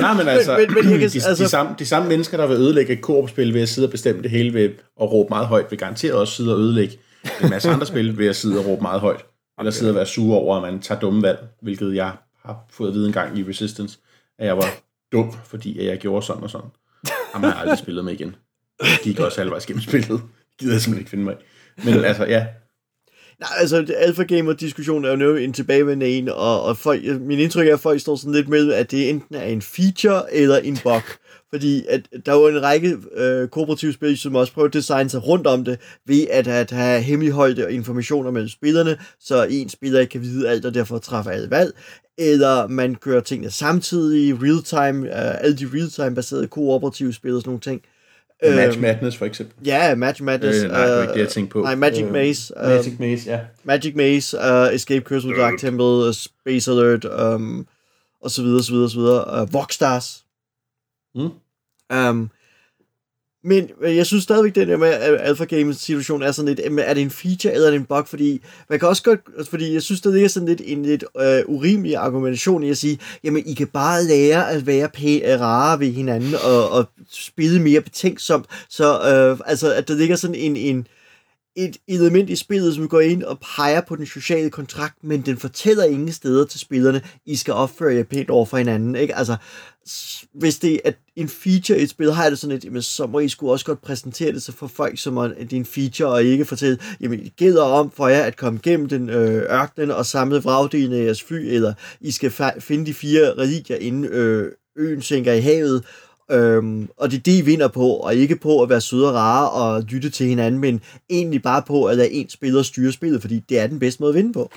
Nej, 0.00 0.14
men 0.14 0.28
altså, 0.28 0.56
men, 0.58 0.74
men, 0.74 0.90
men, 0.90 1.00
de, 1.00 1.04
altså... 1.04 1.34
De, 1.44 1.48
samme, 1.48 1.74
de 1.78 1.86
samme 1.86 2.08
mennesker, 2.08 2.36
der 2.36 2.46
vil 2.46 2.56
ødelægge 2.56 2.92
et 2.92 3.00
korpspil 3.00 3.54
ved 3.54 3.62
at 3.62 3.68
sidde 3.68 3.86
og 3.86 3.90
bestemme 3.90 4.22
det 4.22 4.30
hele 4.30 4.54
ved 4.54 4.70
at 5.00 5.12
råbe 5.12 5.28
meget 5.28 5.46
højt, 5.46 5.70
vil 5.70 5.78
garanteret 5.78 6.14
også 6.14 6.34
sidde 6.34 6.54
og 6.54 6.60
ødelægge 6.60 6.98
en 7.42 7.50
masse 7.50 7.70
andre 7.70 7.86
spil 7.86 8.18
ved 8.18 8.26
at 8.26 8.36
sidde 8.36 8.58
og 8.58 8.66
råbe 8.66 8.82
meget 8.82 9.00
højt. 9.00 9.24
Eller 9.58 9.70
sidde 9.70 9.90
og 9.90 9.94
være 9.94 10.06
sure 10.06 10.38
over, 10.38 10.56
at 10.56 10.62
man 10.62 10.80
tager 10.80 11.00
dumme 11.00 11.22
valg, 11.22 11.48
hvilket 11.60 11.94
jeg 11.94 12.12
har 12.42 12.64
fået 12.70 12.88
at 12.88 12.94
vide 12.94 13.06
en 13.06 13.12
gang 13.12 13.38
i 13.38 13.48
Resistance, 13.48 13.98
at 14.38 14.46
jeg 14.46 14.56
var 14.56 14.66
dum, 15.12 15.32
fordi 15.44 15.86
jeg 15.86 15.98
gjorde 15.98 16.26
sådan 16.26 16.42
og 16.42 16.50
sådan. 16.50 16.70
Ham 17.32 17.42
har 17.42 17.50
jeg 17.50 17.60
aldrig 17.60 17.78
spillet 17.78 18.04
med 18.04 18.12
igen. 18.12 18.36
Jeg 18.80 18.98
gik 19.02 19.20
også 19.20 19.40
halvvejs 19.40 19.66
gennem 19.66 19.82
spillet. 19.82 20.22
Gider 20.58 20.72
jeg 20.72 20.80
simpelthen 20.80 21.00
ikke 21.00 21.10
finde 21.10 21.24
mig 21.24 21.36
Men 21.84 22.04
altså, 22.04 22.24
ja. 22.24 22.46
Nej, 23.40 23.48
altså, 23.58 23.86
Alpha 23.96 24.22
Gamer-diskussionen 24.22 25.04
er 25.04 25.10
jo 25.10 25.16
nu 25.16 25.36
en 25.36 25.52
tilbagevendende 25.52 26.06
en, 26.06 26.28
og, 26.28 26.62
og 26.62 26.76
folk, 26.76 27.02
min 27.20 27.38
indtryk 27.38 27.68
er, 27.68 27.74
at 27.74 27.80
folk 27.80 28.00
står 28.00 28.16
sådan 28.16 28.32
lidt 28.32 28.48
med, 28.48 28.72
at 28.72 28.90
det 28.90 29.10
enten 29.10 29.34
er 29.34 29.44
en 29.44 29.62
feature 29.62 30.34
eller 30.34 30.56
en 30.56 30.78
bug. 30.82 31.02
Fordi 31.52 31.84
at 31.88 32.08
der 32.26 32.32
er 32.32 32.36
jo 32.36 32.48
en 32.48 32.62
række 32.62 32.96
øh, 33.16 33.48
kooperative 33.48 33.92
spil, 33.92 34.18
som 34.18 34.34
også 34.34 34.52
prøver 34.52 34.68
at 34.68 34.74
designe 34.74 35.10
sig 35.10 35.26
rundt 35.26 35.46
om 35.46 35.64
det, 35.64 35.80
ved 36.06 36.26
at, 36.30 36.48
at 36.48 36.70
have 36.70 37.02
hemmeligholdte 37.02 37.72
informationer 37.72 38.30
mellem 38.30 38.48
spillerne, 38.48 38.98
så 39.20 39.46
en 39.50 39.68
spiller 39.68 40.00
ikke 40.00 40.10
kan 40.10 40.22
vide 40.22 40.48
alt, 40.48 40.66
og 40.66 40.74
derfor 40.74 40.98
træffer 40.98 41.30
alle 41.30 41.50
valg. 41.50 41.74
Eller 42.18 42.66
man 42.66 42.94
kører 42.94 43.20
tingene 43.20 43.50
samtidig, 43.50 44.42
real-time, 44.42 45.06
øh, 45.06 45.40
alle 45.40 45.56
de 45.56 45.70
real-time 45.74 46.14
baserede 46.14 46.46
kooperative 46.46 47.12
spil 47.12 47.34
og 47.34 47.40
sådan 47.40 47.48
nogle 47.48 47.60
ting. 47.60 47.82
Match 48.42 48.76
øhm, 48.76 48.82
Madness 48.82 49.16
for 49.16 49.26
eksempel. 49.26 49.66
Ja, 49.66 49.94
Match 49.94 50.22
Madness. 50.22 50.64
Øh, 50.64 50.70
nej, 50.70 50.86
det 50.86 50.96
er 50.96 51.02
ikke 51.02 51.14
det, 51.14 51.20
jeg 51.20 51.28
tænkte 51.28 51.52
på. 51.52 51.62
Nej, 51.62 51.74
Magic 51.74 52.04
øh, 52.04 52.12
Maze. 52.12 52.54
Uh, 52.56 52.68
Magic 52.68 52.98
Maze, 52.98 53.30
ja. 53.30 53.40
Magic 53.64 53.94
Maze, 53.94 54.38
uh, 54.38 54.74
Escape 54.74 55.04
Curse 55.04 55.28
of 55.28 55.34
Dark 55.36 55.58
Temple, 55.58 55.84
uh, 56.08 56.12
Space 56.14 56.70
Alert, 56.70 57.04
um, 57.04 57.66
og 58.22 58.30
så 58.30 58.42
videre, 58.42 58.62
så 58.62 58.72
videre, 58.72 58.90
så 58.90 58.96
videre. 58.96 59.42
Uh, 59.42 59.52
Voxstars. 59.52 60.24
Mm. 61.14 61.30
Um, 61.96 62.30
men 63.46 63.70
øh, 63.82 63.96
jeg 63.96 64.06
synes 64.06 64.24
stadigvæk, 64.24 64.54
det 64.54 64.68
der 64.68 64.76
med 64.76 64.88
Alpha 65.20 65.44
Games 65.44 65.76
situation 65.76 66.22
er 66.22 66.32
sådan 66.32 66.48
lidt, 66.54 66.60
øh, 66.64 66.78
er 66.78 66.94
det 66.94 67.02
en 67.02 67.10
feature 67.10 67.54
eller 67.54 67.66
er 67.66 67.70
det 67.70 67.80
en 67.80 67.86
bug? 67.86 68.08
Fordi 68.08 68.40
man 68.70 68.78
kan 68.78 68.88
også 68.88 69.02
godt, 69.02 69.20
altså, 69.36 69.50
fordi 69.50 69.74
jeg 69.74 69.82
synes, 69.82 70.00
det 70.00 70.24
er 70.24 70.28
sådan 70.28 70.48
lidt 70.48 70.62
en 70.64 70.82
lidt 70.82 71.04
øh, 71.20 71.42
urimelig 71.46 71.96
argumentation 71.96 72.62
i 72.62 72.70
at 72.70 72.78
sige, 72.78 72.98
jamen 73.24 73.42
I 73.46 73.54
kan 73.54 73.66
bare 73.66 74.04
lære 74.04 74.50
at 74.50 74.66
være 74.66 74.88
pæ- 74.96 75.32
øh, 75.32 75.40
rare 75.40 75.80
ved 75.80 75.92
hinanden 75.92 76.34
og, 76.44 76.70
og 76.70 76.88
spille 77.12 77.62
mere 77.62 77.80
betænksomt. 77.80 78.46
Så 78.68 79.00
øh, 79.00 79.38
altså, 79.46 79.72
at 79.72 79.88
der 79.88 79.94
ligger 79.94 80.16
sådan 80.16 80.36
en, 80.36 80.56
en, 80.56 80.86
et 81.56 81.76
element 81.88 82.30
i 82.30 82.36
spillet, 82.36 82.74
som 82.74 82.88
går 82.88 83.00
ind 83.00 83.22
og 83.22 83.38
peger 83.56 83.80
på 83.80 83.96
den 83.96 84.06
sociale 84.06 84.50
kontrakt, 84.50 85.04
men 85.04 85.20
den 85.20 85.36
fortæller 85.36 85.84
ingen 85.84 86.12
steder 86.12 86.44
til 86.44 86.60
spillerne, 86.60 87.02
I 87.26 87.36
skal 87.36 87.54
opføre 87.54 87.94
jer 87.94 88.02
pænt 88.02 88.30
over 88.30 88.46
for 88.46 88.56
hinanden. 88.56 88.96
Ikke? 88.96 89.16
Altså, 89.16 89.36
hvis 90.34 90.58
det 90.58 90.80
er 90.84 90.92
en 91.16 91.28
feature 91.28 91.78
i 91.78 91.82
et 91.82 91.90
spil, 91.90 92.12
har 92.12 92.22
jeg 92.22 92.30
det 92.30 92.38
sådan 92.38 92.52
lidt, 92.52 92.64
jamen, 92.64 92.82
så 92.82 93.06
må 93.06 93.18
I 93.18 93.28
skulle 93.28 93.52
også 93.52 93.64
godt 93.64 93.82
præsentere 93.82 94.32
det 94.32 94.42
så 94.42 94.52
for 94.52 94.66
folk, 94.66 94.98
som 94.98 95.16
er, 95.16 95.28
det 95.28 95.52
er 95.52 95.56
en 95.56 95.64
feature, 95.64 96.10
og 96.10 96.24
ikke 96.24 96.44
fortælle, 96.44 96.78
jamen, 97.00 97.24
det 97.24 97.36
gælder 97.36 97.62
om 97.62 97.90
for 97.90 98.08
jer 98.08 98.22
at 98.22 98.36
komme 98.36 98.60
gennem 98.62 98.88
den 98.88 99.10
øh, 99.10 99.42
ørkenen 99.42 99.90
og 99.90 100.06
samle 100.06 100.42
vragdelene 100.42 100.96
af 100.96 101.04
jeres 101.04 101.22
fly, 101.22 101.54
eller 101.54 101.74
I 102.00 102.10
skal 102.10 102.32
finde 102.60 102.86
de 102.86 102.94
fire 102.94 103.34
religier, 103.34 103.76
inden 103.76 104.04
øh, 104.04 104.52
øen 104.76 105.02
sænker 105.02 105.32
i 105.32 105.40
havet, 105.40 105.84
Øhm, 106.30 106.88
og 106.96 107.10
det 107.10 107.16
er 107.16 107.22
det, 107.22 107.38
I 107.38 107.40
vinder 107.40 107.68
på, 107.68 107.88
og 107.88 108.14
ikke 108.14 108.36
på 108.36 108.62
at 108.62 108.68
være 108.68 108.80
søde 108.80 109.08
og 109.08 109.14
rare 109.14 109.50
og 109.50 109.82
lytte 109.82 110.10
til 110.10 110.26
hinanden, 110.26 110.60
men 110.60 110.80
egentlig 111.10 111.42
bare 111.42 111.62
på 111.66 111.84
at 111.84 111.96
lade 111.96 112.12
en 112.12 112.28
spiller 112.28 112.62
styre 112.62 112.92
spillet, 112.92 113.20
fordi 113.20 113.38
det 113.48 113.58
er 113.58 113.66
den 113.66 113.78
bedste 113.78 114.02
måde 114.02 114.10
at 114.10 114.14
vinde 114.14 114.32
på. 114.32 114.50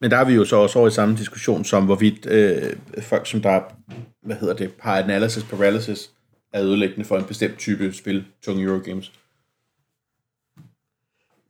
Men 0.00 0.10
der 0.10 0.16
er 0.16 0.24
vi 0.24 0.34
jo 0.34 0.44
så 0.44 0.56
også 0.56 0.78
over 0.78 0.88
i 0.88 0.90
samme 0.90 1.16
diskussion 1.16 1.64
som, 1.64 1.84
hvorvidt 1.84 2.26
øh, 2.26 2.72
folk, 3.02 3.26
som 3.26 3.42
der, 3.42 3.60
hvad 4.26 4.36
hedder 4.36 4.54
det, 4.54 4.70
har 4.78 4.98
analysis 4.98 5.44
paralysis, 5.44 6.10
er 6.52 6.62
ødelæggende 6.62 7.04
for 7.04 7.16
en 7.18 7.24
bestemt 7.24 7.58
type 7.58 7.92
spil, 7.92 8.24
tunge 8.44 8.64
Eurogames 8.64 9.12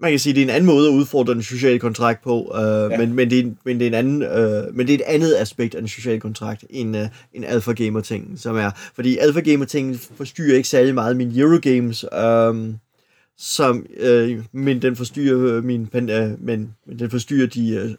man 0.01 0.11
kan 0.11 0.19
sige, 0.19 0.35
det 0.35 0.41
er 0.41 0.45
en 0.45 0.51
anden 0.51 0.67
måde 0.67 0.89
at 0.89 0.93
udfordre 0.93 1.35
den 1.35 1.43
sociale 1.43 1.79
kontrakt 1.79 2.23
på, 2.23 2.53
øh, 2.55 2.91
ja. 2.91 2.99
men, 2.99 3.15
men, 3.15 3.31
det 3.31 3.39
er, 3.39 3.51
men, 3.65 3.79
det 3.79 3.83
er 3.83 3.89
en 3.89 3.95
anden, 3.95 4.23
øh, 4.23 4.75
men 4.75 4.87
det 4.87 4.95
er 4.95 4.99
et 4.99 5.15
andet 5.15 5.35
aspekt 5.35 5.75
af 5.75 5.81
den 5.81 5.89
sociale 5.89 6.21
kontrakt 6.21 6.65
end, 6.71 6.97
øh, 6.97 7.09
end 7.33 7.45
Alpha 7.45 7.73
Gamer 7.73 8.01
ting, 8.01 8.39
som 8.39 8.57
er, 8.57 8.71
fordi 8.95 9.19
Alpha 9.19 9.41
Gamer 9.41 9.65
ting 9.65 10.01
forstyrrer 10.17 10.57
ikke 10.57 10.69
særlig 10.69 10.95
meget 10.95 11.17
min 11.17 11.39
Eurogames, 11.39 12.05
øh, 12.13 12.75
som, 13.39 13.87
øh, 13.97 14.43
men 14.53 14.83
den 14.83 14.97
forstyrrer 14.97 15.61
min, 15.61 15.89
øh, 15.95 16.43
men, 16.43 16.75
men 16.87 16.99
den 16.99 17.11
forstyrrer 17.11 17.47
de 17.47 17.71
øh, 17.71 17.91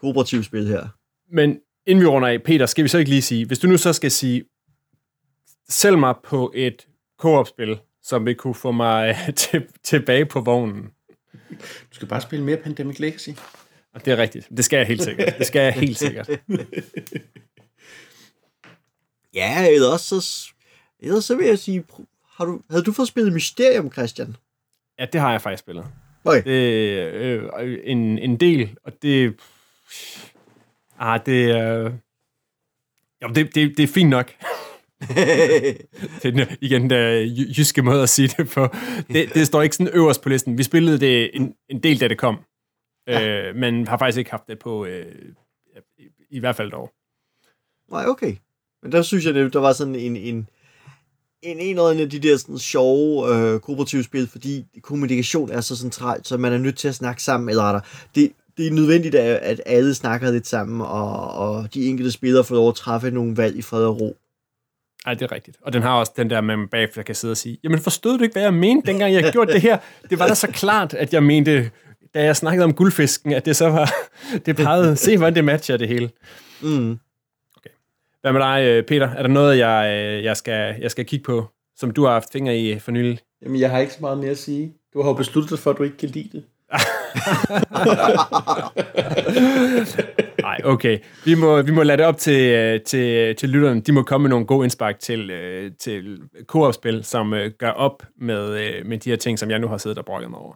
kooperative 0.00 0.44
spil 0.44 0.66
her. 0.66 0.88
Men 1.32 1.58
inden 1.86 2.02
vi 2.02 2.06
runder 2.06 2.28
af, 2.28 2.42
Peter, 2.42 2.66
skal 2.66 2.84
vi 2.84 2.88
så 2.88 2.98
ikke 2.98 3.10
lige 3.10 3.22
sige, 3.22 3.46
hvis 3.46 3.58
du 3.58 3.66
nu 3.68 3.76
så 3.76 3.92
skal 3.92 4.10
sige, 4.10 4.44
sælg 5.68 5.98
mig 5.98 6.14
på 6.24 6.52
et 6.54 6.86
co-op-spil, 7.18 7.78
som 8.02 8.26
vil 8.26 8.34
kunne 8.34 8.54
få 8.54 8.72
mig 8.72 9.16
til, 9.36 9.62
tilbage 9.84 10.26
på 10.26 10.40
vognen, 10.40 10.84
du 11.50 11.94
skal 11.94 12.08
bare 12.08 12.20
spille 12.20 12.44
mere 12.44 12.56
Pandemic 12.56 12.98
Legacy. 12.98 13.30
Og 13.94 14.04
det 14.04 14.12
er 14.12 14.16
rigtigt. 14.16 14.48
Det 14.56 14.64
skal 14.64 14.76
jeg 14.76 14.86
helt 14.86 15.02
sikkert. 15.02 15.38
Det 15.38 15.46
skal 15.46 15.60
jeg 15.60 15.72
helt 15.72 15.98
sikkert. 15.98 16.28
ja, 19.34 19.68
eller 19.68 19.88
også 19.88 20.20
så, 20.20 20.48
ellers 21.00 21.24
så 21.24 21.36
vil 21.36 21.46
jeg 21.46 21.58
sige, 21.58 21.84
har 22.36 22.44
du, 22.44 22.60
havde 22.70 22.82
du 22.82 22.92
fået 22.92 23.08
spillet 23.08 23.32
Mysterium, 23.32 23.92
Christian? 23.92 24.36
Ja, 24.98 25.06
det 25.12 25.20
har 25.20 25.30
jeg 25.30 25.42
faktisk 25.42 25.60
spillet. 25.60 25.86
Okay. 26.24 26.44
Det 26.44 26.52
øh, 27.14 27.78
en, 27.84 28.18
en 28.18 28.36
del, 28.36 28.76
og 28.84 28.92
det... 29.02 29.40
Ah, 30.98 31.20
det 31.26 31.50
er... 31.50 31.84
Øh, 31.84 31.92
jamen, 33.22 33.34
det, 33.34 33.54
det, 33.54 33.76
det 33.76 33.82
er 33.82 33.86
fint 33.86 34.10
nok. 34.10 34.32
det 36.22 36.40
er 36.40 36.56
igen 36.60 36.90
den 36.90 37.28
jyske 37.28 37.82
måde 37.82 38.02
at 38.02 38.08
sige 38.08 38.28
det 38.38 38.50
på. 38.50 38.68
Det, 39.08 39.34
det 39.34 39.46
står 39.46 39.62
ikke 39.62 39.76
sådan 39.76 39.92
øverst 39.94 40.22
på 40.22 40.28
listen. 40.28 40.58
Vi 40.58 40.62
spillede 40.62 40.98
det 40.98 41.30
en, 41.34 41.54
en 41.68 41.82
del, 41.82 42.00
da 42.00 42.08
det 42.08 42.18
kom. 42.18 42.38
Ja. 43.06 43.48
Øh, 43.48 43.56
men 43.56 43.88
har 43.88 43.98
faktisk 43.98 44.18
ikke 44.18 44.30
haft 44.30 44.48
det 44.48 44.58
på, 44.58 44.84
øh, 44.84 45.06
i, 45.98 46.02
i 46.30 46.38
hvert 46.38 46.56
fald 46.56 46.68
et 46.68 46.74
år. 46.74 46.92
Nej, 47.90 48.06
okay. 48.06 48.36
Men 48.82 48.92
der 48.92 49.02
synes 49.02 49.26
jeg, 49.26 49.34
det, 49.34 49.52
der 49.52 49.60
var 49.60 49.72
sådan 49.72 49.94
en, 49.94 50.16
en, 50.16 50.48
en, 51.42 51.58
en 51.58 51.78
af 51.78 52.10
de 52.10 52.18
der 52.18 52.36
sådan 52.36 52.58
sjove 52.58 53.34
øh, 53.34 53.60
kooperative 53.60 54.02
spil, 54.02 54.26
fordi 54.26 54.64
kommunikation 54.82 55.50
er 55.50 55.60
så 55.60 55.76
centralt, 55.76 56.26
så 56.26 56.36
man 56.36 56.52
er 56.52 56.58
nødt 56.58 56.78
til 56.78 56.88
at 56.88 56.94
snakke 56.94 57.22
sammen, 57.22 57.48
eller 57.48 57.62
der. 57.62 57.80
Det, 58.14 58.32
det 58.56 58.66
er 58.66 58.70
nødvendigt, 58.70 59.14
at 59.14 59.60
alle 59.66 59.94
snakker 59.94 60.30
lidt 60.30 60.46
sammen, 60.46 60.80
og, 60.80 61.32
og 61.32 61.74
de 61.74 61.86
enkelte 61.86 62.12
spillere 62.12 62.44
får 62.44 62.54
lov 62.54 62.68
at 62.68 62.74
træffe 62.74 63.10
nogle 63.10 63.36
valg 63.36 63.56
i 63.56 63.62
fred 63.62 63.84
og 63.84 64.00
ro. 64.00 64.16
Nej, 65.06 65.14
det 65.14 65.22
er 65.22 65.32
rigtigt. 65.32 65.56
Og 65.62 65.72
den 65.72 65.82
har 65.82 65.98
også 65.98 66.12
den 66.16 66.30
der, 66.30 66.40
man 66.40 66.68
bagefter 66.68 67.02
kan 67.02 67.14
sidde 67.14 67.32
og 67.32 67.36
sige, 67.36 67.58
jamen 67.64 67.80
forstod 67.80 68.18
du 68.18 68.24
ikke, 68.24 68.32
hvad 68.32 68.42
jeg 68.42 68.54
mente, 68.54 68.86
dengang 68.86 69.14
jeg 69.14 69.32
gjorde 69.32 69.52
det 69.52 69.62
her? 69.62 69.78
Det 70.10 70.18
var 70.18 70.26
da 70.26 70.34
så 70.34 70.46
klart, 70.46 70.94
at 70.94 71.14
jeg 71.14 71.22
mente, 71.22 71.70
da 72.14 72.24
jeg 72.24 72.36
snakkede 72.36 72.64
om 72.64 72.74
guldfisken, 72.74 73.32
at 73.32 73.46
det 73.46 73.56
så 73.56 73.68
var, 73.68 73.92
det 74.46 74.56
pegede, 74.56 74.96
se 74.96 75.16
hvordan 75.16 75.34
det 75.34 75.44
matcher 75.44 75.76
det 75.76 75.88
hele. 75.88 76.10
Mm. 76.62 76.98
Okay. 77.56 77.70
Hvad 78.20 78.32
med 78.32 78.40
dig, 78.40 78.64
øh, 78.64 78.84
Peter? 78.84 79.08
Er 79.08 79.22
der 79.22 79.28
noget, 79.28 79.58
jeg, 79.58 79.92
øh, 79.94 80.24
jeg, 80.24 80.36
skal, 80.36 80.74
jeg 80.80 80.90
skal 80.90 81.04
kigge 81.04 81.24
på, 81.24 81.46
som 81.76 81.90
du 81.90 82.04
har 82.04 82.12
haft 82.12 82.32
fingre 82.32 82.58
i 82.58 82.78
for 82.78 82.90
nylig? 82.90 83.18
Jamen, 83.42 83.60
jeg 83.60 83.70
har 83.70 83.78
ikke 83.78 83.92
så 83.92 83.98
meget 84.00 84.18
mere 84.18 84.30
at 84.30 84.38
sige. 84.38 84.72
Du 84.94 85.02
har 85.02 85.08
jo 85.08 85.14
besluttet 85.14 85.58
for, 85.58 85.70
at 85.70 85.78
du 85.78 85.82
ikke 85.82 85.96
kan 85.96 86.08
lide 86.08 86.28
det. 86.32 86.44
Nej, 90.46 90.60
okay. 90.64 90.98
Vi 91.24 91.34
må, 91.34 91.62
vi 91.62 91.72
må 91.72 91.82
lade 91.82 91.98
det 91.98 92.06
op 92.06 92.18
til, 92.18 92.40
øh, 92.40 92.80
til, 92.80 93.36
til 93.36 93.48
lytterne. 93.48 93.80
De 93.80 93.92
må 93.92 94.02
komme 94.02 94.22
med 94.22 94.30
nogle 94.30 94.46
gode 94.46 94.64
indspark 94.64 94.98
til, 95.00 95.30
øh, 95.30 95.70
til 95.78 96.20
koop-spil, 96.46 97.04
som 97.04 97.34
øh, 97.34 97.50
gør 97.58 97.70
op 97.70 98.02
med, 98.20 98.84
med 98.84 98.98
de 98.98 99.10
her 99.10 99.16
ting, 99.16 99.38
som 99.38 99.50
jeg 99.50 99.58
nu 99.58 99.68
har 99.68 99.78
siddet 99.78 99.98
og 99.98 100.04
brokket 100.04 100.30
mig 100.30 100.38
over. 100.38 100.54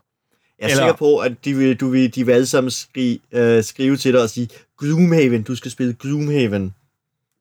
Jeg 0.58 0.66
er 0.66 0.70
Eller... 0.70 0.84
sikker 0.84 0.96
på, 0.96 1.18
at 1.18 1.44
de 1.44 1.54
vil, 1.54 1.76
du 1.76 1.88
vil, 1.88 2.14
de 2.14 2.26
vil 2.26 2.32
alle 2.32 2.46
sammen 2.46 2.70
skrive, 2.70 3.18
uh, 3.32 3.64
skrive 3.64 3.96
til 3.96 4.12
dig 4.12 4.22
og 4.22 4.30
sige, 4.30 4.48
Gloomhaven, 4.78 5.42
du 5.42 5.54
skal 5.54 5.70
spille 5.70 5.94
Gloomhaven. 6.00 6.74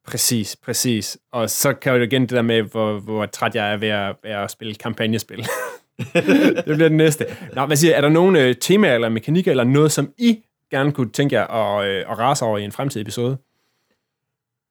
Præcis, 0.07 0.55
præcis. 0.63 1.17
Og 1.31 1.49
så 1.49 1.73
kan 1.73 1.95
jo 1.95 2.01
igen 2.01 2.21
det 2.21 2.29
der 2.29 2.41
med, 2.41 2.61
hvor, 2.61 2.99
hvor 2.99 3.25
træt 3.25 3.55
jeg 3.55 3.73
er 3.73 3.77
ved 3.77 3.87
at, 3.87 4.15
ved 4.23 4.31
at 4.31 4.51
spille 4.51 4.75
kampagnespil. 4.75 5.37
det 6.13 6.63
bliver 6.63 6.77
det 6.77 6.91
næste. 6.91 7.25
Nå, 7.55 7.65
hvad 7.65 7.77
siger, 7.77 7.95
er 7.95 8.01
der 8.01 8.09
nogle 8.09 8.41
øh, 8.41 8.55
temaer 8.55 8.95
eller 8.95 9.09
mekanikker 9.09 9.51
eller 9.51 9.63
noget, 9.63 9.91
som 9.91 10.13
I 10.17 10.39
gerne 10.71 10.91
kunne 10.91 11.09
tænke 11.09 11.35
jer 11.35 11.47
at, 11.47 11.87
øh, 11.87 12.11
at 12.11 12.19
rase 12.19 12.45
over 12.45 12.57
i 12.57 12.63
en 12.63 12.71
fremtidig 12.71 13.01
episode? 13.01 13.37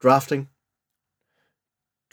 Drafting. 0.03 0.49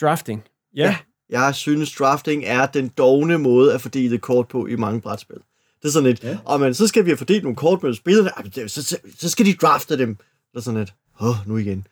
Drafting? 0.01 0.43
Ja. 0.75 0.83
ja. 0.83 0.97
Jeg 1.29 1.55
synes, 1.55 1.95
drafting 1.95 2.43
er 2.45 2.65
den 2.65 2.87
dogne 2.87 3.37
måde 3.37 3.73
at 3.73 3.81
fordele 3.81 4.17
kort 4.17 4.47
på 4.47 4.65
i 4.65 4.75
mange 4.75 5.01
brætspil. 5.01 5.37
Det 5.81 5.87
er 5.87 5.91
sådan 5.91 6.09
lidt, 6.09 6.23
ja. 6.23 6.37
og 6.45 6.59
man, 6.59 6.73
så 6.73 6.87
skal 6.87 7.05
vi 7.05 7.09
have 7.09 7.17
fordelt 7.17 7.43
nogle 7.43 7.55
kort 7.55 7.83
mellem 7.83 7.95
spillerne, 7.95 8.69
så, 8.69 8.83
så, 8.83 8.97
så 9.17 9.29
skal 9.29 9.45
de 9.45 9.53
drafte 9.53 9.97
dem. 9.97 10.15
Det 10.15 10.57
er 10.57 10.59
sådan 10.59 10.79
lidt, 10.79 10.93
åh, 11.21 11.27
oh, 11.27 11.35
nu 11.47 11.57
igen. 11.57 11.87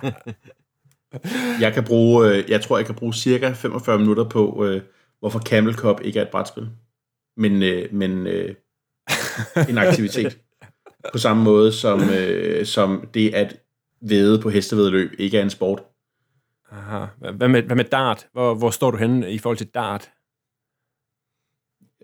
jeg 1.64 1.74
kan 1.74 1.84
bruge, 1.84 2.28
øh, 2.28 2.50
jeg 2.50 2.60
tror, 2.62 2.78
jeg 2.78 2.86
kan 2.86 2.94
bruge 2.94 3.14
cirka 3.14 3.50
45 3.50 3.98
minutter 3.98 4.28
på, 4.28 4.64
øh, 4.66 4.82
hvorfor 5.20 5.38
Camel 5.38 5.74
Cup 5.74 6.00
ikke 6.04 6.18
er 6.18 6.24
et 6.24 6.30
brætspil, 6.30 6.70
men, 7.36 7.62
øh, 7.62 7.94
men 7.94 8.26
en 9.68 9.78
aktivitet. 9.78 10.38
På 11.12 11.18
samme 11.18 11.42
måde 11.42 11.72
som, 11.72 12.00
øh, 12.18 12.66
som 12.66 13.08
det 13.14 13.34
at 13.34 13.56
væde 14.00 14.40
på 14.40 14.50
hestevedløb 14.50 15.10
ikke 15.18 15.38
er 15.38 15.42
en 15.42 15.50
sport. 15.50 15.82
Aha. 16.72 17.06
Hvad 17.36 17.48
med, 17.48 17.62
hvad 17.62 17.76
med 17.76 17.84
dart? 17.84 18.26
Hvor, 18.32 18.54
hvor 18.54 18.70
står 18.70 18.90
du 18.90 18.96
henne 18.96 19.32
i 19.32 19.38
forhold 19.38 19.58
til 19.58 19.66
dart? 19.66 20.10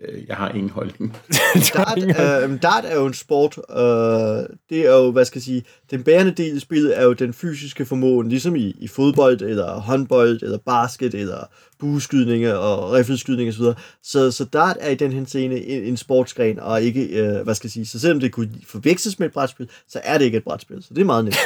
Øh, 0.01 0.27
jeg 0.27 0.35
har 0.35 0.49
ingen 0.49 0.69
holdning. 0.69 1.17
dart, 1.73 1.97
øh, 1.97 2.61
dart 2.61 2.85
er 2.85 2.95
jo 2.95 3.05
en 3.05 3.13
sport. 3.13 3.57
Øh, 3.57 4.57
det 4.69 4.87
er 4.87 4.95
jo, 4.95 5.11
hvad 5.11 5.25
skal 5.25 5.39
jeg 5.39 5.43
sige, 5.43 5.63
den 5.91 6.03
bærende 6.03 6.31
del 6.31 6.57
i 6.57 6.59
spillet 6.59 6.99
er 6.99 7.03
jo 7.03 7.13
den 7.13 7.33
fysiske 7.33 7.85
formåen, 7.85 8.29
ligesom 8.29 8.55
i, 8.55 8.75
i 8.79 8.87
fodbold, 8.87 9.41
eller 9.41 9.79
håndbold, 9.79 10.43
eller 10.43 10.57
basket, 10.57 11.13
eller 11.13 11.45
bueskydninger 11.85 12.53
og 12.53 12.91
riffelskydning 12.91 13.49
osv. 13.49 13.63
Så, 14.03 14.31
så 14.31 14.45
dart 14.45 14.77
er 14.79 14.89
i 14.89 14.95
den 14.95 15.11
henseende 15.11 15.65
en, 15.65 15.83
en 15.83 15.97
sportsgren, 15.97 16.59
og 16.59 16.81
ikke, 16.81 17.03
øh, 17.03 17.43
hvad 17.43 17.55
skal 17.55 17.67
jeg 17.67 17.71
sige, 17.71 17.85
så 17.85 17.99
selvom 17.99 18.19
det 18.19 18.31
kunne 18.31 18.51
forveksles 18.67 19.19
med 19.19 19.27
et 19.27 19.33
brætspil, 19.33 19.69
så 19.87 19.99
er 20.03 20.17
det 20.17 20.25
ikke 20.25 20.37
et 20.37 20.43
brætspil, 20.43 20.83
så 20.83 20.93
det 20.93 21.01
er 21.01 21.05
meget 21.05 21.25
nemt. 21.25 21.37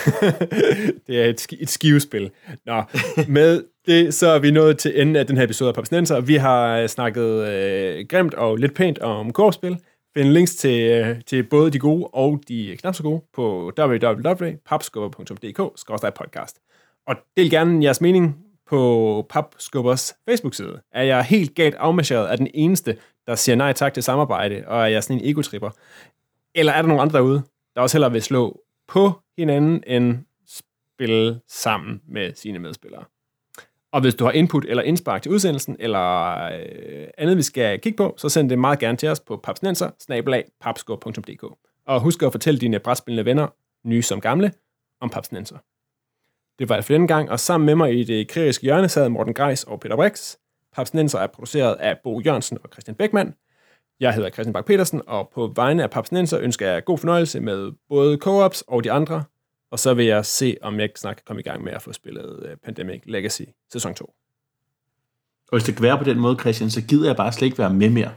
det 1.07 1.21
er 1.21 1.25
et, 1.25 1.47
et 1.59 1.69
skivespil. 1.69 2.31
Nå, 2.65 2.83
med 3.27 3.63
det, 3.85 4.13
så 4.13 4.27
er 4.27 4.39
vi 4.39 4.51
nået 4.51 4.77
til 4.77 5.01
enden 5.01 5.15
af 5.15 5.27
den 5.27 5.37
her 5.37 5.43
episode 5.43 5.67
af 5.67 5.75
Papsnenser. 5.75 6.19
Vi 6.19 6.35
har 6.35 6.77
øh, 6.77 6.89
snakket 6.89 7.47
øh, 7.47 8.05
grimt 8.09 8.33
og 8.33 8.57
lidt 8.57 8.73
pænt 8.73 8.99
om 8.99 9.33
korpsspil. 9.33 9.77
Find 10.13 10.29
links 10.29 10.55
til, 10.55 10.81
øh, 10.81 11.15
til 11.27 11.43
både 11.43 11.71
de 11.71 11.79
gode 11.79 12.07
og 12.07 12.41
de 12.47 12.77
knap 12.79 12.95
så 12.95 13.03
gode 13.03 13.21
på 13.35 13.71
www.papskubber.dk-podcast. 13.79 16.65
Og 17.07 17.15
del 17.37 17.49
gerne 17.49 17.83
jeres 17.83 18.01
mening 18.01 18.48
på 18.69 19.25
Papskubbers 19.29 20.13
Facebook-side. 20.29 20.81
Er 20.91 21.03
jeg 21.03 21.23
helt 21.23 21.55
galt 21.55 21.75
afmarcheret 21.75 22.27
af 22.27 22.37
den 22.37 22.47
eneste, 22.53 22.97
der 23.27 23.35
siger 23.35 23.55
nej 23.55 23.73
tak 23.73 23.93
til 23.93 24.03
samarbejde, 24.03 24.63
og 24.67 24.81
er 24.81 24.85
jeg 24.85 25.03
sådan 25.03 25.21
en 25.21 25.29
egotripper? 25.29 25.69
Eller 26.55 26.73
er 26.73 26.81
der 26.81 26.87
nogen 26.87 27.01
andre 27.01 27.17
derude, 27.17 27.43
der 27.75 27.81
også 27.81 27.97
hellere 27.97 28.11
vil 28.11 28.21
slå 28.21 28.61
på 28.87 29.11
hinanden, 29.37 29.83
end 29.87 30.17
spille 30.47 31.39
sammen 31.47 32.01
med 32.07 32.33
sine 32.35 32.59
medspillere? 32.59 33.03
Og 33.91 34.01
hvis 34.01 34.15
du 34.15 34.25
har 34.25 34.31
input 34.31 34.65
eller 34.65 34.83
indspark 34.83 35.21
til 35.21 35.31
udsendelsen, 35.31 35.75
eller 35.79 36.35
øh, 36.43 37.07
andet, 37.17 37.37
vi 37.37 37.41
skal 37.41 37.79
kigge 37.79 37.97
på, 37.97 38.15
så 38.17 38.29
send 38.29 38.49
det 38.49 38.59
meget 38.59 38.79
gerne 38.79 38.97
til 38.97 39.09
os 39.09 39.19
på 39.19 39.37
papsnenser 39.37 39.89
Og 41.85 42.01
husk 42.01 42.23
at 42.23 42.31
fortælle 42.31 42.59
dine 42.59 42.79
brætspillende 42.79 43.25
venner, 43.25 43.47
nye 43.83 44.01
som 44.01 44.21
gamle, 44.21 44.51
om 45.01 45.09
papsnenser. 45.09 45.57
Det 46.59 46.69
var 46.69 46.75
alt 46.75 46.85
for 46.85 46.93
denne 46.93 47.07
gang, 47.07 47.29
og 47.29 47.39
sammen 47.39 47.65
med 47.65 47.75
mig 47.75 47.99
i 47.99 48.03
det 48.03 48.27
kritiske 48.27 48.63
hjørne 48.63 48.89
sad 48.89 49.09
Morten 49.09 49.33
Greis 49.33 49.63
og 49.63 49.79
Peter 49.79 49.95
Brix. 49.95 50.35
Papsnenser 50.75 51.19
er 51.19 51.27
produceret 51.27 51.75
af 51.75 51.97
Bo 52.03 52.21
Jørgensen 52.25 52.57
og 52.63 52.69
Christian 52.73 52.95
Beckmann. 52.95 53.33
Jeg 53.99 54.13
hedder 54.13 54.29
Christian 54.29 54.53
Bak 54.53 54.65
petersen 54.65 55.01
og 55.07 55.29
på 55.33 55.53
vegne 55.55 55.83
af 55.83 55.89
Papsnenser 55.89 56.39
ønsker 56.39 56.71
jeg 56.71 56.85
god 56.85 56.97
fornøjelse 56.97 57.39
med 57.39 57.71
både 57.89 58.17
co-ops 58.23 58.63
og 58.67 58.83
de 58.83 58.91
andre, 58.91 59.23
og 59.71 59.79
så 59.79 59.93
vil 59.93 60.05
jeg 60.05 60.25
se, 60.25 60.57
om 60.61 60.79
jeg 60.79 60.89
snart 60.95 61.15
kan 61.15 61.23
komme 61.27 61.39
i 61.39 61.43
gang 61.43 61.63
med 61.63 61.71
at 61.73 61.81
få 61.81 61.93
spillet 61.93 62.45
øh, 62.45 62.57
Pandemic 62.65 63.01
Legacy 63.05 63.41
sæson 63.71 63.93
2. 63.93 64.05
Og 64.05 64.13
hvis 65.57 65.63
det 65.63 65.75
kan 65.75 65.83
være 65.83 65.97
på 65.97 66.03
den 66.03 66.19
måde, 66.19 66.37
Christian, 66.39 66.69
så 66.69 66.81
gider 66.81 67.07
jeg 67.07 67.15
bare 67.15 67.31
slet 67.31 67.45
ikke 67.45 67.57
være 67.57 67.73
med 67.73 67.89
mere. 67.89 68.11